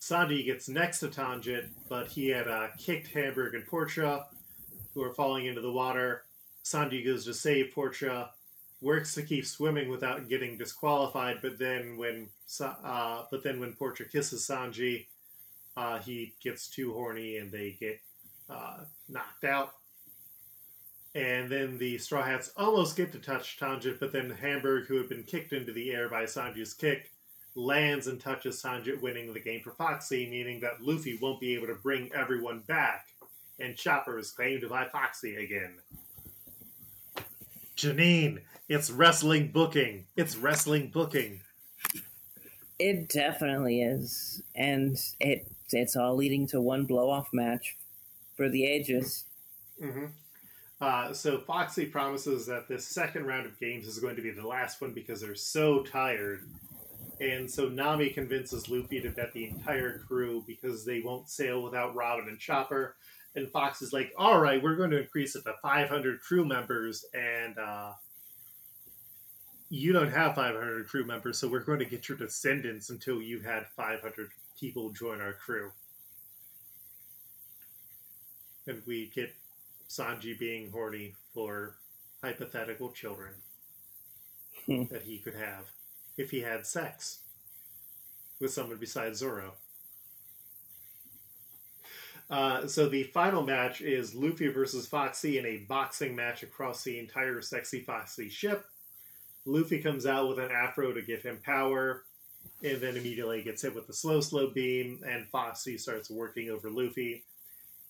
Sanji 0.00 0.44
gets 0.44 0.68
next 0.68 1.00
to 1.00 1.08
Tanjit, 1.08 1.68
but 1.88 2.08
he 2.08 2.28
had 2.28 2.48
uh, 2.48 2.68
kicked 2.78 3.08
Hamburg 3.08 3.54
and 3.54 3.66
Portia, 3.66 4.26
who 4.94 5.02
are 5.02 5.14
falling 5.14 5.46
into 5.46 5.60
the 5.60 5.70
water. 5.70 6.22
Sanji 6.64 7.04
goes 7.04 7.24
to 7.26 7.34
save 7.34 7.72
Portia, 7.74 8.30
works 8.80 9.14
to 9.14 9.22
keep 9.22 9.44
swimming 9.44 9.90
without 9.90 10.28
getting 10.28 10.56
disqualified, 10.56 11.38
but 11.42 11.58
then 11.58 11.96
when 11.98 12.28
uh, 12.60 13.24
but 13.30 13.42
then 13.42 13.60
when 13.60 13.74
Portia 13.74 14.04
kisses 14.04 14.46
Sanji, 14.46 15.06
uh, 15.76 15.98
he 15.98 16.34
gets 16.42 16.68
too 16.68 16.92
horny 16.92 17.36
and 17.36 17.52
they 17.52 17.76
get 17.78 18.00
uh, 18.48 18.78
knocked 19.08 19.44
out. 19.44 19.74
And 21.14 21.50
then 21.50 21.76
the 21.76 21.98
Straw 21.98 22.22
Hats 22.22 22.52
almost 22.56 22.96
get 22.96 23.12
to 23.12 23.18
touch 23.18 23.58
Tanjit, 23.58 23.98
but 23.98 24.12
then 24.12 24.30
Hamburg, 24.30 24.86
who 24.86 24.96
had 24.96 25.08
been 25.08 25.24
kicked 25.24 25.52
into 25.52 25.72
the 25.72 25.90
air 25.90 26.08
by 26.08 26.24
Sanji's 26.24 26.72
kick, 26.72 27.10
lands 27.54 28.06
and 28.06 28.20
touches 28.20 28.62
Tanjit, 28.62 29.00
winning 29.00 29.32
the 29.32 29.40
game 29.40 29.60
for 29.62 29.72
Foxy, 29.72 30.28
meaning 30.28 30.60
that 30.60 30.82
Luffy 30.82 31.18
won't 31.20 31.40
be 31.40 31.54
able 31.54 31.66
to 31.66 31.74
bring 31.74 32.10
everyone 32.14 32.60
back, 32.60 33.08
and 33.58 33.76
Chopper 33.76 34.18
is 34.18 34.30
claimed 34.30 34.68
by 34.68 34.86
Foxy 34.86 35.36
again. 35.36 35.74
Janine, 37.76 38.40
it's 38.68 38.90
wrestling 38.90 39.48
booking. 39.48 40.06
It's 40.16 40.36
wrestling 40.36 40.90
booking. 40.90 41.40
It 42.78 43.08
definitely 43.08 43.82
is, 43.82 44.42
and 44.54 44.98
it 45.18 45.46
it's 45.72 45.96
all 45.96 46.16
leading 46.16 46.46
to 46.48 46.60
one 46.60 46.84
blow 46.84 47.10
off 47.10 47.28
match 47.32 47.76
for 48.36 48.48
the 48.48 48.64
ages. 48.64 49.24
hmm 49.80 50.06
Uh, 50.80 51.12
so 51.12 51.38
Foxy 51.38 51.84
promises 51.84 52.46
that 52.46 52.68
this 52.68 52.86
second 52.86 53.26
round 53.26 53.46
of 53.46 53.58
games 53.60 53.86
is 53.86 53.98
going 53.98 54.16
to 54.16 54.22
be 54.22 54.30
the 54.30 54.46
last 54.46 54.80
one 54.80 54.92
because 54.92 55.20
they're 55.20 55.34
so 55.34 55.82
tired. 55.82 56.42
And 57.20 57.50
so 57.50 57.68
Nami 57.68 58.10
convinces 58.10 58.68
Luffy 58.68 59.00
to 59.02 59.10
bet 59.10 59.32
the 59.32 59.46
entire 59.48 59.98
crew 59.98 60.42
because 60.46 60.84
they 60.84 61.00
won't 61.00 61.28
sail 61.28 61.62
without 61.62 61.94
Robin 61.94 62.28
and 62.28 62.38
Chopper. 62.38 62.96
And 63.36 63.50
Fox 63.50 63.82
is 63.82 63.92
like, 63.92 64.12
all 64.18 64.40
right, 64.40 64.62
we're 64.62 64.76
going 64.76 64.90
to 64.90 65.02
increase 65.02 65.36
it 65.36 65.44
to 65.44 65.54
500 65.62 66.20
crew 66.20 66.44
members. 66.46 67.04
And 67.14 67.58
uh, 67.58 67.92
you 69.68 69.92
don't 69.92 70.10
have 70.10 70.34
500 70.34 70.88
crew 70.88 71.04
members, 71.04 71.38
so 71.38 71.48
we're 71.48 71.60
going 71.64 71.78
to 71.78 71.84
get 71.84 72.08
your 72.08 72.18
descendants 72.18 72.90
until 72.90 73.20
you've 73.22 73.44
had 73.44 73.66
500 73.76 74.30
people 74.58 74.90
join 74.90 75.20
our 75.20 75.34
crew. 75.34 75.70
And 78.66 78.82
we 78.86 79.10
get 79.14 79.34
Sanji 79.88 80.38
being 80.38 80.70
horny 80.70 81.14
for 81.34 81.76
hypothetical 82.22 82.90
children 82.92 83.34
Hmm. 84.66 84.84
that 84.90 85.02
he 85.02 85.18
could 85.18 85.34
have 85.34 85.70
if 86.16 86.30
he 86.30 86.40
had 86.40 86.66
sex 86.66 87.20
with 88.40 88.52
someone 88.52 88.78
besides 88.78 89.18
Zoro. 89.18 89.52
Uh, 92.30 92.66
so 92.66 92.88
the 92.88 93.02
final 93.04 93.42
match 93.42 93.80
is 93.80 94.14
Luffy 94.14 94.48
versus 94.48 94.86
Foxy 94.86 95.38
in 95.38 95.46
a 95.46 95.64
boxing 95.68 96.14
match 96.14 96.44
across 96.44 96.84
the 96.84 96.98
entire 96.98 97.42
Sexy 97.42 97.80
Foxy 97.80 98.28
ship. 98.28 98.64
Luffy 99.44 99.80
comes 99.80 100.06
out 100.06 100.28
with 100.28 100.38
an 100.38 100.52
afro 100.52 100.92
to 100.92 101.02
give 101.02 101.22
him 101.22 101.40
power, 101.44 102.04
and 102.62 102.80
then 102.80 102.96
immediately 102.96 103.42
gets 103.42 103.62
hit 103.62 103.74
with 103.74 103.86
the 103.86 103.92
slow, 103.92 104.20
slow 104.20 104.48
beam, 104.48 105.00
and 105.06 105.26
Foxy 105.28 105.76
starts 105.76 106.08
working 106.08 106.50
over 106.50 106.70
Luffy. 106.70 107.24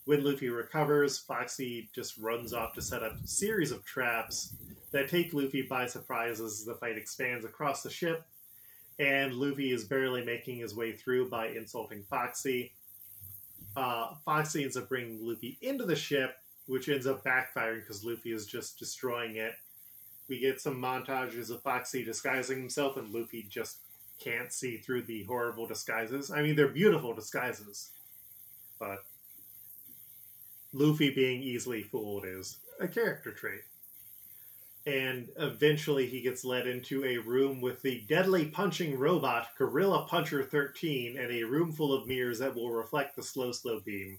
When 0.05 0.23
Luffy 0.23 0.49
recovers, 0.49 1.19
Foxy 1.19 1.89
just 1.93 2.17
runs 2.17 2.51
off 2.51 2.73
to 2.73 2.81
set 2.81 3.03
up 3.03 3.13
a 3.23 3.27
series 3.27 3.71
of 3.71 3.85
traps 3.85 4.55
that 4.91 5.09
take 5.09 5.33
Luffy 5.33 5.61
by 5.61 5.85
surprise 5.87 6.39
as 6.39 6.65
the 6.65 6.75
fight 6.75 6.97
expands 6.97 7.45
across 7.45 7.81
the 7.81 7.89
ship, 7.89 8.25
and 8.99 9.33
Luffy 9.33 9.71
is 9.71 9.85
barely 9.85 10.23
making 10.23 10.57
his 10.57 10.75
way 10.75 10.91
through 10.91 11.29
by 11.29 11.47
insulting 11.47 12.03
Foxy. 12.09 12.73
Uh, 13.75 14.15
Foxy 14.25 14.63
ends 14.63 14.77
up 14.77 14.89
bringing 14.89 15.25
Luffy 15.25 15.57
into 15.61 15.85
the 15.85 15.95
ship, 15.95 16.35
which 16.67 16.89
ends 16.89 17.07
up 17.07 17.23
backfiring 17.23 17.79
because 17.79 18.03
Luffy 18.03 18.33
is 18.33 18.45
just 18.45 18.77
destroying 18.77 19.37
it. 19.37 19.53
We 20.27 20.39
get 20.39 20.61
some 20.61 20.81
montages 20.81 21.49
of 21.49 21.61
Foxy 21.61 22.03
disguising 22.03 22.59
himself, 22.59 22.97
and 22.97 23.13
Luffy 23.13 23.45
just 23.49 23.77
can't 24.19 24.51
see 24.53 24.77
through 24.77 25.03
the 25.03 25.23
horrible 25.23 25.65
disguises. 25.65 26.31
I 26.31 26.41
mean, 26.41 26.55
they're 26.55 26.67
beautiful 26.67 27.13
disguises, 27.13 27.91
but 28.79 28.99
Luffy 30.73 31.09
being 31.09 31.41
easily 31.41 31.81
fooled 31.81 32.25
is 32.25 32.57
a 32.79 32.87
character 32.87 33.31
trait. 33.31 33.61
And 34.85 35.29
eventually 35.37 36.07
he 36.07 36.21
gets 36.21 36.43
led 36.43 36.65
into 36.65 37.05
a 37.05 37.17
room 37.17 37.61
with 37.61 37.81
the 37.83 38.01
deadly 38.07 38.45
punching 38.45 38.97
robot 38.97 39.49
Gorilla 39.57 40.07
Puncher 40.07 40.43
13 40.43 41.17
and 41.17 41.31
a 41.31 41.43
room 41.43 41.71
full 41.71 41.93
of 41.93 42.07
mirrors 42.07 42.39
that 42.39 42.55
will 42.55 42.71
reflect 42.71 43.15
the 43.15 43.21
slow, 43.21 43.51
slow 43.51 43.79
beam. 43.79 44.17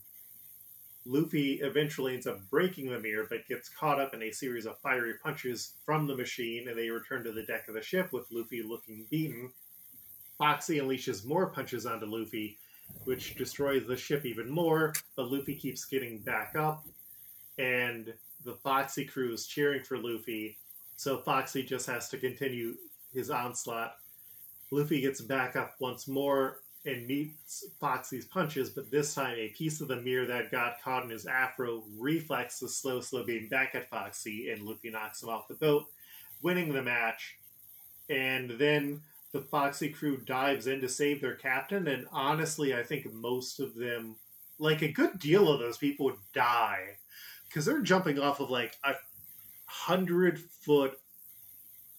Luffy 1.04 1.54
eventually 1.54 2.14
ends 2.14 2.28
up 2.28 2.48
breaking 2.48 2.90
the 2.90 3.00
mirror 3.00 3.26
but 3.28 3.48
gets 3.48 3.68
caught 3.68 4.00
up 4.00 4.14
in 4.14 4.22
a 4.22 4.30
series 4.30 4.66
of 4.66 4.78
fiery 4.78 5.14
punches 5.20 5.74
from 5.84 6.06
the 6.06 6.16
machine 6.16 6.68
and 6.68 6.78
they 6.78 6.90
return 6.90 7.24
to 7.24 7.32
the 7.32 7.42
deck 7.42 7.66
of 7.66 7.74
the 7.74 7.82
ship 7.82 8.12
with 8.12 8.30
Luffy 8.30 8.62
looking 8.62 9.04
beaten. 9.10 9.52
Foxy 10.38 10.78
unleashes 10.78 11.24
more 11.24 11.46
punches 11.46 11.86
onto 11.86 12.06
Luffy, 12.06 12.58
which 13.04 13.34
destroys 13.34 13.84
the 13.86 13.96
ship 13.96 14.24
even 14.24 14.48
more, 14.48 14.92
but 15.16 15.30
Luffy 15.30 15.56
keeps 15.56 15.84
getting 15.84 16.18
back 16.18 16.54
up, 16.56 16.84
and 17.58 18.14
the 18.44 18.54
Foxy 18.54 19.04
crew 19.04 19.32
is 19.32 19.46
cheering 19.46 19.82
for 19.82 19.98
Luffy, 19.98 20.58
so 20.96 21.18
Foxy 21.18 21.62
just 21.62 21.86
has 21.86 22.08
to 22.10 22.18
continue 22.18 22.74
his 23.12 23.30
onslaught. 23.30 23.96
Luffy 24.70 25.00
gets 25.00 25.20
back 25.20 25.56
up 25.56 25.74
once 25.80 26.08
more 26.08 26.60
and 26.84 27.06
meets 27.06 27.64
Foxy's 27.80 28.24
punches, 28.24 28.70
but 28.70 28.90
this 28.90 29.14
time 29.14 29.36
a 29.36 29.48
piece 29.50 29.80
of 29.80 29.88
the 29.88 29.96
mirror 29.96 30.26
that 30.26 30.50
got 30.50 30.82
caught 30.82 31.04
in 31.04 31.10
his 31.10 31.26
afro 31.26 31.84
reflects 31.96 32.58
the 32.58 32.68
slow, 32.68 33.00
slow 33.00 33.24
beam 33.24 33.48
back 33.48 33.74
at 33.74 33.88
Foxy, 33.88 34.50
and 34.50 34.62
Luffy 34.62 34.90
knocks 34.90 35.22
him 35.22 35.28
off 35.28 35.48
the 35.48 35.54
boat, 35.54 35.86
winning 36.42 36.72
the 36.72 36.82
match. 36.82 37.36
And 38.08 38.50
then 38.50 39.00
the 39.32 39.42
Foxy 39.42 39.90
crew 39.90 40.16
dives 40.18 40.66
in 40.66 40.80
to 40.80 40.88
save 40.88 41.20
their 41.20 41.36
captain, 41.36 41.86
and 41.86 42.06
honestly, 42.10 42.74
I 42.74 42.82
think 42.82 43.12
most 43.12 43.60
of 43.60 43.74
them, 43.74 44.16
like 44.58 44.82
a 44.82 44.88
good 44.88 45.18
deal 45.18 45.48
of 45.48 45.60
those 45.60 45.78
people, 45.78 46.06
would 46.06 46.16
die 46.34 46.96
because 47.52 47.66
they're 47.66 47.82
jumping 47.82 48.18
off 48.18 48.40
of 48.40 48.48
like 48.48 48.78
a 48.82 48.94
hundred 49.66 50.38
foot, 50.40 50.98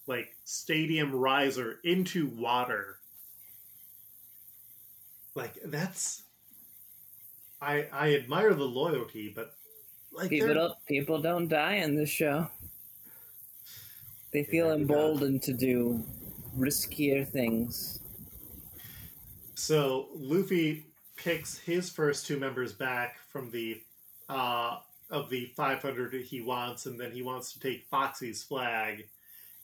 like 0.07 0.35
stadium 0.45 1.13
riser 1.15 1.79
into 1.83 2.27
water. 2.27 2.97
Like 5.35 5.59
that's, 5.63 6.23
I 7.61 7.83
I 7.91 8.15
admire 8.15 8.55
the 8.55 8.65
loyalty, 8.65 9.31
but 9.35 9.53
like 10.11 10.29
People 10.29 10.53
don't 10.55 10.85
people 10.85 11.21
don't 11.21 11.47
die 11.47 11.75
in 11.75 11.95
this 11.95 12.09
show. 12.09 12.49
They 14.31 14.43
feel 14.43 14.71
Yeah, 14.71 14.73
emboldened 14.73 15.43
to 15.43 15.53
do 15.53 16.03
riskier 16.57 17.27
things. 17.27 17.99
So 19.55 20.09
Luffy 20.15 20.93
picks 21.15 21.57
his 21.59 21.89
first 21.89 22.25
two 22.25 22.39
members 22.39 22.73
back 22.73 23.17
from 23.19 23.51
the 23.51 23.81
uh, 24.29 24.79
of 25.09 25.29
the 25.29 25.45
500 25.55 26.13
he 26.13 26.41
wants, 26.41 26.85
and 26.85 26.99
then 26.99 27.11
he 27.11 27.21
wants 27.21 27.53
to 27.53 27.59
take 27.59 27.85
Foxy's 27.89 28.43
flag. 28.43 29.07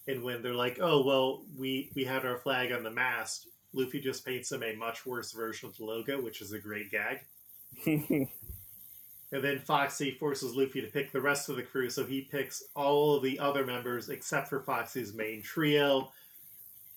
And 0.08 0.24
when 0.24 0.42
they're 0.42 0.54
like, 0.54 0.80
"Oh 0.82 1.04
well, 1.04 1.44
we 1.58 1.92
we 1.96 2.04
had 2.04 2.26
our 2.26 2.38
flag 2.38 2.72
on 2.72 2.84
the 2.84 2.92
mast," 2.92 3.48
Luffy 3.74 4.00
just 4.00 4.26
paints 4.26 4.52
him 4.52 4.64
a 4.64 4.76
much 4.76 5.06
worse 5.06 5.32
version 5.32 5.70
of 5.70 5.78
the 5.78 5.86
logo, 5.86 6.22
which 6.22 6.42
is 6.42 6.52
a 6.54 6.60
great 6.60 6.92
gag. 6.92 7.20
And 9.32 9.44
then 9.44 9.60
Foxy 9.60 10.12
forces 10.12 10.56
Luffy 10.56 10.82
to 10.82 10.88
pick 10.88 11.12
the 11.12 11.22
rest 11.22 11.50
of 11.50 11.56
the 11.56 11.62
crew, 11.64 11.90
so 11.90 12.04
he 12.04 12.22
picks 12.22 12.64
all 12.76 13.16
of 13.16 13.24
the 13.24 13.38
other 13.38 13.64
members 13.66 14.10
except 14.10 14.48
for 14.48 14.62
Foxy's 14.62 15.14
main 15.14 15.42
trio. 15.44 16.12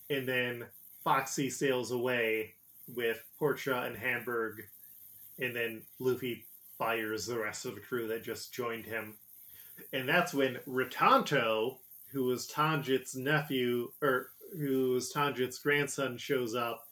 and 0.09 0.27
then 0.27 0.65
Foxy 1.03 1.49
sails 1.49 1.91
away 1.91 2.55
with 2.87 3.23
Portia 3.37 3.83
and 3.83 3.95
Hamburg, 3.95 4.63
and 5.39 5.55
then 5.55 5.83
Luffy 5.99 6.45
fires 6.77 7.25
the 7.25 7.39
rest 7.39 7.65
of 7.65 7.75
the 7.75 7.81
crew 7.81 8.07
that 8.07 8.23
just 8.23 8.53
joined 8.53 8.85
him. 8.85 9.17
And 9.91 10.07
that's 10.07 10.33
when 10.33 10.59
Ritanto, 10.67 11.77
who 12.11 12.25
was 12.25 12.47
Tanjit's 12.47 13.15
nephew, 13.15 13.91
or 14.01 14.29
who 14.57 14.91
was 14.91 15.11
Tanjit's 15.11 15.59
grandson, 15.59 16.17
shows 16.17 16.55
up 16.55 16.87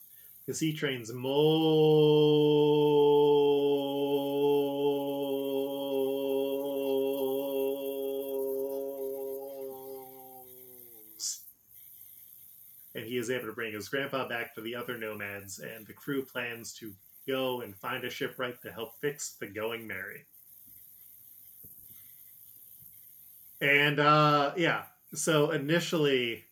because 0.45 0.59
he 0.59 0.73
trains 0.73 1.13
moles. 1.13 2.21
And 12.93 13.05
he 13.05 13.17
is 13.17 13.29
able 13.29 13.45
to 13.45 13.53
bring 13.53 13.73
his 13.73 13.87
grandpa 13.89 14.27
back 14.27 14.55
to 14.55 14.61
the 14.61 14.75
other 14.75 14.97
nomads, 14.97 15.59
and 15.59 15.85
the 15.85 15.93
crew 15.93 16.25
plans 16.25 16.73
to 16.75 16.93
go 17.27 17.61
and 17.61 17.75
find 17.75 18.03
a 18.03 18.09
shipwright 18.09 18.61
to 18.61 18.71
help 18.71 18.99
fix 18.99 19.35
the 19.39 19.47
Going 19.47 19.87
Merry. 19.87 20.25
And 23.61 23.99
uh, 23.99 24.53
yeah, 24.57 24.83
so 25.13 25.51
initially, 25.51 26.43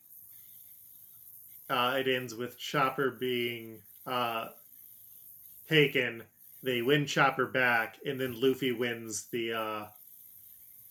uh, 1.70 1.95
it 1.99 2.07
ends 2.07 2.36
with 2.36 2.57
Chopper 2.57 3.11
being 3.11 3.80
uh, 4.05 4.49
taken. 5.67 6.24
They 6.61 6.82
win 6.82 7.05
Chopper 7.05 7.47
back, 7.47 7.97
and 8.05 8.20
then 8.20 8.39
Luffy 8.39 8.72
wins 8.72 9.26
the 9.32 9.53
uh, 9.53 9.86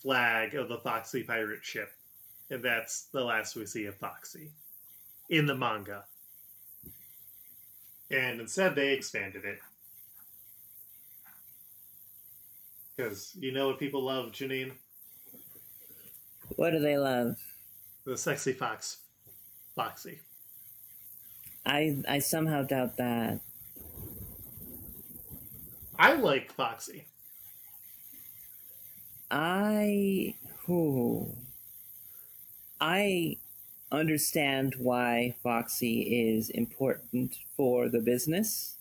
flag 0.01 0.55
of 0.55 0.67
the 0.67 0.77
Foxy 0.77 1.23
pirate 1.23 1.63
ship, 1.63 1.91
and 2.49 2.63
that's 2.63 3.03
the 3.13 3.23
last 3.23 3.55
we 3.55 3.65
see 3.65 3.85
of 3.85 3.95
Foxy 3.95 4.51
in 5.29 5.45
the 5.45 5.55
manga. 5.55 6.03
And 8.11 8.41
instead, 8.41 8.75
they 8.75 8.93
expanded 8.93 9.45
it 9.45 9.59
because 12.99 13.33
you 13.39 13.53
know 13.53 13.67
what 13.67 13.79
people 13.79 14.03
love, 14.03 14.33
Janine, 14.33 14.73
What 16.57 16.71
do 16.71 16.79
they 16.79 16.97
love? 16.97 17.37
the 18.05 18.17
sexy 18.17 18.51
fox, 18.53 18.97
Foxy. 19.75 20.19
I 21.65 21.97
I 22.09 22.19
somehow 22.19 22.63
doubt 22.63 22.97
that. 22.97 23.39
I 25.97 26.13
like 26.13 26.51
Foxy. 26.51 27.05
I 29.31 30.35
who 30.65 31.35
I 32.81 33.37
understand 33.91 34.75
why 34.77 35.35
Foxy 35.41 36.01
is 36.35 36.49
important 36.49 37.35
for 37.55 37.87
the 37.87 37.99
business. 38.01 38.78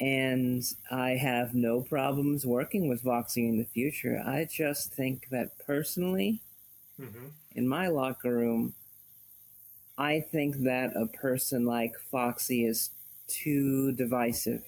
And 0.00 0.64
I 0.90 1.10
have 1.10 1.54
no 1.54 1.82
problems 1.82 2.46
working 2.46 2.88
with 2.88 3.02
Foxy 3.02 3.46
in 3.48 3.58
the 3.58 3.64
future. 3.64 4.22
I 4.24 4.46
just 4.46 4.92
think 4.92 5.28
that 5.30 5.58
personally, 5.58 6.40
hmm 6.98 7.28
in 7.54 7.68
my 7.68 7.88
locker 7.88 8.32
room, 8.36 8.74
I 9.98 10.20
think 10.20 10.56
that 10.64 10.96
a 10.96 11.06
person 11.06 11.64
like 11.64 11.96
Foxy 12.10 12.64
is 12.64 12.90
too 13.28 13.92
divisive 13.92 14.64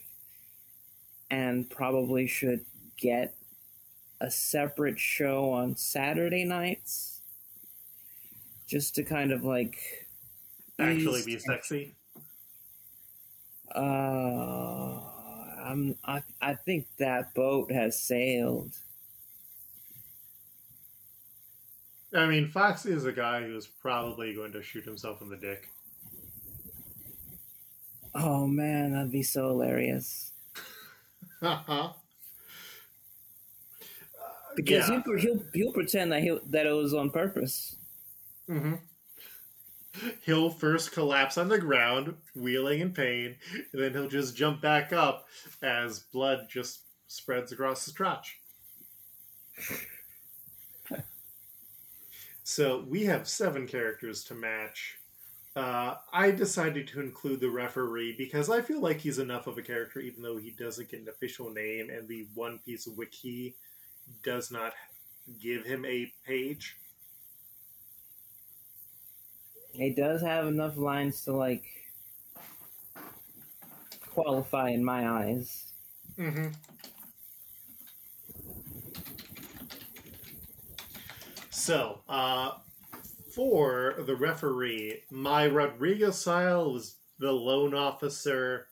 and 1.30 1.68
probably 1.70 2.26
should 2.26 2.64
get 2.96 3.34
a 4.20 4.30
separate 4.30 4.98
show 4.98 5.50
on 5.52 5.76
Saturday 5.76 6.44
nights 6.44 7.20
just 8.66 8.94
to 8.96 9.02
kind 9.02 9.32
of 9.32 9.44
like 9.44 10.08
Actually, 10.78 11.22
be 11.22 11.38
sexy. 11.38 11.94
Uh, 13.74 15.00
I'm, 15.62 15.96
I, 16.04 16.22
I 16.40 16.54
think 16.54 16.86
that 16.98 17.34
boat 17.34 17.70
has 17.72 18.00
sailed. 18.00 18.72
I 22.14 22.26
mean, 22.26 22.48
Foxy 22.48 22.92
is 22.92 23.04
a 23.06 23.12
guy 23.12 23.42
who's 23.42 23.66
probably 23.66 24.34
going 24.34 24.52
to 24.52 24.62
shoot 24.62 24.84
himself 24.84 25.22
in 25.22 25.30
the 25.30 25.36
dick. 25.36 25.68
Oh 28.14 28.46
man, 28.46 28.92
that'd 28.92 29.10
be 29.10 29.22
so 29.22 29.48
hilarious. 29.48 30.32
Uh-huh. 31.42 31.92
Because 34.54 34.88
yeah. 34.88 35.02
he'll, 35.06 35.16
he'll 35.18 35.44
he'll 35.54 35.72
pretend 35.72 36.12
that 36.12 36.22
he 36.22 36.38
that 36.50 36.66
it 36.66 36.72
was 36.72 36.92
on 36.92 37.10
purpose. 37.10 37.76
hmm 38.46 38.74
He'll 40.22 40.50
first 40.50 40.92
collapse 40.92 41.36
on 41.36 41.48
the 41.48 41.58
ground, 41.58 42.14
wheeling 42.34 42.80
in 42.80 42.92
pain, 42.92 43.36
and 43.72 43.82
then 43.82 43.92
he'll 43.92 44.08
just 44.08 44.36
jump 44.36 44.60
back 44.62 44.92
up 44.92 45.26
as 45.62 46.00
blood 46.00 46.48
just 46.48 46.80
spreads 47.08 47.52
across 47.52 47.84
his 47.84 47.94
crotch. 47.94 48.38
so 52.42 52.84
we 52.88 53.04
have 53.04 53.28
seven 53.28 53.66
characters 53.66 54.24
to 54.24 54.34
match. 54.34 54.98
Uh, 55.54 55.96
I 56.12 56.30
decided 56.30 56.88
to 56.88 57.00
include 57.00 57.40
the 57.40 57.50
referee 57.50 58.14
because 58.16 58.48
I 58.48 58.62
feel 58.62 58.80
like 58.80 59.00
he's 59.00 59.18
enough 59.18 59.46
of 59.46 59.58
a 59.58 59.62
character, 59.62 60.00
even 60.00 60.22
though 60.22 60.38
he 60.38 60.50
doesn't 60.52 60.90
get 60.90 61.00
an 61.00 61.08
official 61.10 61.50
name, 61.50 61.90
and 61.90 62.08
the 62.08 62.26
One 62.34 62.58
Piece 62.64 62.86
wiki 62.86 63.54
does 64.22 64.50
not 64.50 64.72
give 65.40 65.66
him 65.66 65.84
a 65.84 66.10
page. 66.26 66.76
He 69.72 69.90
does 69.90 70.20
have 70.22 70.46
enough 70.46 70.76
lines 70.76 71.24
to 71.24 71.32
like 71.32 71.64
qualify 74.10 74.70
in 74.70 74.84
my 74.84 75.08
eyes. 75.08 75.72
Mm-hmm. 76.18 76.48
So, 81.50 82.00
uh, 82.08 82.52
for 83.34 83.94
the 84.06 84.16
referee, 84.16 85.04
my 85.10 85.44
Rodrigo 85.44 86.10
style 86.10 86.72
was 86.72 86.96
the 87.18 87.32
lone 87.32 87.72
officer, 87.72 88.66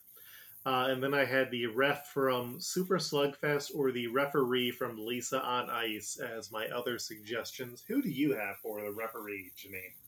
uh, 0.65 0.87
and 0.89 1.01
then 1.01 1.13
I 1.13 1.25
had 1.25 1.49
the 1.49 1.67
ref 1.67 2.07
from 2.07 2.59
Super 2.59 2.97
Slugfest 2.97 3.71
or 3.73 3.91
the 3.91 4.07
referee 4.07 4.71
from 4.71 5.03
Lisa 5.03 5.41
on 5.41 5.69
Ice 5.69 6.19
as 6.19 6.51
my 6.51 6.67
other 6.67 6.99
suggestions. 6.99 7.83
Who 7.87 8.01
do 8.01 8.09
you 8.09 8.33
have 8.33 8.57
for 8.57 8.81
the 8.81 8.91
referee, 8.91 9.51
Janine? 9.57 10.00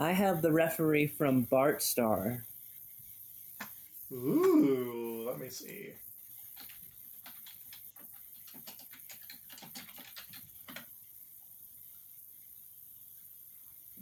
I 0.00 0.12
have 0.12 0.42
the 0.42 0.50
referee 0.50 1.06
from 1.06 1.42
Bart 1.42 1.80
Star. 1.82 2.44
Ooh, 4.12 5.24
let 5.28 5.38
me 5.38 5.48
see. 5.50 5.92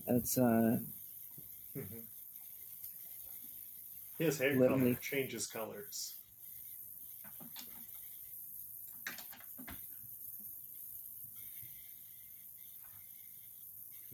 That's 0.07 0.39
uh 0.39 0.79
Mhm. 1.77 2.03
His 4.19 4.39
hair 4.39 4.57
color 4.57 4.95
changes 4.95 5.47
colors. 5.47 6.15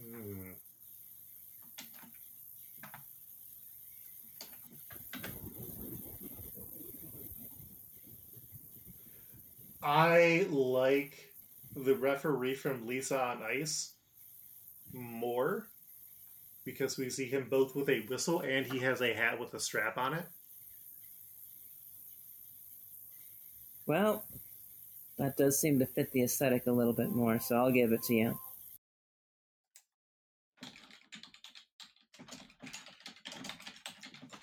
Hmm. 0.01 0.44
I 9.85 10.47
like 10.49 11.31
the 11.75 11.93
referee 11.93 12.55
from 12.55 12.87
Lisa 12.87 13.21
on 13.21 13.43
Ice 13.43 13.93
more 14.91 15.67
because 16.63 16.97
we 16.97 17.09
see 17.09 17.25
him 17.29 17.47
both 17.49 17.75
with 17.75 17.87
a 17.89 17.99
whistle 18.01 18.39
and 18.39 18.65
he 18.65 18.79
has 18.79 19.01
a 19.01 19.13
hat 19.13 19.39
with 19.39 19.53
a 19.53 19.59
strap 19.59 19.97
on 19.97 20.15
it. 20.15 20.25
well, 23.85 24.23
that 25.17 25.37
does 25.37 25.59
seem 25.59 25.79
to 25.79 25.85
fit 25.85 26.11
the 26.11 26.23
aesthetic 26.23 26.65
a 26.67 26.71
little 26.71 26.93
bit 26.93 27.09
more, 27.09 27.39
so 27.39 27.55
I'll 27.55 27.71
give 27.71 27.91
it 27.91 28.03
to 28.03 28.13
you. 28.13 28.39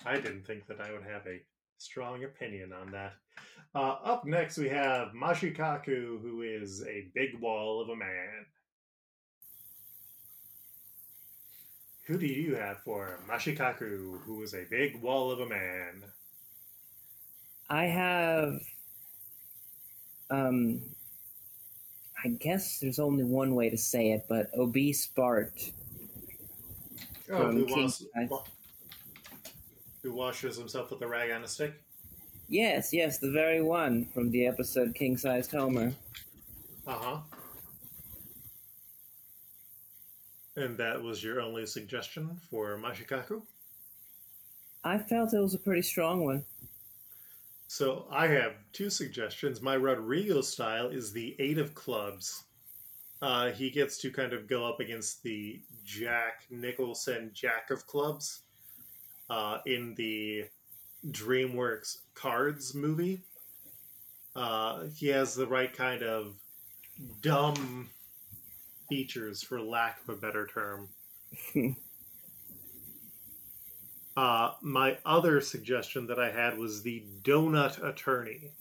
I 0.05 0.15
didn't 0.15 0.45
think 0.45 0.67
that 0.67 0.81
I 0.81 0.91
would 0.91 1.03
have 1.03 1.25
a 1.27 1.41
strong 1.77 2.23
opinion 2.23 2.73
on 2.73 2.91
that. 2.91 3.13
Uh, 3.75 3.97
up 4.03 4.25
next, 4.25 4.57
we 4.57 4.69
have 4.69 5.09
Mashikaku, 5.13 6.21
who 6.21 6.43
is 6.43 6.83
a 6.83 7.07
big 7.15 7.39
wall 7.39 7.81
of 7.81 7.89
a 7.89 7.95
man. 7.95 8.45
Who 12.05 12.17
do 12.17 12.27
you 12.27 12.55
have 12.55 12.79
for 12.79 13.19
Mashikaku, 13.27 14.21
who 14.25 14.43
is 14.43 14.53
a 14.53 14.65
big 14.69 15.01
wall 15.01 15.31
of 15.31 15.39
a 15.39 15.47
man? 15.47 16.03
I 17.69 17.85
have 17.85 18.59
um 20.29 20.81
I 22.23 22.29
guess 22.29 22.79
there's 22.79 22.99
only 22.99 23.23
one 23.23 23.55
way 23.55 23.69
to 23.69 23.77
say 23.77 24.11
it, 24.11 24.25
but 24.29 24.49
obese 24.57 25.07
Bart. 25.07 25.71
Oh, 27.31 27.51
who 27.51 27.65
King 27.65 27.75
wants? 27.77 27.99
Size. 28.13 28.29
wa- 28.29 28.43
who 30.03 30.13
washes 30.13 30.57
himself 30.57 30.91
with 30.91 31.01
a 31.01 31.07
rag 31.07 31.31
on 31.31 31.43
a 31.43 31.47
stick? 31.47 31.73
Yes, 32.53 32.93
yes, 32.93 33.17
the 33.17 33.31
very 33.31 33.63
one 33.63 34.05
from 34.05 34.29
the 34.29 34.45
episode 34.45 34.93
King 34.93 35.17
Sized 35.17 35.51
Homer. 35.51 35.91
Uh 36.85 36.93
huh. 36.93 37.17
And 40.55 40.77
that 40.77 41.01
was 41.01 41.23
your 41.23 41.41
only 41.41 41.65
suggestion 41.65 42.39
for 42.51 42.77
Mashikaku? 42.77 43.41
I 44.83 44.99
felt 44.99 45.33
it 45.33 45.39
was 45.39 45.55
a 45.55 45.57
pretty 45.57 45.81
strong 45.81 46.25
one. 46.25 46.45
So 47.65 48.05
I 48.11 48.27
have 48.27 48.53
two 48.71 48.91
suggestions. 48.91 49.59
My 49.59 49.73
Rodrigo 49.75 50.41
style 50.41 50.89
is 50.89 51.11
the 51.11 51.35
Eight 51.39 51.57
of 51.57 51.73
Clubs. 51.73 52.43
Uh, 53.19 53.49
he 53.49 53.71
gets 53.71 53.97
to 54.01 54.11
kind 54.11 54.31
of 54.31 54.45
go 54.45 54.63
up 54.63 54.79
against 54.79 55.23
the 55.23 55.59
Jack 55.83 56.43
Nicholson 56.51 57.31
Jack 57.33 57.71
of 57.71 57.87
Clubs 57.87 58.41
uh, 59.31 59.57
in 59.65 59.95
the 59.95 60.45
DreamWorks 61.11 61.97
Cards 62.15 62.73
movie. 62.73 63.21
Uh, 64.35 64.85
he 64.95 65.07
has 65.07 65.35
the 65.35 65.47
right 65.47 65.71
kind 65.75 66.01
of 66.03 66.33
dumb 67.21 67.89
features, 68.89 69.43
for 69.43 69.61
lack 69.61 69.99
of 70.03 70.09
a 70.09 70.17
better 70.17 70.47
term. 70.47 70.89
Uh, 74.15 74.51
my 74.61 74.97
other 75.05 75.41
suggestion 75.41 76.05
that 76.07 76.19
I 76.19 76.29
had 76.29 76.57
was 76.57 76.83
the 76.83 77.03
Donut 77.23 77.83
Attorney 77.83 78.51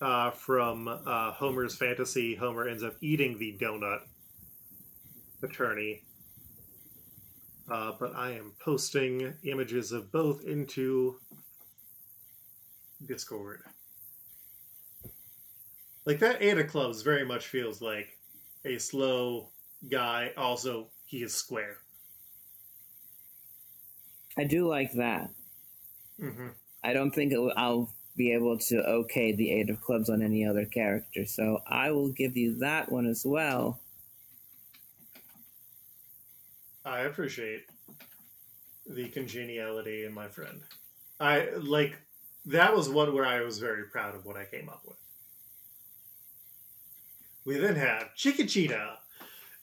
uh, 0.00 0.30
from 0.30 0.88
uh, 0.88 1.32
Homer's 1.32 1.76
Fantasy. 1.76 2.34
Homer 2.34 2.66
ends 2.66 2.82
up 2.82 2.94
eating 3.02 3.38
the 3.38 3.54
Donut 3.60 4.00
Attorney. 5.42 6.02
Uh, 7.70 7.92
but 8.00 8.14
I 8.16 8.30
am 8.32 8.52
posting 8.60 9.34
images 9.44 9.92
of 9.92 10.10
both 10.10 10.44
into 10.44 11.16
Discord. 13.06 13.62
Like 16.04 16.18
that 16.18 16.42
Eight 16.42 16.58
of 16.58 16.68
Clubs 16.68 17.02
very 17.02 17.24
much 17.24 17.46
feels 17.46 17.80
like 17.80 18.18
a 18.64 18.78
slow 18.78 19.48
guy. 19.88 20.32
Also, 20.36 20.88
he 21.06 21.22
is 21.22 21.34
square. 21.34 21.78
I 24.36 24.44
do 24.44 24.66
like 24.66 24.92
that. 24.94 25.30
Mm-hmm. 26.20 26.48
I 26.82 26.92
don't 26.92 27.10
think 27.12 27.32
it 27.32 27.38
will, 27.38 27.52
I'll 27.56 27.90
be 28.16 28.32
able 28.32 28.58
to 28.58 28.78
okay 28.82 29.32
the 29.32 29.52
Eight 29.52 29.70
of 29.70 29.80
Clubs 29.80 30.10
on 30.10 30.22
any 30.22 30.44
other 30.44 30.64
character, 30.64 31.24
so 31.26 31.60
I 31.66 31.90
will 31.92 32.08
give 32.08 32.36
you 32.36 32.58
that 32.58 32.90
one 32.90 33.06
as 33.06 33.24
well. 33.24 33.80
I 36.84 37.00
appreciate 37.00 37.66
the 38.86 39.08
congeniality 39.08 40.04
in 40.04 40.12
my 40.12 40.28
friend. 40.28 40.60
I 41.20 41.50
like 41.56 41.96
that 42.46 42.74
was 42.74 42.88
one 42.88 43.14
where 43.14 43.26
I 43.26 43.42
was 43.42 43.58
very 43.58 43.84
proud 43.84 44.14
of 44.14 44.24
what 44.24 44.36
I 44.36 44.44
came 44.44 44.68
up 44.68 44.82
with. 44.84 44.96
We 47.44 47.56
then 47.56 47.76
have 47.76 48.10
Chiquitita, 48.16 48.96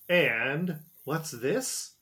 and 0.10 0.80
what's 1.06 1.32
this? 1.32 1.94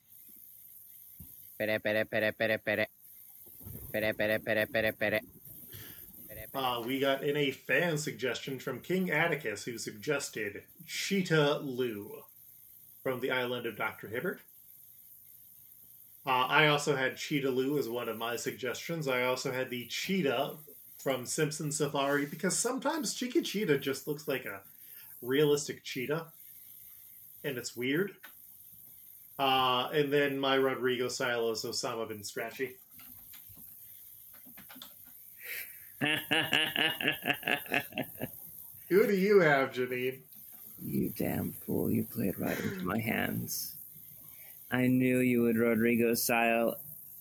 Uh, 6.54 6.82
we 6.84 6.98
got 6.98 7.22
in 7.22 7.36
a 7.36 7.50
fan 7.50 7.98
suggestion 7.98 8.58
from 8.58 8.80
King 8.80 9.10
Atticus, 9.10 9.64
who 9.64 9.78
suggested 9.78 10.62
Cheetah 10.86 11.58
Lou 11.58 12.22
from 13.02 13.20
the 13.20 13.30
island 13.30 13.66
of 13.66 13.76
Dr. 13.76 14.08
Hibbert. 14.08 14.40
Uh, 16.26 16.46
I 16.46 16.66
also 16.68 16.94
had 16.94 17.16
Cheetah 17.16 17.50
Lou 17.50 17.78
as 17.78 17.88
one 17.88 18.08
of 18.08 18.18
my 18.18 18.36
suggestions. 18.36 19.08
I 19.08 19.22
also 19.22 19.50
had 19.50 19.70
the 19.70 19.86
cheetah 19.86 20.56
from 20.98 21.24
Simpson 21.24 21.72
Safari 21.72 22.26
because 22.26 22.56
sometimes 22.56 23.14
Cheeky 23.14 23.40
Cheetah 23.42 23.78
just 23.78 24.06
looks 24.06 24.28
like 24.28 24.44
a 24.44 24.60
realistic 25.22 25.82
cheetah, 25.84 26.26
and 27.44 27.56
it's 27.56 27.76
weird. 27.76 28.12
Uh, 29.38 29.88
and 29.92 30.12
then 30.12 30.38
my 30.38 30.56
Rodrigo 30.56 31.08
Silos 31.08 31.64
Osama 31.64 32.08
bin 32.08 32.22
Scratchy. 32.24 32.72
Who 38.88 39.06
do 39.06 39.14
you 39.14 39.40
have, 39.40 39.72
Janine? 39.72 40.18
you 40.82 41.12
damn 41.16 41.52
fool, 41.52 41.90
you 41.90 42.04
played 42.04 42.38
right 42.38 42.58
into 42.58 42.84
my 42.84 42.98
hands. 42.98 43.77
I 44.70 44.86
knew 44.86 45.18
you 45.18 45.42
would 45.42 45.56
Rodrigo 45.56 46.14
style 46.14 46.76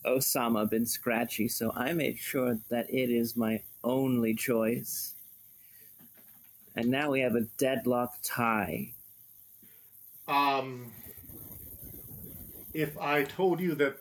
Osama 0.05 0.69
bin 0.69 0.85
Scratchy, 0.85 1.47
so 1.47 1.71
I 1.75 1.93
made 1.93 2.17
sure 2.17 2.59
that 2.69 2.89
it 2.89 3.09
is 3.09 3.37
my 3.37 3.61
only 3.83 4.33
choice. 4.33 5.13
And 6.75 6.89
now 6.89 7.11
we 7.11 7.21
have 7.21 7.35
a 7.35 7.47
deadlock 7.57 8.15
tie. 8.21 8.93
Um, 10.27 10.91
if 12.73 12.97
I 12.99 13.23
told 13.23 13.61
you 13.61 13.75
that 13.75 13.97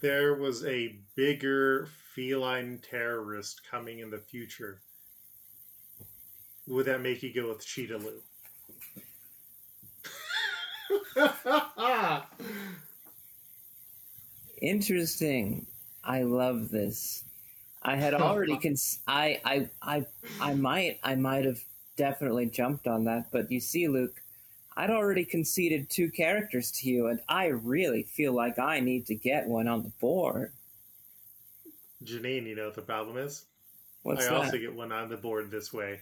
there 0.00 0.34
was 0.34 0.64
a 0.64 0.96
bigger 1.14 1.88
feline 2.14 2.80
terrorist 2.90 3.62
coming 3.70 4.00
in 4.00 4.10
the 4.10 4.18
future, 4.18 4.80
would 6.66 6.86
that 6.86 7.00
make 7.00 7.22
you 7.22 7.32
go 7.32 7.48
with 7.48 7.64
Cheetah 7.64 7.98
Lou? 7.98 8.20
Interesting. 14.60 15.66
I 16.04 16.22
love 16.22 16.70
this. 16.70 17.24
I 17.82 17.96
had 17.96 18.14
already 18.14 18.56
cons- 18.58 19.00
I, 19.06 19.40
I 19.44 19.68
I 19.82 20.06
I 20.40 20.54
might 20.54 20.98
I 21.02 21.14
might 21.14 21.44
have 21.44 21.60
definitely 21.96 22.46
jumped 22.46 22.86
on 22.86 23.04
that, 23.04 23.26
but 23.32 23.50
you 23.50 23.60
see, 23.60 23.88
Luke, 23.88 24.22
I'd 24.76 24.90
already 24.90 25.24
conceded 25.24 25.90
two 25.90 26.10
characters 26.10 26.70
to 26.72 26.88
you, 26.88 27.08
and 27.08 27.20
I 27.28 27.46
really 27.46 28.04
feel 28.04 28.32
like 28.32 28.58
I 28.58 28.80
need 28.80 29.06
to 29.06 29.14
get 29.14 29.46
one 29.48 29.68
on 29.68 29.82
the 29.82 29.92
board. 30.00 30.52
Janine, 32.04 32.46
you 32.46 32.54
know 32.54 32.66
what 32.66 32.74
the 32.76 32.82
problem 32.82 33.16
is? 33.16 33.44
What's 34.02 34.26
I 34.26 34.30
that? 34.30 34.34
also 34.34 34.58
get 34.58 34.74
one 34.74 34.92
on 34.92 35.08
the 35.08 35.16
board 35.16 35.50
this 35.50 35.72
way. 35.72 36.00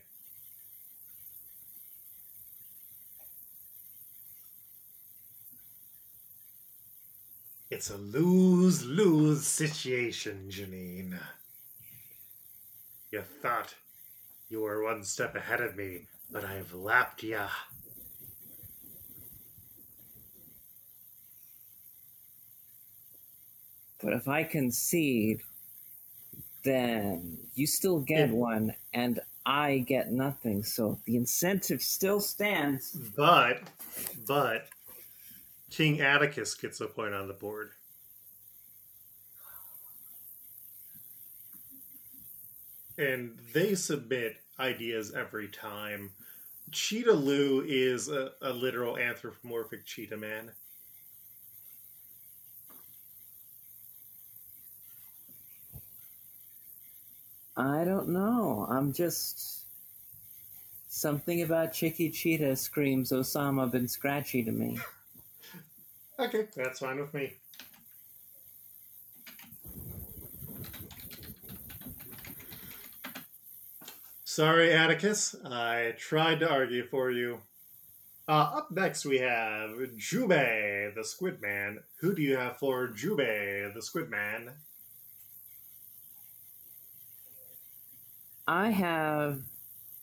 It's 7.77 7.91
a 7.91 7.99
lose 7.99 8.87
lose 8.87 9.47
situation, 9.47 10.47
Janine. 10.49 11.21
You 13.11 13.21
thought 13.21 13.75
you 14.49 14.63
were 14.63 14.83
one 14.83 15.05
step 15.05 15.37
ahead 15.37 15.61
of 15.61 15.77
me, 15.77 16.07
but 16.31 16.43
I've 16.43 16.73
lapped 16.73 17.23
ya. 17.23 17.49
But 24.03 24.15
if 24.15 24.27
I 24.27 24.43
concede, 24.45 25.43
then 26.63 27.37
you 27.55 27.67
still 27.67 28.01
get 28.01 28.31
Yeah. 28.31 28.35
one, 28.37 28.75
and 28.95 29.21
I 29.45 29.81
get 29.81 30.11
nothing. 30.11 30.65
So 30.65 30.99
the 31.05 31.17
incentive 31.17 31.83
still 31.83 32.21
stands. 32.21 32.93
But, 33.15 33.61
but, 34.27 34.71
King 35.77 36.01
Atticus 36.01 36.55
gets 36.55 36.81
a 36.81 36.87
point 36.87 37.13
on 37.13 37.29
the 37.29 37.35
board. 37.35 37.73
And 42.97 43.39
they 43.53 43.75
submit 43.75 44.39
ideas 44.59 45.13
every 45.15 45.49
time. 45.49 46.13
Cheetah 46.73 47.13
Lou 47.13 47.63
is 47.69 48.09
a, 48.09 48.31
a 48.41 48.55
literal 48.55 48.97
anthropomorphic 48.97 49.85
cheetah 49.85 50.17
man. 50.17 50.51
I 57.55 57.85
don't 57.85 58.09
know. 58.09 58.67
I'm 58.71 58.95
just. 58.95 59.65
Something 60.89 61.43
about 61.43 61.75
Chicky 61.75 62.09
Cheetah 62.09 62.57
screams 62.57 63.13
Osama 63.13 63.71
bin 63.71 63.87
Scratchy 63.87 64.43
to 64.43 64.53
me. 64.53 64.79
Okay, 66.19 66.47
that's 66.57 66.79
fine 66.79 66.99
with 66.99 67.13
me. 67.13 67.35
Sorry, 74.25 74.73
Atticus. 74.73 75.35
I 75.45 75.95
tried 75.99 76.41
to 76.41 76.51
argue 76.51 76.87
for 76.87 77.11
you. 77.11 77.41
Uh, 78.29 78.51
up 78.57 78.71
next, 78.71 79.05
we 79.05 79.19
have 79.19 79.71
Jubei, 79.97 80.95
the 80.95 81.05
Squid 81.05 81.41
Man. 81.41 81.79
Who 82.01 82.15
do 82.15 82.23
you 82.23 82.37
have 82.37 82.59
for 82.59 82.89
Jubei, 82.89 83.73
the 83.73 83.83
Squid 83.83 84.11
Man? 84.11 84.53
I 88.49 88.71
have 88.71 89.43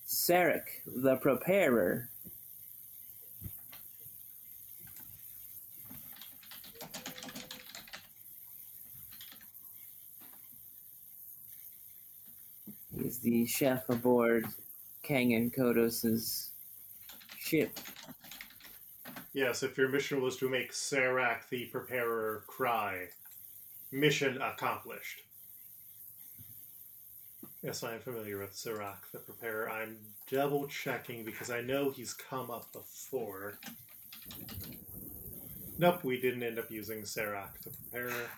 Serak, 0.07 0.63
the 0.85 1.15
preparer. 1.17 2.09
He's 13.03 13.19
the 13.19 13.45
chef 13.45 13.89
aboard 13.89 14.45
Kang 15.01 15.33
and 15.33 15.53
Kodos's 15.53 16.51
ship. 17.37 17.77
Yes, 19.33 19.61
if 19.61 19.77
your 19.77 19.89
mission 19.89 20.21
was 20.21 20.37
to 20.37 20.47
make 20.47 20.71
Serak 20.71 21.49
the 21.49 21.65
Preparer 21.65 22.43
cry, 22.47 23.09
mission 23.91 24.41
accomplished. 24.41 25.19
Yes, 27.61 27.83
I 27.83 27.95
am 27.95 27.99
familiar 27.99 28.39
with 28.39 28.53
Serak 28.53 29.11
the 29.11 29.19
Preparer. 29.19 29.69
I'm 29.69 29.97
double 30.31 30.65
checking 30.67 31.25
because 31.25 31.51
I 31.51 31.59
know 31.59 31.89
he's 31.89 32.13
come 32.13 32.49
up 32.49 32.71
before. 32.71 33.59
Nope, 35.77 36.05
we 36.05 36.21
didn't 36.21 36.43
end 36.43 36.57
up 36.57 36.71
using 36.71 37.01
Serak 37.01 37.61
the 37.65 37.71
Preparer. 37.71 38.29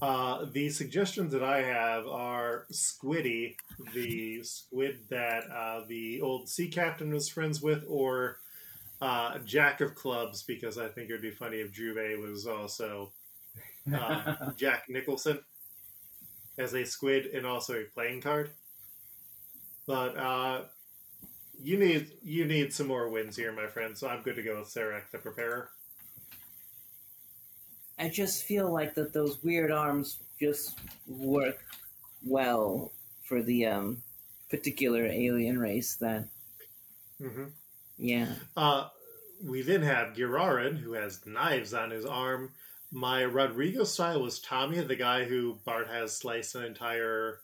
Uh, 0.00 0.44
the 0.52 0.68
suggestions 0.68 1.32
that 1.32 1.42
I 1.42 1.62
have 1.62 2.06
are 2.06 2.66
Squiddy, 2.70 3.56
the 3.94 4.42
squid 4.42 4.98
that 5.08 5.44
uh, 5.50 5.82
the 5.88 6.20
old 6.20 6.48
sea 6.48 6.68
captain 6.68 7.12
was 7.12 7.28
friends 7.28 7.62
with, 7.62 7.82
or 7.88 8.38
uh, 9.00 9.38
Jack 9.38 9.80
of 9.80 9.94
Clubs, 9.94 10.42
because 10.42 10.76
I 10.76 10.88
think 10.88 11.08
it 11.08 11.12
would 11.12 11.22
be 11.22 11.30
funny 11.30 11.58
if 11.58 11.72
Jubei 11.72 12.20
was 12.20 12.46
also 12.46 13.12
uh, 13.94 14.50
Jack 14.56 14.84
Nicholson 14.88 15.40
as 16.58 16.74
a 16.74 16.84
squid 16.84 17.26
and 17.26 17.46
also 17.46 17.74
a 17.74 17.84
playing 17.84 18.20
card. 18.20 18.50
But 19.86 20.16
uh, 20.18 20.62
you 21.62 21.78
need 21.78 22.12
you 22.22 22.44
need 22.44 22.72
some 22.72 22.88
more 22.88 23.08
wins 23.08 23.36
here, 23.36 23.52
my 23.52 23.66
friend. 23.66 23.96
So 23.96 24.08
I'm 24.08 24.22
good 24.22 24.36
to 24.36 24.42
go 24.42 24.58
with 24.58 24.68
Serak 24.72 25.10
the 25.10 25.18
Preparer. 25.18 25.70
I 27.98 28.08
just 28.08 28.44
feel 28.44 28.70
like 28.72 28.94
that 28.94 29.12
those 29.12 29.42
weird 29.42 29.70
arms 29.70 30.18
just 30.38 30.78
work 31.08 31.58
well 32.24 32.92
for 33.24 33.42
the 33.42 33.66
um, 33.66 34.02
particular 34.50 35.04
alien 35.06 35.58
race. 35.58 35.96
Then, 35.96 36.28
Mm-hmm. 37.20 37.44
yeah, 37.96 38.34
Uh, 38.56 38.88
we 39.42 39.62
then 39.62 39.80
have 39.82 40.14
Girarin, 40.14 40.76
who 40.78 40.92
has 40.92 41.24
knives 41.24 41.72
on 41.72 41.90
his 41.90 42.04
arm. 42.04 42.50
My 42.92 43.24
Rodrigo 43.24 43.84
style 43.84 44.22
was 44.22 44.38
Tommy, 44.38 44.80
the 44.80 44.96
guy 44.96 45.24
who 45.24 45.58
Bart 45.64 45.88
has 45.88 46.14
sliced 46.16 46.54
an 46.54 46.64
entire 46.64 47.40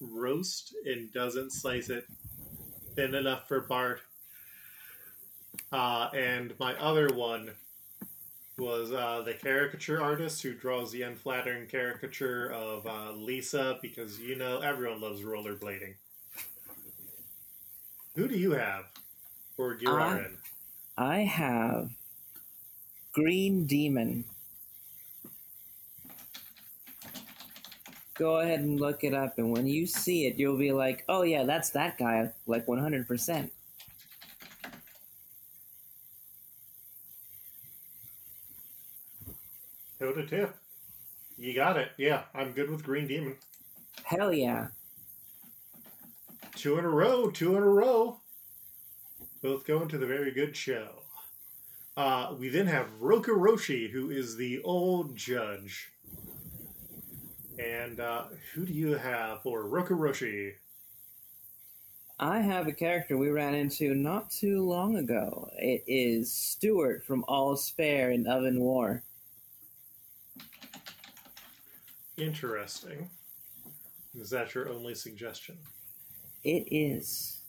roast 0.00 0.74
and 0.84 1.12
doesn't 1.12 1.52
slice 1.52 1.88
it 1.88 2.04
thin 2.96 3.14
enough 3.14 3.46
for 3.46 3.60
Bart. 3.60 4.00
Uh, 5.72 6.08
and 6.14 6.52
my 6.58 6.74
other 6.80 7.08
one 7.14 7.52
was 8.60 8.92
uh, 8.92 9.22
the 9.24 9.32
caricature 9.32 10.02
artist 10.02 10.42
who 10.42 10.54
draws 10.54 10.92
the 10.92 11.02
unflattering 11.02 11.66
caricature 11.66 12.52
of 12.52 12.86
uh, 12.86 13.12
Lisa 13.12 13.78
because 13.80 14.20
you 14.20 14.36
know 14.36 14.60
everyone 14.60 15.00
loves 15.00 15.22
rollerblading. 15.22 15.94
Who 18.14 18.28
do 18.28 18.36
you 18.36 18.52
have 18.52 18.84
for 19.56 19.76
Girarin? 19.76 20.36
I 20.98 21.20
have 21.20 21.90
Green 23.12 23.66
Demon. 23.66 24.24
Go 28.14 28.40
ahead 28.40 28.60
and 28.60 28.78
look 28.78 29.02
it 29.02 29.14
up, 29.14 29.38
and 29.38 29.50
when 29.50 29.66
you 29.66 29.86
see 29.86 30.26
it, 30.26 30.36
you'll 30.36 30.58
be 30.58 30.72
like, 30.72 31.04
oh 31.08 31.22
yeah, 31.22 31.44
that's 31.44 31.70
that 31.70 31.96
guy, 31.96 32.30
like 32.46 32.66
100%. 32.66 33.50
Toe 40.00 40.12
to 40.12 40.26
tip. 40.26 40.56
You 41.36 41.54
got 41.54 41.76
it. 41.76 41.90
Yeah, 41.98 42.22
I'm 42.34 42.52
good 42.52 42.70
with 42.70 42.82
Green 42.82 43.06
Demon. 43.06 43.36
Hell 44.02 44.32
yeah! 44.32 44.68
Two 46.56 46.78
in 46.78 46.86
a 46.86 46.88
row, 46.88 47.28
two 47.28 47.54
in 47.54 47.62
a 47.62 47.68
row. 47.68 48.18
Both 49.42 49.66
going 49.66 49.88
to 49.88 49.98
the 49.98 50.06
very 50.06 50.30
good 50.30 50.56
show. 50.56 50.88
Uh, 51.98 52.34
we 52.38 52.48
then 52.48 52.66
have 52.66 52.86
Roka 52.98 53.32
Roshi, 53.32 53.90
who 53.90 54.08
is 54.08 54.36
the 54.36 54.62
old 54.62 55.16
judge. 55.16 55.90
And 57.58 58.00
uh, 58.00 58.24
who 58.54 58.64
do 58.64 58.72
you 58.72 58.94
have 58.94 59.42
for 59.42 59.68
Roka 59.68 59.92
Roshi? 59.92 60.52
I 62.18 62.40
have 62.40 62.66
a 62.66 62.72
character 62.72 63.18
we 63.18 63.28
ran 63.28 63.54
into 63.54 63.94
not 63.94 64.30
too 64.30 64.62
long 64.62 64.96
ago. 64.96 65.50
It 65.58 65.84
is 65.86 66.32
Stuart 66.32 67.04
from 67.04 67.22
All's 67.28 67.68
Fair 67.68 68.10
in 68.10 68.26
Oven 68.26 68.60
War. 68.60 69.02
Interesting. 72.20 73.08
Is 74.14 74.28
that 74.30 74.54
your 74.54 74.68
only 74.68 74.94
suggestion? 74.94 75.56
It 76.44 76.68
is. 76.70 77.40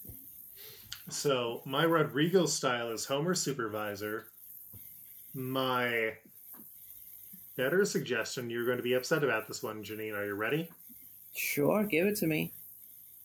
So 1.09 1.61
my 1.65 1.84
Rodrigo 1.84 2.45
style 2.45 2.89
is 2.91 3.05
Homer 3.05 3.34
Supervisor. 3.34 4.28
My 5.34 6.13
better 7.57 7.84
suggestion, 7.84 8.49
you're 8.49 8.65
going 8.65 8.78
to 8.78 8.84
be 8.84 8.93
upset 8.93 9.26
about 9.26 9.47
this 9.47 9.61
one, 9.61 9.84
Janine. 9.84 10.15
Are 10.15 10.26
you 10.26 10.36
ready? 10.36 10.69
Sure, 11.36 11.84
give 11.84 12.07
it 12.07 12.15
to 12.17 12.28
me. 12.28 12.53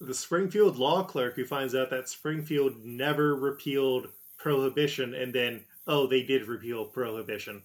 The 0.00 0.14
Springfield 0.14 0.78
law 0.78 1.04
clerk 1.04 1.36
who 1.36 1.44
finds 1.44 1.76
out 1.76 1.90
that 1.90 2.08
Springfield 2.08 2.84
never 2.84 3.36
repealed 3.36 4.08
prohibition 4.36 5.14
and 5.14 5.32
then, 5.32 5.64
oh, 5.86 6.08
they 6.08 6.22
did 6.22 6.48
repeal 6.48 6.84
prohibition. 6.86 7.62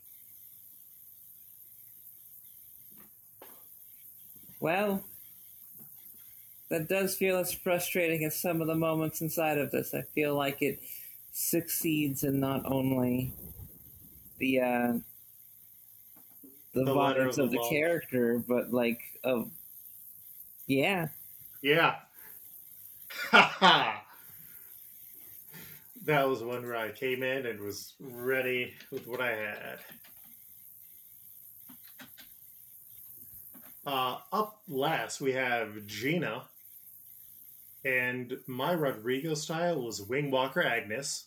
Well, 4.61 5.03
that 6.69 6.87
does 6.87 7.15
feel 7.15 7.37
as 7.37 7.51
frustrating 7.51 8.23
as 8.23 8.39
some 8.39 8.61
of 8.61 8.67
the 8.67 8.75
moments 8.75 9.19
inside 9.19 9.57
of 9.57 9.71
this. 9.71 9.93
I 9.93 10.03
feel 10.03 10.35
like 10.35 10.61
it 10.61 10.81
succeeds 11.33 12.23
in 12.23 12.39
not 12.39 12.61
only 12.65 13.33
the 14.37 14.61
uh, 14.61 14.93
the, 16.73 16.85
The 16.85 16.93
violence 16.93 17.37
of 17.37 17.45
of 17.45 17.51
the 17.51 17.57
the 17.57 17.69
character, 17.69 18.43
but 18.47 18.71
like 18.71 19.01
of 19.23 19.49
yeah, 20.67 21.07
Yeah. 21.61 21.95
Ha 23.31 23.41
ha! 23.59 24.03
That 26.05 26.29
was 26.29 26.41
one 26.43 26.63
where 26.63 26.77
I 26.77 26.91
came 26.91 27.23
in 27.23 27.45
and 27.45 27.59
was 27.59 27.93
ready 27.99 28.73
with 28.91 29.05
what 29.07 29.21
I 29.21 29.31
had. 29.31 29.79
Uh, 33.85 34.17
up 34.31 34.61
last, 34.67 35.21
we 35.21 35.33
have 35.33 35.85
Gina. 35.87 36.43
And 37.83 38.37
my 38.47 38.73
Rodrigo 38.73 39.33
style 39.33 39.81
was 39.81 40.01
Wingwalker 40.01 40.63
Agnes. 40.63 41.25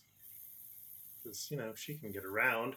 Because, 1.22 1.48
you 1.50 1.56
know, 1.56 1.72
she 1.74 1.94
can 1.94 2.12
get 2.12 2.24
around. 2.24 2.76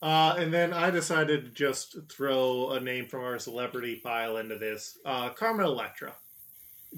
Uh, 0.00 0.34
and 0.36 0.52
then 0.52 0.72
I 0.72 0.90
decided 0.90 1.44
to 1.44 1.50
just 1.50 1.96
throw 2.08 2.70
a 2.72 2.80
name 2.80 3.06
from 3.06 3.24
our 3.24 3.38
celebrity 3.38 4.00
pile 4.02 4.36
into 4.38 4.58
this 4.58 4.98
uh, 5.04 5.30
Carmen 5.30 5.64
Electra. 5.64 6.14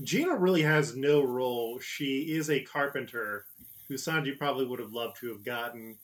Gina 0.02 0.34
really 0.34 0.62
has 0.62 0.96
no 0.96 1.22
role. 1.22 1.78
She 1.80 2.34
is 2.34 2.50
a 2.50 2.64
carpenter 2.64 3.44
who 3.88 3.94
Sanji 3.94 4.36
probably 4.36 4.66
would 4.66 4.80
have 4.80 4.92
loved 4.92 5.18
to 5.20 5.28
have 5.28 5.44
gotten. 5.44 5.96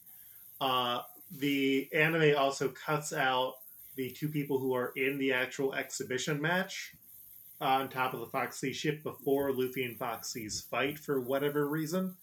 Uh, 0.60 1.00
the 1.38 1.88
anime 1.94 2.36
also 2.36 2.68
cuts 2.68 3.12
out 3.12 3.54
the 4.00 4.10
two 4.10 4.30
people 4.30 4.58
who 4.58 4.74
are 4.74 4.94
in 4.96 5.18
the 5.18 5.30
actual 5.30 5.74
exhibition 5.74 6.40
match 6.40 6.94
uh, 7.60 7.64
on 7.66 7.90
top 7.90 8.14
of 8.14 8.20
the 8.20 8.26
Foxy 8.28 8.72
ship 8.72 9.02
before 9.02 9.52
Luffy 9.52 9.84
and 9.84 9.98
Foxy's 9.98 10.62
fight 10.62 10.98
for 10.98 11.20
whatever 11.20 11.68
reason. 11.68 12.14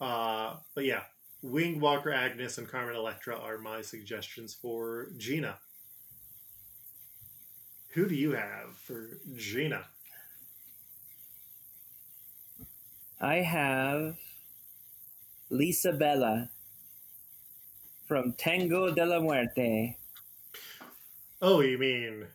Uh, 0.00 0.56
but 0.74 0.84
yeah, 0.84 1.02
Winged 1.42 1.80
Walker 1.80 2.12
Agnes 2.12 2.58
and 2.58 2.68
Carmen 2.68 2.96
Electra 2.96 3.38
are 3.38 3.58
my 3.58 3.82
suggestions 3.82 4.52
for 4.52 5.10
Gina. 5.16 5.58
Who 7.90 8.08
do 8.08 8.16
you 8.16 8.32
have 8.32 8.76
for 8.76 9.20
Gina? 9.36 9.84
I 13.20 13.36
have 13.36 14.16
Lisa 15.50 15.92
Bella 15.92 16.50
from 18.08 18.32
Tango 18.32 18.92
de 18.92 19.06
la 19.06 19.20
Muerte. 19.20 19.99
Oh, 21.42 21.60
you 21.60 21.78
mean 21.78 22.26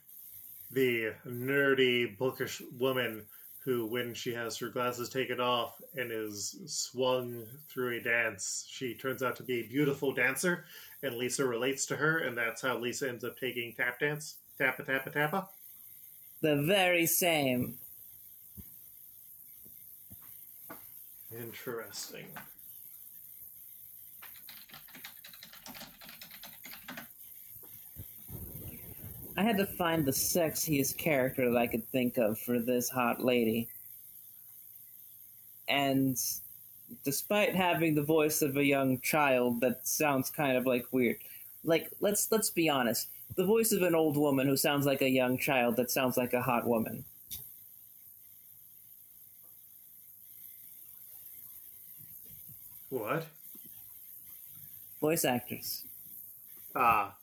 the 0.72 1.14
nerdy, 1.28 2.18
bookish 2.18 2.62
woman 2.80 3.26
who, 3.64 3.86
when 3.86 4.14
she 4.14 4.34
has 4.34 4.58
her 4.58 4.70
glasses 4.70 5.10
taken 5.10 5.40
off 5.40 5.80
and 5.96 6.12
is 6.12 6.56
swung 6.66 7.44
through 7.70 7.98
a 7.98 8.02
dance, 8.02 8.66
she 8.68 8.96
turns 8.96 9.22
out 9.22 9.36
to 9.36 9.44
be 9.44 9.62
a 9.62 9.68
beautiful 9.68 10.12
dancer, 10.12 10.66
and 11.04 11.16
Lisa 11.16 11.46
relates 11.46 11.86
to 11.88 11.96
her, 11.96 12.20
and 12.20 12.38
that's 12.38 12.62
how 12.62 12.78
Lisa 12.78 13.10
ends 13.10 13.24
up 13.24 13.38
taking 13.40 13.74
tap 13.74 14.00
dance? 14.00 14.38
Tappa, 14.58 14.84
tappa, 14.84 15.10
tappa? 15.10 15.50
The 16.42 16.64
very 16.64 17.06
same. 17.06 17.78
Interesting. 21.36 22.28
I 29.38 29.44
had 29.44 29.58
to 29.58 29.66
find 29.66 30.04
the 30.06 30.12
sexiest 30.12 30.98
character 30.98 31.50
that 31.50 31.58
I 31.58 31.68
could 31.68 31.88
think 31.90 32.18
of 32.18 32.38
for 32.40 32.60
this 32.60 32.90
hot 32.90 33.24
lady. 33.24 33.70
and 35.68 36.18
despite 37.04 37.56
having 37.56 37.96
the 37.96 38.04
voice 38.04 38.42
of 38.42 38.58
a 38.58 38.64
young 38.66 39.00
child, 39.02 39.62
that 39.62 39.88
sounds 39.88 40.30
kind 40.30 40.58
of 40.58 40.66
like 40.66 40.86
weird. 40.92 41.18
Like 41.64 41.92
let's 42.00 42.32
let's 42.32 42.50
be 42.50 42.70
honest, 42.70 43.08
the 43.36 43.46
voice 43.46 43.72
of 43.72 43.82
an 43.82 43.96
old 43.96 44.18
woman 44.18 44.48
who 44.48 44.58
sounds 44.58 44.86
like 44.86 45.02
a 45.02 45.10
young 45.10 45.38
child 45.38 45.78
that 45.78 45.92
sounds 45.92 46.18
like 46.18 46.34
a 46.34 46.42
hot 46.42 46.68
woman. 46.68 47.06
What? 52.90 53.28
Voice 55.00 55.24
actors. 55.24 55.86
Ah. 56.76 57.18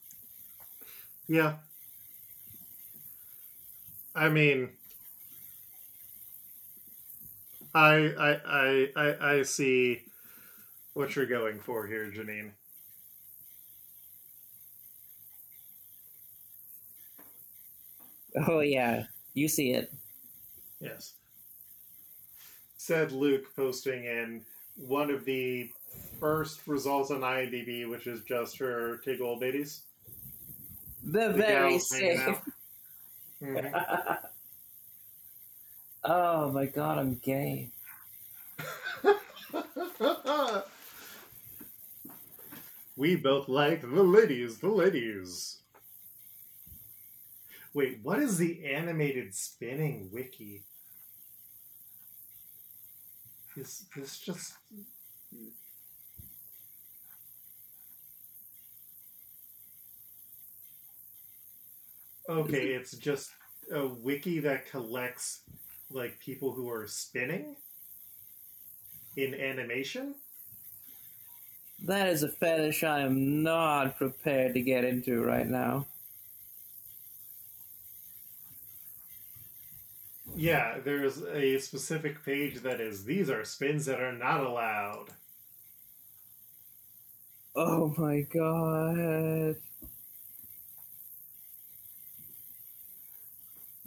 Yeah. 1.27 1.55
I 4.15 4.29
mean, 4.29 4.71
I, 7.75 7.95
I 8.19 8.41
I 8.45 8.89
I 8.97 9.31
I 9.39 9.43
see 9.43 10.03
what 10.95 11.17
you're 11.17 11.27
going 11.27 11.61
for 11.61 11.87
here, 11.87 12.11
Janine. 12.11 12.53
Oh 18.49 18.61
yeah, 18.61 19.05
you 19.35 19.49
see 19.49 19.73
it. 19.73 19.93
Yes. 20.81 21.15
Said 22.77 23.13
Luke 23.13 23.55
posting 23.55 24.05
in 24.05 24.43
one 24.77 25.11
of 25.11 25.25
the 25.25 25.71
first 26.19 26.67
results 26.67 27.11
on 27.11 27.21
IMDb, 27.21 27.89
which 27.89 28.07
is 28.07 28.23
just 28.25 28.59
her 28.59 28.99
Tig 28.99 29.21
Old 29.21 29.41
Ladies. 29.41 29.83
The, 31.05 31.29
The 31.29 31.33
very 31.33 31.79
safe. 31.79 32.41
Out. 33.43 33.51
Mhm. 33.51 34.19
oh 36.05 36.51
my 36.53 36.67
god, 36.67 36.99
I'm 36.99 37.15
gay. 37.17 37.71
we 42.97 43.17
both 43.17 43.49
like 43.49 43.83
the 43.83 44.03
ladies, 44.03 44.59
the 44.59 44.69
ladies. 44.69 45.59
Wait, 47.75 48.01
what 48.03 48.19
is 48.19 48.39
the 48.39 48.65
animated 48.65 49.35
spinning 49.35 50.09
wiki? 50.13 50.65
Is 53.57 53.87
this 53.97 54.19
just. 54.19 54.55
Okay, 62.33 62.69
it's 62.69 62.97
just 62.97 63.31
a 63.71 63.87
wiki 63.87 64.41
that 64.41 64.67
collects 64.71 65.43
like 65.91 66.19
people 66.19 66.51
who 66.53 66.71
are 66.71 66.87
spinning 66.87 67.57
in 69.19 69.35
animation. 69.35 70.15
That 71.85 72.09
is 72.09 72.23
a 72.23 72.29
fetish 72.29 72.85
I 72.85 73.01
am 73.01 73.43
not 73.43 73.99
prepared 73.99 74.55
to 74.55 74.63
get 74.63 74.83
into 74.83 75.23
right 75.23 75.47
now. 75.47 75.87
Yeah, 80.35 80.79
there's 80.83 81.23
a 81.23 81.59
specific 81.59 82.25
page 82.25 82.63
that 82.63 82.81
is 82.81 83.05
these 83.05 83.29
are 83.29 83.45
spins 83.45 83.85
that 83.85 84.01
are 84.01 84.17
not 84.17 84.41
allowed. 84.41 85.09
Oh 87.55 87.95
my 87.99 88.23
god. 88.23 89.57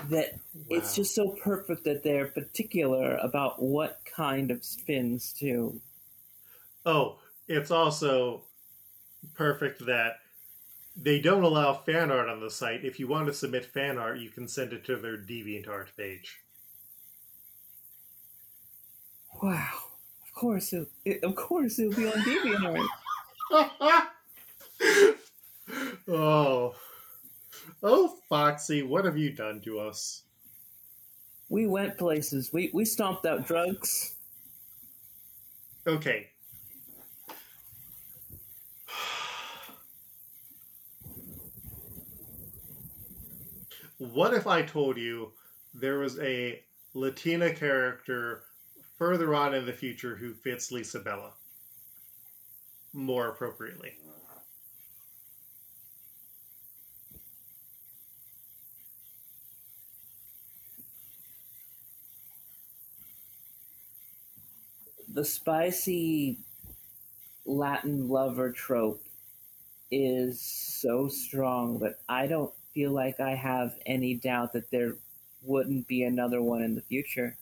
That 0.09 0.39
it's 0.69 0.95
just 0.95 1.15
so 1.15 1.35
perfect 1.43 1.83
that 1.85 2.03
they're 2.03 2.27
particular 2.27 3.17
about 3.17 3.61
what 3.61 4.01
kind 4.05 4.51
of 4.51 4.63
spins 4.63 5.33
too. 5.33 5.81
Oh, 6.85 7.17
it's 7.47 7.71
also 7.71 8.43
perfect 9.33 9.85
that 9.85 10.17
they 10.95 11.19
don't 11.19 11.43
allow 11.43 11.73
fan 11.73 12.11
art 12.11 12.29
on 12.29 12.39
the 12.39 12.49
site. 12.49 12.85
If 12.85 12.99
you 12.99 13.07
want 13.07 13.27
to 13.27 13.33
submit 13.33 13.65
fan 13.65 13.97
art, 13.97 14.19
you 14.19 14.29
can 14.29 14.47
send 14.47 14.73
it 14.73 14.85
to 14.85 14.95
their 14.95 15.17
DeviantArt 15.17 15.87
page. 15.97 16.39
Wow. 19.41 19.69
Of 20.23 20.33
course 20.33 20.73
it, 20.73 20.87
it 21.03 21.23
of 21.23 21.35
course 21.35 21.79
it'll 21.79 21.93
be 21.93 22.07
on 22.07 22.13
DeviantArt. 22.13 22.87
oh. 26.07 26.75
Oh, 27.87 28.17
Foxy, 28.27 28.81
what 28.81 29.05
have 29.05 29.15
you 29.15 29.29
done 29.29 29.61
to 29.61 29.79
us? 29.79 30.23
We 31.49 31.67
went 31.67 31.99
places. 31.99 32.51
We 32.51 32.71
we 32.73 32.83
stomped 32.83 33.27
out 33.27 33.45
drugs. 33.45 34.15
Okay. 35.85 36.29
What 43.99 44.33
if 44.33 44.47
I 44.47 44.63
told 44.63 44.97
you 44.97 45.31
there 45.75 45.99
was 45.99 46.17
a 46.19 46.63
Latina 46.95 47.53
character 47.53 48.45
further 48.97 49.35
on 49.35 49.53
in 49.53 49.67
the 49.67 49.73
future 49.73 50.15
who 50.15 50.33
fits 50.33 50.71
Lisa 50.71 50.99
Bella 50.99 51.33
more 52.93 53.27
appropriately? 53.27 53.91
The 65.15 65.23
spicy 65.23 66.39
Latin 67.45 68.09
lover 68.09 68.51
trope 68.51 69.01
is 69.89 70.41
so 70.41 71.07
strong 71.07 71.79
that 71.79 72.01
I 72.09 72.27
don't 72.27 72.53
feel 72.73 72.91
like 72.91 73.21
I 73.21 73.35
have 73.35 73.79
any 73.85 74.15
doubt 74.15 74.51
that 74.51 74.71
there 74.71 74.97
wouldn't 75.41 75.87
be 75.87 76.03
another 76.03 76.41
one 76.41 76.63
in 76.63 76.75
the 76.75 76.81
future. 76.81 77.37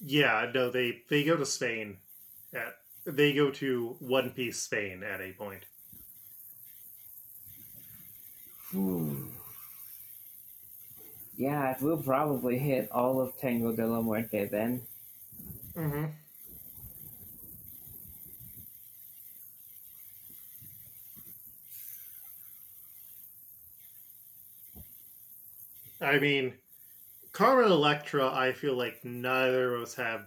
Yeah, 0.00 0.50
no, 0.52 0.70
they 0.70 1.04
they 1.08 1.22
go 1.22 1.36
to 1.36 1.46
Spain 1.46 1.98
at 2.52 2.80
they 3.04 3.32
go 3.32 3.50
to 3.52 3.96
One 4.00 4.30
Piece 4.32 4.60
Spain 4.60 5.04
at 5.04 5.20
a 5.20 5.32
point. 5.32 5.66
Hmm. 8.70 9.39
Yeah, 11.40 11.74
we'll 11.80 11.96
probably 11.96 12.58
hit 12.58 12.90
all 12.92 13.18
of 13.18 13.34
Tango 13.38 13.72
de 13.72 13.86
la 13.86 14.02
Muerte 14.02 14.44
then. 14.44 14.82
Mm-hmm. 15.74 16.04
I 26.02 26.18
mean, 26.18 26.52
Carmen 27.32 27.72
Electra, 27.72 28.30
I 28.30 28.52
feel 28.52 28.74
like 28.74 29.02
neither 29.02 29.74
of 29.74 29.84
us 29.84 29.94
have 29.94 30.26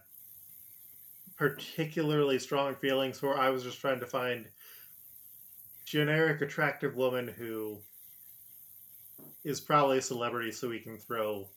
particularly 1.38 2.40
strong 2.40 2.74
feelings 2.74 3.20
for. 3.20 3.38
I 3.38 3.52
was 3.52 3.62
just 3.62 3.80
trying 3.80 4.00
to 4.00 4.08
find 4.08 4.48
generic 5.86 6.42
attractive 6.42 6.96
woman 6.96 7.28
who 7.28 7.78
is 9.44 9.60
probably 9.60 9.98
a 9.98 10.02
celebrity 10.02 10.52
so 10.52 10.70
we 10.70 10.80
can 10.80 10.98
throw 10.98 11.48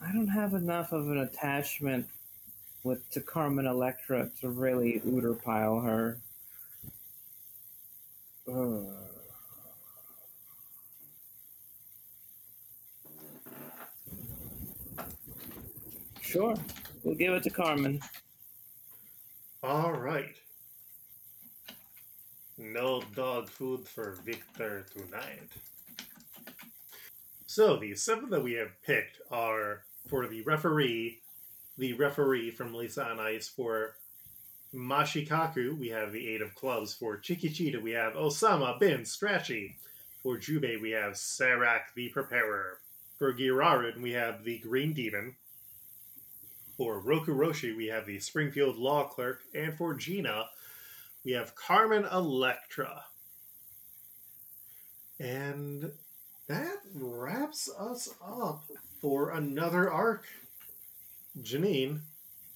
I 0.00 0.12
don't 0.12 0.28
have 0.28 0.54
enough 0.54 0.92
of 0.92 1.08
an 1.10 1.18
attachment 1.18 2.06
with 2.84 3.08
to 3.10 3.20
Carmen 3.20 3.66
Electra 3.66 4.30
to 4.40 4.48
really 4.48 5.00
Uter 5.06 5.40
pile 5.42 5.80
her. 5.80 6.18
Ugh. 8.48 9.15
Sure, 16.36 16.54
we'll 17.02 17.14
give 17.14 17.32
it 17.32 17.42
to 17.44 17.48
Carmen. 17.48 17.98
All 19.62 19.94
right. 19.94 20.36
No 22.58 23.00
dog 23.14 23.48
food 23.48 23.88
for 23.88 24.18
Victor 24.22 24.84
tonight. 24.92 25.48
So 27.46 27.78
the 27.78 27.94
seven 27.94 28.28
that 28.28 28.42
we 28.42 28.52
have 28.52 28.68
picked 28.82 29.18
are 29.30 29.84
for 30.08 30.26
the 30.26 30.42
referee, 30.42 31.20
the 31.78 31.94
referee 31.94 32.50
from 32.50 32.74
Lisa 32.74 33.06
on 33.06 33.18
Ice 33.18 33.48
for 33.48 33.94
Mashikaku, 34.74 35.78
we 35.78 35.88
have 35.88 36.12
the 36.12 36.28
eight 36.28 36.42
of 36.42 36.54
clubs. 36.54 36.92
For 36.92 37.16
Chikichita, 37.16 37.80
we 37.82 37.92
have 37.92 38.12
Osama 38.12 38.78
bin 38.78 39.06
Scratchy. 39.06 39.76
For 40.22 40.36
Jubei, 40.36 40.78
we 40.82 40.90
have 40.90 41.14
Serak 41.14 41.94
the 41.94 42.10
Preparer. 42.10 42.80
For 43.18 43.32
Girarin, 43.32 44.02
we 44.02 44.12
have 44.12 44.44
the 44.44 44.58
Green 44.58 44.92
Demon. 44.92 45.34
For 46.76 46.98
Roku 47.00 47.34
Roshi, 47.34 47.74
we 47.74 47.86
have 47.86 48.04
the 48.04 48.18
Springfield 48.18 48.76
Law 48.76 49.04
Clerk, 49.04 49.40
and 49.54 49.74
for 49.74 49.94
Gina, 49.94 50.50
we 51.24 51.32
have 51.32 51.54
Carmen 51.54 52.04
Electra. 52.04 53.04
And 55.18 55.92
that 56.48 56.76
wraps 56.94 57.70
us 57.78 58.10
up 58.22 58.64
for 59.00 59.30
another 59.30 59.90
arc. 59.90 60.26
Janine, 61.40 62.00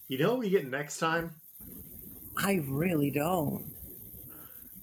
you 0.06 0.18
know 0.18 0.32
what 0.32 0.40
we 0.40 0.50
get 0.50 0.66
next 0.66 0.98
time? 0.98 1.34
I 2.36 2.62
really 2.68 3.10
don't. 3.10 3.72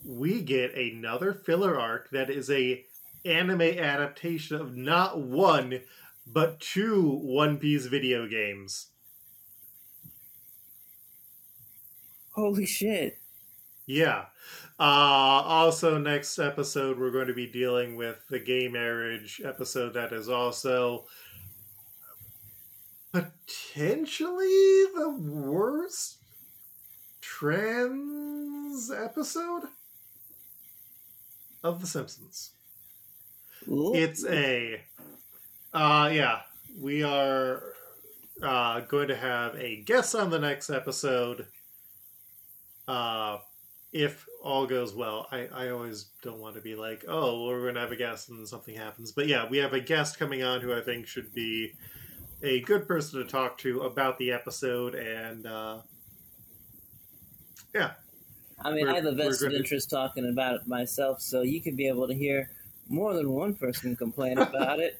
We 0.03 0.41
get 0.41 0.73
another 0.75 1.33
filler 1.33 1.79
arc 1.79 2.09
that 2.09 2.31
is 2.31 2.49
a 2.49 2.83
anime 3.23 3.61
adaptation 3.61 4.55
of 4.55 4.75
not 4.75 5.19
one, 5.19 5.81
but 6.25 6.59
two 6.59 7.03
One 7.03 7.57
Piece 7.57 7.85
video 7.85 8.27
games. 8.27 8.87
Holy 12.37 12.67
shit. 12.67 13.17
Yeah. 13.87 14.25
Uh, 14.79 14.83
also, 14.83 15.97
next 15.97 16.37
episode, 16.37 16.99
we're 16.99 17.09
going 17.09 17.25
to 17.25 17.33
be 17.33 17.47
dealing 17.47 17.95
with 17.95 18.17
the 18.29 18.37
gay 18.37 18.67
marriage 18.67 19.41
episode 19.43 19.95
that 19.95 20.13
is 20.13 20.29
also 20.29 21.05
potentially 23.11 24.45
the 24.93 25.17
worst 25.19 26.17
trans 27.21 28.91
episode 28.91 29.63
of 31.63 31.81
The 31.81 31.87
Simpsons. 31.87 32.51
Ooh. 33.67 33.95
It's 33.95 34.23
a, 34.27 34.81
uh, 35.73 36.11
yeah, 36.13 36.41
we 36.79 37.01
are 37.01 37.73
uh, 38.43 38.81
going 38.81 39.07
to 39.07 39.15
have 39.15 39.55
a 39.55 39.81
guest 39.81 40.13
on 40.13 40.29
the 40.29 40.37
next 40.37 40.69
episode. 40.69 41.47
Uh, 42.87 43.39
if 43.91 44.25
all 44.43 44.65
goes 44.67 44.93
well, 44.93 45.27
I, 45.31 45.47
I 45.47 45.69
always 45.69 46.09
don't 46.21 46.39
want 46.39 46.55
to 46.55 46.61
be 46.61 46.75
like, 46.75 47.05
oh, 47.07 47.45
we're 47.45 47.61
going 47.61 47.75
to 47.75 47.81
have 47.81 47.91
a 47.91 47.95
guest 47.95 48.29
and 48.29 48.47
something 48.47 48.75
happens. 48.75 49.11
But 49.11 49.27
yeah, 49.27 49.47
we 49.49 49.57
have 49.57 49.73
a 49.73 49.79
guest 49.79 50.19
coming 50.19 50.43
on 50.43 50.61
who 50.61 50.73
I 50.73 50.81
think 50.81 51.07
should 51.07 51.33
be 51.33 51.73
a 52.43 52.61
good 52.61 52.87
person 52.87 53.19
to 53.21 53.25
talk 53.27 53.57
to 53.59 53.81
about 53.81 54.17
the 54.17 54.31
episode. 54.31 54.93
And 54.95 55.45
uh, 55.47 55.79
yeah, 57.73 57.93
I 58.59 58.71
mean, 58.71 58.81
we're- 58.85 58.91
I 58.93 58.95
have 58.95 59.05
a 59.05 59.11
vested 59.13 59.53
interest 59.53 59.89
talking 59.89 60.29
about 60.29 60.55
it 60.55 60.67
myself, 60.67 61.21
so 61.21 61.41
you 61.41 61.61
could 61.61 61.77
be 61.77 61.87
able 61.87 62.07
to 62.07 62.13
hear 62.13 62.49
more 62.89 63.13
than 63.13 63.31
one 63.31 63.53
person 63.53 63.95
complain 63.95 64.37
about 64.37 64.79
it 64.79 64.99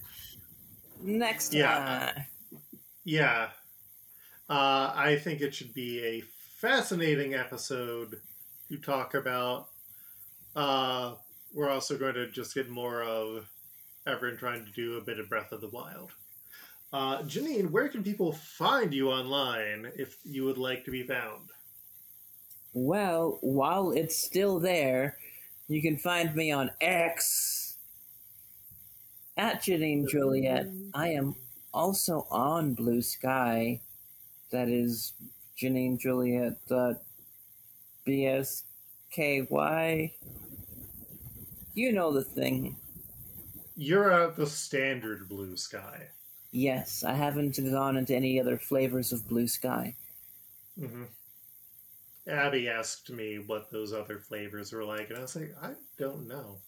next 1.01 1.49
time. 1.49 1.59
Yeah. 1.59 2.23
yeah, 3.03 3.49
uh, 4.49 4.91
I 4.95 5.19
think 5.21 5.41
it 5.41 5.53
should 5.53 5.73
be 5.73 6.03
a 6.03 6.23
fascinating 6.57 7.35
episode 7.35 8.19
to 8.67 8.77
talk 8.77 9.13
about. 9.13 9.67
Uh, 10.55 11.13
we're 11.53 11.69
also 11.69 11.95
going 11.99 12.15
to 12.15 12.27
just 12.31 12.55
get 12.55 12.67
more 12.67 13.03
of 13.03 13.47
everyone 14.07 14.39
trying 14.39 14.65
to 14.65 14.71
do 14.71 14.97
a 14.97 15.01
bit 15.01 15.19
of 15.19 15.29
Breath 15.29 15.51
of 15.51 15.61
the 15.61 15.69
Wild. 15.69 16.13
Uh, 16.91 17.19
Janine, 17.19 17.69
where 17.69 17.89
can 17.89 18.03
people 18.03 18.33
find 18.33 18.91
you 18.91 19.11
online 19.11 19.91
if 19.95 20.17
you 20.23 20.45
would 20.45 20.57
like 20.57 20.83
to 20.85 20.91
be 20.91 21.03
found? 21.03 21.49
Well, 22.73 23.37
while 23.41 23.91
it's 23.91 24.17
still 24.17 24.59
there, 24.59 25.17
you 25.67 25.79
can 25.79 25.97
find 25.97 26.33
me 26.33 26.51
on 26.51 26.71
X 26.81 27.77
at 29.37 29.61
Janine 29.61 30.09
Juliet. 30.09 30.67
I 30.95 31.09
am 31.09 31.35
also 31.71 32.25
on 32.31 32.73
Blue 32.73 33.03
Sky. 33.03 33.81
That 34.49 34.69
is 34.69 35.13
Janine 35.57 35.97
Juliet. 35.99 36.57
dot 36.67 37.01
BSKY. 38.05 38.63
You 41.73 41.93
know 41.93 42.11
the 42.11 42.23
thing. 42.23 42.75
You're 43.77 44.11
at 44.11 44.35
the 44.35 44.45
standard 44.45 45.29
blue 45.29 45.55
sky. 45.55 46.09
Yes, 46.51 47.05
I 47.05 47.13
haven't 47.13 47.57
gone 47.71 47.95
into 47.95 48.13
any 48.13 48.37
other 48.39 48.57
flavors 48.57 49.13
of 49.13 49.27
Blue 49.29 49.47
Sky. 49.47 49.95
hmm 50.77 51.03
Abby 52.27 52.69
asked 52.69 53.09
me 53.09 53.39
what 53.39 53.71
those 53.71 53.91
other 53.91 54.19
flavors 54.19 54.71
were 54.71 54.83
like, 54.83 55.09
and 55.09 55.17
I 55.17 55.21
was 55.21 55.35
like, 55.35 55.55
I 55.61 55.71
don't 55.97 56.27
know. 56.27 56.59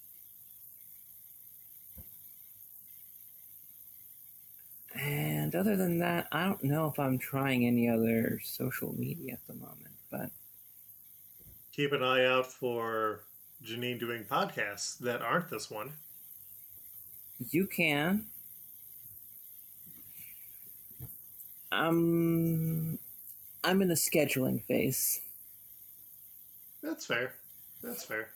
And 5.02 5.56
other 5.56 5.76
than 5.78 6.00
that, 6.00 6.28
I 6.32 6.44
don't 6.44 6.64
know 6.64 6.88
if 6.88 7.00
I'm 7.00 7.18
trying 7.18 7.66
any 7.66 7.88
other 7.90 8.40
social 8.44 8.94
media 8.98 9.34
at 9.34 9.48
the 9.48 9.54
moment, 9.54 9.96
but 10.12 10.32
Keep 11.72 11.94
an 11.94 12.04
eye 12.04 12.26
out 12.26 12.46
for 12.52 13.22
Janine 13.64 14.00
doing 14.00 14.26
podcasts 14.26 14.98
that 15.00 15.22
aren't 15.22 15.50
this 15.50 15.72
one. 15.72 15.94
you 17.50 17.66
can. 17.66 18.26
Um, 21.72 23.00
I'm 23.64 23.82
in 23.82 23.88
the 23.88 23.94
scheduling 23.94 24.64
phase. 24.66 25.22
That's 26.82 27.06
fair. 27.06 27.36
That's 27.82 28.04
fair. 28.04 28.30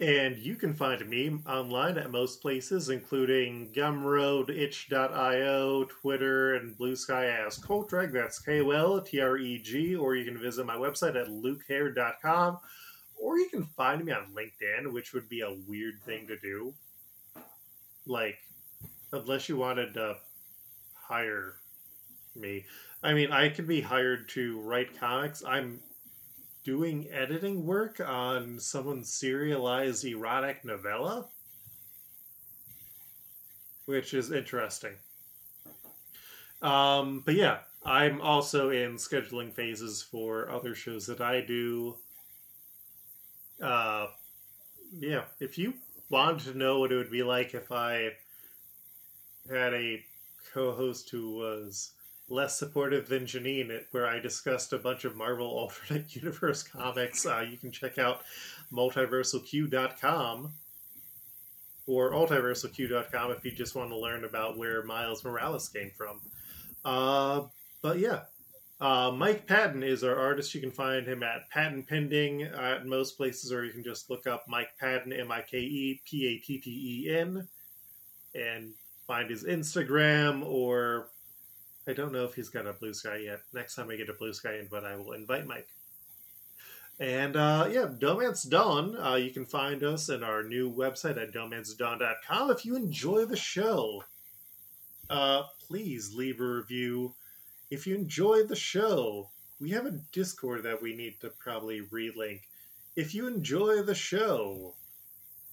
And 0.00 0.36
you 0.36 0.56
can 0.56 0.74
find 0.74 1.08
me 1.08 1.38
online 1.48 1.96
at 1.96 2.10
most 2.10 2.42
places, 2.42 2.90
including 2.90 3.72
Gumroad, 3.72 4.50
itch.io, 4.50 5.84
Twitter, 5.84 6.54
and 6.56 6.76
Blue 6.76 6.94
Sky 6.94 7.26
as 7.26 7.58
Koltreg. 7.58 8.12
That's 8.12 8.38
K 8.38 8.60
O 8.60 8.70
L 8.70 9.00
T 9.00 9.20
R 9.20 9.38
E 9.38 9.58
G. 9.58 9.96
Or 9.96 10.14
you 10.14 10.26
can 10.26 10.38
visit 10.38 10.66
my 10.66 10.76
website 10.76 11.16
at 11.16 11.28
lukehair.com. 11.28 12.58
Or 13.18 13.38
you 13.38 13.48
can 13.48 13.64
find 13.64 14.04
me 14.04 14.12
on 14.12 14.34
LinkedIn, 14.34 14.92
which 14.92 15.14
would 15.14 15.30
be 15.30 15.40
a 15.40 15.56
weird 15.66 16.02
thing 16.04 16.26
to 16.26 16.36
do. 16.38 16.74
Like, 18.06 18.36
unless 19.12 19.48
you 19.48 19.56
wanted 19.56 19.94
to 19.94 20.16
hire 20.94 21.54
me. 22.34 22.66
I 23.02 23.14
mean, 23.14 23.32
I 23.32 23.48
could 23.48 23.66
be 23.66 23.80
hired 23.80 24.28
to 24.30 24.60
write 24.60 24.98
comics. 24.98 25.42
I'm 25.46 25.80
doing 26.66 27.06
editing 27.12 27.64
work 27.64 28.00
on 28.00 28.58
someone's 28.58 29.08
serialized 29.08 30.04
erotic 30.04 30.64
novella, 30.64 31.24
which 33.84 34.12
is 34.12 34.32
interesting. 34.32 34.94
Um, 36.60 37.22
but 37.24 37.36
yeah, 37.36 37.58
I'm 37.84 38.20
also 38.20 38.70
in 38.70 38.96
scheduling 38.96 39.52
phases 39.52 40.02
for 40.02 40.50
other 40.50 40.74
shows 40.74 41.06
that 41.06 41.20
I 41.20 41.40
do. 41.40 41.94
Uh, 43.62 44.08
yeah, 44.98 45.22
if 45.38 45.56
you 45.56 45.72
wanted 46.10 46.50
to 46.50 46.58
know 46.58 46.80
what 46.80 46.90
it 46.90 46.96
would 46.96 47.12
be 47.12 47.22
like 47.22 47.54
if 47.54 47.70
I 47.70 48.10
had 49.48 49.72
a 49.72 50.04
co-host 50.52 51.10
who 51.10 51.36
was 51.36 51.92
less 52.28 52.58
supportive 52.58 53.08
than 53.08 53.24
Janine, 53.24 53.84
where 53.92 54.06
I 54.06 54.18
discussed 54.18 54.72
a 54.72 54.78
bunch 54.78 55.04
of 55.04 55.16
Marvel 55.16 55.46
alternate 55.46 56.14
universe 56.14 56.62
comics. 56.62 57.26
Uh, 57.26 57.44
you 57.48 57.56
can 57.56 57.70
check 57.70 57.98
out 57.98 58.22
multiversalq.com 58.72 60.52
or 61.86 62.10
multiversalq.com 62.10 63.30
if 63.30 63.44
you 63.44 63.52
just 63.52 63.76
want 63.76 63.90
to 63.90 63.98
learn 63.98 64.24
about 64.24 64.58
where 64.58 64.82
Miles 64.82 65.24
Morales 65.24 65.68
came 65.68 65.92
from. 65.96 66.20
Uh, 66.84 67.42
but 67.80 67.98
yeah, 67.98 68.22
uh, 68.80 69.10
Mike 69.14 69.46
Patten 69.46 69.82
is 69.82 70.04
our 70.04 70.16
artist. 70.16 70.54
You 70.54 70.60
can 70.60 70.70
find 70.70 71.06
him 71.06 71.22
at 71.22 71.48
Patten 71.50 71.82
Pending 71.82 72.42
at 72.42 72.86
most 72.86 73.16
places, 73.16 73.52
or 73.52 73.64
you 73.64 73.72
can 73.72 73.84
just 73.84 74.10
look 74.10 74.26
up 74.26 74.44
Mike 74.48 74.70
Patten, 74.78 75.12
M 75.12 75.32
I 75.32 75.42
K 75.42 75.58
E 75.58 76.00
P 76.04 76.26
A 76.26 76.38
T 76.44 76.58
T 76.58 76.70
E 77.06 77.16
N, 77.16 77.48
and 78.34 78.72
find 79.06 79.30
his 79.30 79.44
Instagram 79.44 80.44
or 80.44 81.08
I 81.88 81.92
don't 81.92 82.12
know 82.12 82.24
if 82.24 82.34
he's 82.34 82.48
got 82.48 82.66
a 82.66 82.72
blue 82.72 82.92
sky 82.92 83.18
yet. 83.18 83.40
Next 83.52 83.76
time 83.76 83.90
I 83.90 83.96
get 83.96 84.08
a 84.08 84.14
blue 84.14 84.32
sky 84.32 84.58
invite, 84.58 84.84
I 84.84 84.96
will 84.96 85.12
invite 85.12 85.46
Mike. 85.46 85.68
And 86.98 87.36
uh, 87.36 87.68
yeah, 87.70 87.86
Dohmance 87.86 88.48
Dawn. 88.48 88.96
Uh, 88.96 89.14
you 89.16 89.30
can 89.30 89.46
find 89.46 89.84
us 89.84 90.08
in 90.08 90.24
our 90.24 90.42
new 90.42 90.72
website 90.72 91.20
at 91.20 91.32
dohmancedawn.com. 91.32 92.50
If 92.50 92.64
you 92.64 92.74
enjoy 92.74 93.26
the 93.26 93.36
show, 93.36 94.02
uh, 95.10 95.42
please 95.68 96.14
leave 96.14 96.40
a 96.40 96.44
review. 96.44 97.14
If 97.70 97.86
you 97.86 97.94
enjoy 97.94 98.44
the 98.44 98.56
show, 98.56 99.30
we 99.60 99.70
have 99.70 99.86
a 99.86 100.00
Discord 100.12 100.62
that 100.64 100.82
we 100.82 100.96
need 100.96 101.20
to 101.20 101.28
probably 101.28 101.82
relink. 101.82 102.40
If 102.96 103.14
you 103.14 103.26
enjoy 103.26 103.82
the 103.82 103.94
show, 103.94 104.74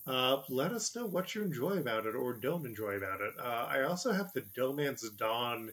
uh, 0.07 0.41
let 0.49 0.72
us 0.72 0.95
know 0.95 1.05
what 1.05 1.35
you 1.35 1.43
enjoy 1.43 1.77
about 1.77 2.05
it 2.05 2.15
or 2.15 2.34
don't 2.34 2.65
enjoy 2.65 2.93
about 2.95 3.22
it. 3.22 3.34
Uh, 3.38 3.68
I 3.69 3.84
also 3.84 4.11
have 4.11 4.31
the 4.34 4.41
Dohmance 4.57 5.03
Dawn 5.18 5.72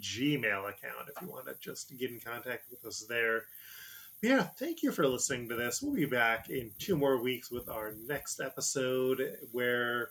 Gmail 0.00 0.68
account 0.68 1.08
if 1.14 1.20
you 1.22 1.28
want 1.28 1.46
to 1.46 1.54
just 1.60 1.96
get 1.98 2.10
in 2.10 2.20
contact 2.20 2.70
with 2.70 2.84
us 2.84 3.04
there. 3.08 3.44
But 4.20 4.30
yeah, 4.30 4.42
thank 4.42 4.82
you 4.82 4.92
for 4.92 5.06
listening 5.06 5.48
to 5.48 5.56
this. 5.56 5.82
We'll 5.82 5.94
be 5.94 6.06
back 6.06 6.48
in 6.50 6.70
two 6.78 6.96
more 6.96 7.20
weeks 7.22 7.50
with 7.50 7.68
our 7.68 7.94
next 8.06 8.40
episode 8.40 9.38
where 9.52 10.10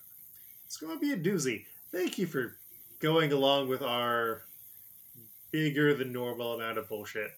it's 0.66 0.78
going 0.78 0.94
to 0.94 1.00
be 1.00 1.14
a 1.14 1.18
doozy. 1.18 1.66
Thank 1.92 2.18
you 2.18 2.28
for 2.28 2.58
going 3.00 3.32
along 3.32 3.68
with 3.68 3.82
our 3.82 4.44
bigger 5.52 5.94
than 5.94 6.14
normal 6.14 6.54
amount 6.54 6.78
of 6.78 6.88
bullshit. 6.88 7.32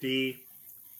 D. 0.00 0.44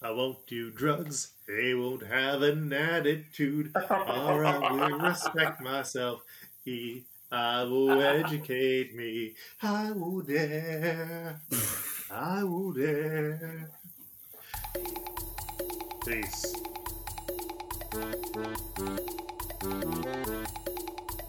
I 0.01 0.11
won't 0.11 0.47
do 0.47 0.71
drugs. 0.71 1.33
They 1.47 1.75
won't 1.75 2.07
have 2.07 2.43
an 2.43 2.73
attitude. 2.73 3.73
Or 3.75 4.45
I 4.45 4.73
will 4.73 4.99
respect 4.99 5.61
myself. 5.61 6.23
E. 6.67 7.03
I 7.33 7.65
will 7.65 8.03
educate 8.03 8.95
me. 8.95 9.35
I 9.63 9.91
will 9.93 10.21
dare. 10.21 11.41
I 12.11 12.45
will 12.45 12.73
dare. 12.73 13.71
Peace. 16.05 16.55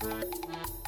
Thank 0.03 0.35
you. 0.35 0.82